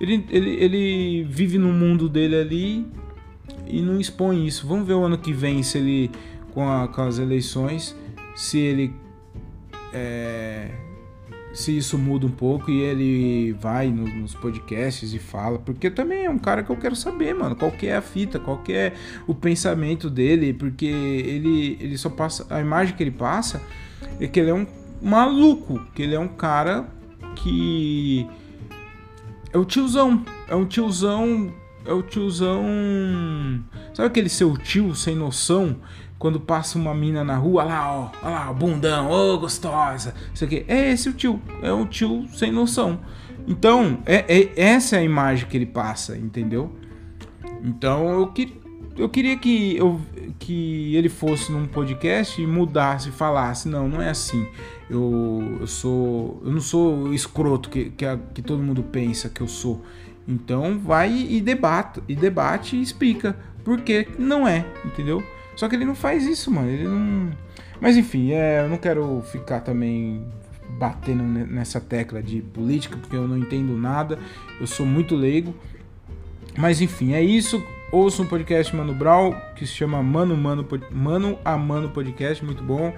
Ele, 0.00 0.26
ele, 0.28 0.50
ele 0.50 1.24
vive 1.24 1.56
no 1.56 1.72
mundo 1.72 2.08
dele 2.08 2.36
ali 2.36 2.86
e 3.66 3.80
não 3.80 4.00
expõe 4.00 4.46
isso. 4.46 4.66
Vamos 4.66 4.86
ver 4.86 4.94
o 4.94 5.04
ano 5.04 5.16
que 5.16 5.32
vem 5.32 5.62
se 5.62 5.78
ele, 5.78 6.10
com, 6.52 6.68
a, 6.68 6.88
com 6.88 7.02
as 7.02 7.18
eleições, 7.18 7.96
se 8.34 8.58
ele 8.58 8.92
é, 9.92 10.70
se 11.54 11.76
isso 11.76 11.96
muda 11.96 12.26
um 12.26 12.30
pouco 12.30 12.70
e 12.70 12.80
ele 12.80 13.52
vai 13.52 13.88
no, 13.88 14.06
nos 14.08 14.34
podcasts 14.34 15.14
e 15.14 15.18
fala, 15.20 15.58
porque 15.58 15.88
também 15.88 16.24
é 16.24 16.30
um 16.30 16.38
cara 16.38 16.64
que 16.64 16.70
eu 16.70 16.76
quero 16.76 16.96
saber, 16.96 17.32
mano, 17.32 17.54
qual 17.54 17.70
que 17.70 17.86
é 17.86 17.96
a 17.96 18.02
fita, 18.02 18.40
qual 18.40 18.58
que 18.58 18.72
é 18.72 18.92
o 19.26 19.34
pensamento 19.34 20.10
dele, 20.10 20.52
porque 20.52 20.84
ele, 20.86 21.78
ele 21.80 21.96
só 21.96 22.10
passa, 22.10 22.44
a 22.50 22.60
imagem 22.60 22.96
que 22.96 23.02
ele 23.02 23.12
passa 23.12 23.62
é 24.20 24.26
que 24.26 24.40
ele 24.40 24.50
é 24.50 24.54
um 24.54 24.66
maluco, 25.00 25.80
que 25.94 26.02
ele 26.02 26.16
é 26.16 26.18
um 26.18 26.28
cara 26.28 26.88
que 27.36 28.28
é 29.52 29.56
o 29.56 29.64
tiozão, 29.64 30.24
é 30.48 30.56
um 30.56 30.66
tiozão, 30.66 31.54
é 31.86 31.92
o 31.92 32.02
tiozão, 32.02 32.64
sabe 33.92 34.08
aquele 34.08 34.28
seu 34.28 34.56
tio 34.56 34.92
sem 34.94 35.14
noção 35.14 35.76
quando 36.24 36.40
passa 36.40 36.78
uma 36.78 36.94
mina 36.94 37.22
na 37.22 37.36
rua, 37.36 37.64
lá, 37.64 37.92
ó, 37.94 38.10
ó 38.22 38.30
lá, 38.30 38.50
bundão, 38.50 39.10
ô, 39.10 39.38
gostosa, 39.38 40.14
isso 40.32 40.42
aqui. 40.42 40.64
É 40.66 40.90
esse 40.90 41.10
o 41.10 41.12
tio, 41.12 41.38
é 41.60 41.70
um 41.70 41.84
tio 41.84 42.26
sem 42.28 42.50
noção. 42.50 42.98
Então, 43.46 43.98
é, 44.06 44.24
é, 44.26 44.52
essa 44.56 44.96
é 44.96 45.00
a 45.00 45.02
imagem 45.02 45.46
que 45.46 45.54
ele 45.54 45.66
passa, 45.66 46.16
entendeu? 46.16 46.72
Então, 47.62 48.08
eu, 48.08 48.28
que, 48.28 48.58
eu 48.96 49.06
queria 49.06 49.36
que, 49.36 49.76
eu, 49.76 50.00
que 50.38 50.96
ele 50.96 51.10
fosse 51.10 51.52
num 51.52 51.66
podcast 51.66 52.40
e 52.40 52.46
mudasse, 52.46 53.10
falasse, 53.10 53.68
não, 53.68 53.86
não 53.86 54.00
é 54.00 54.08
assim. 54.08 54.48
Eu, 54.88 55.58
eu 55.60 55.66
sou, 55.66 56.40
eu 56.42 56.50
não 56.50 56.60
sou 56.62 57.12
escroto 57.12 57.68
que, 57.68 57.90
que, 57.90 58.06
a, 58.06 58.18
que 58.32 58.40
todo 58.40 58.62
mundo 58.62 58.82
pensa 58.82 59.28
que 59.28 59.42
eu 59.42 59.46
sou. 59.46 59.84
Então, 60.26 60.78
vai 60.78 61.12
e 61.12 61.38
debate, 61.42 62.02
e 62.08 62.16
debate 62.16 62.76
e 62.76 62.80
explica 62.80 63.36
por 63.62 63.82
que 63.82 64.08
não 64.18 64.48
é, 64.48 64.64
entendeu? 64.86 65.22
Só 65.56 65.68
que 65.68 65.76
ele 65.76 65.84
não 65.84 65.94
faz 65.94 66.26
isso, 66.26 66.50
mano. 66.50 66.68
Ele 66.68 66.84
não. 66.84 67.30
Mas 67.80 67.96
enfim, 67.96 68.32
é, 68.32 68.62
eu 68.62 68.68
não 68.68 68.76
quero 68.76 69.22
ficar 69.30 69.60
também 69.60 70.24
batendo 70.78 71.22
nessa 71.22 71.80
tecla 71.80 72.22
de 72.22 72.40
política, 72.40 72.96
porque 72.96 73.16
eu 73.16 73.28
não 73.28 73.38
entendo 73.38 73.76
nada. 73.76 74.18
Eu 74.60 74.66
sou 74.66 74.84
muito 74.86 75.14
leigo. 75.14 75.54
Mas 76.56 76.80
enfim, 76.80 77.12
é 77.12 77.22
isso. 77.22 77.62
Ouça 77.90 78.22
um 78.22 78.26
podcast 78.26 78.74
Mano 78.74 78.92
Brown 78.92 79.34
que 79.54 79.66
se 79.66 79.72
chama 79.72 80.02
Mano 80.02 80.36
Mano 80.36 80.66
Mano 80.90 81.38
a 81.44 81.56
Mano 81.56 81.90
Podcast, 81.90 82.44
muito 82.44 82.62
bom. 82.62 82.92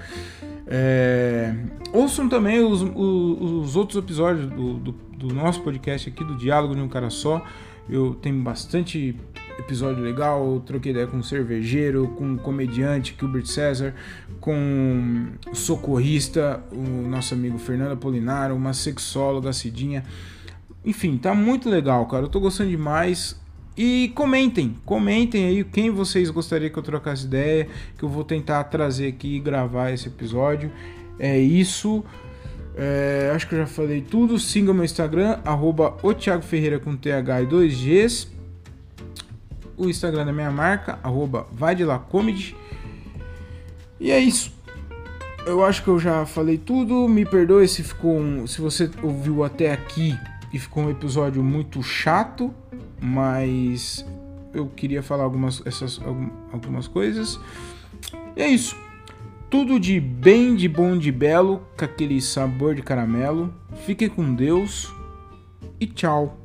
É... 0.67 1.55
Ouçam 1.93 2.29
também 2.29 2.61
os, 2.61 2.83
os, 2.83 3.43
os 3.43 3.77
outros 3.77 3.99
episódios 3.99 4.49
do, 4.51 4.75
do, 4.75 4.93
do, 4.93 5.35
nosso 5.35 5.63
podcast 5.63 6.09
aqui, 6.09 6.25
do 6.25 6.35
Diálogo 6.35 6.75
de 6.75 6.81
um 6.81 6.89
Cara 6.89 7.11
Só. 7.11 7.45
Eu 7.89 8.15
tenho 8.15 8.43
bastante 8.43 9.15
episódio 9.59 10.03
legal, 10.03 10.61
troquei 10.67 10.93
ideia 10.93 11.07
com 11.07 11.19
um 11.19 11.23
cervejeiro, 11.23 12.09
com 12.17 12.25
um 12.33 12.37
comediante, 12.37 13.17
Gilbert 13.19 13.47
César, 13.47 13.95
com 14.41 15.29
o 15.51 15.55
socorrista, 15.55 16.63
o 16.71 17.09
nosso 17.09 17.35
amigo 17.35 17.59
Fernando 17.59 17.93
Apolinário, 17.93 18.55
uma 18.55 18.73
sexóloga, 18.73 19.53
Cidinha. 19.53 20.05
Enfim, 20.85 21.17
tá 21.19 21.35
muito 21.35 21.69
legal, 21.69 22.07
cara. 22.07 22.25
Eu 22.25 22.29
tô 22.29 22.41
gostando 22.41 22.71
demais. 22.71 23.41
E 23.77 24.11
comentem, 24.15 24.75
comentem 24.87 25.45
aí 25.47 25.63
quem 25.65 25.91
vocês 25.91 26.31
gostariam 26.31 26.71
que 26.71 26.79
eu 26.79 26.83
trocasse 26.83 27.27
ideia, 27.27 27.69
que 27.99 28.05
eu 28.05 28.09
vou 28.09 28.25
tentar 28.25 28.65
trazer 28.65 29.09
aqui 29.09 29.37
e 29.37 29.41
gravar 29.41 29.91
esse 29.91 30.09
episódio. 30.09 30.73
É 31.19 31.39
isso. 31.39 32.03
É, 32.75 33.33
acho 33.35 33.49
que 33.49 33.55
eu 33.55 33.59
já 33.59 33.67
falei 33.67 34.01
tudo. 34.01 34.39
Siga 34.39 34.73
meu 34.73 34.85
Instagram, 34.85 35.41
arroba 35.45 35.97
Ferreira 36.43 36.79
com 36.79 36.97
TH 36.97 37.43
e 37.43 37.47
2Gs. 37.47 38.36
O 39.77 39.89
Instagram 39.89 40.25
da 40.25 40.33
minha 40.33 40.51
marca, 40.51 40.99
arroba 41.03 41.47
vai 41.53 41.75
de 41.75 41.85
lá 41.85 41.99
comedy. 41.99 42.57
E 44.01 44.11
é 44.11 44.19
isso. 44.19 44.55
Eu 45.47 45.65
acho 45.65 45.83
que 45.83 45.89
eu 45.89 45.99
já 45.99 46.27
falei 46.27 46.59
tudo. 46.59 47.09
Me 47.09 47.25
perdoe 47.25 47.69
se 47.69 47.83
ficou 47.83 48.19
um, 48.19 48.47
se 48.47 48.61
você 48.61 48.91
ouviu 49.03 49.45
até 49.45 49.73
aqui 49.73 50.19
e 50.53 50.59
ficou 50.59 50.85
um 50.85 50.91
episódio 50.91 51.43
muito 51.43 51.83
chato, 51.83 52.53
mas 53.01 54.05
eu 54.53 54.67
queria 54.67 55.03
falar 55.03 55.25
algumas, 55.25 55.63
essas, 55.65 56.01
algumas 56.53 56.89
coisas. 56.89 57.39
E 58.35 58.43
é 58.43 58.49
isso. 58.49 58.77
Tudo 59.49 59.79
de 59.79 60.01
bem, 60.01 60.57
de 60.57 60.69
bom, 60.69 60.99
de 60.99 61.13
belo, 61.13 61.63
com 61.79 61.85
aquele 61.85 62.21
sabor 62.21 62.75
de 62.75 62.83
caramelo. 62.83 63.55
Fique 63.85 64.09
com 64.09 64.35
Deus 64.35 64.93
e 65.79 65.87
tchau. 65.87 66.37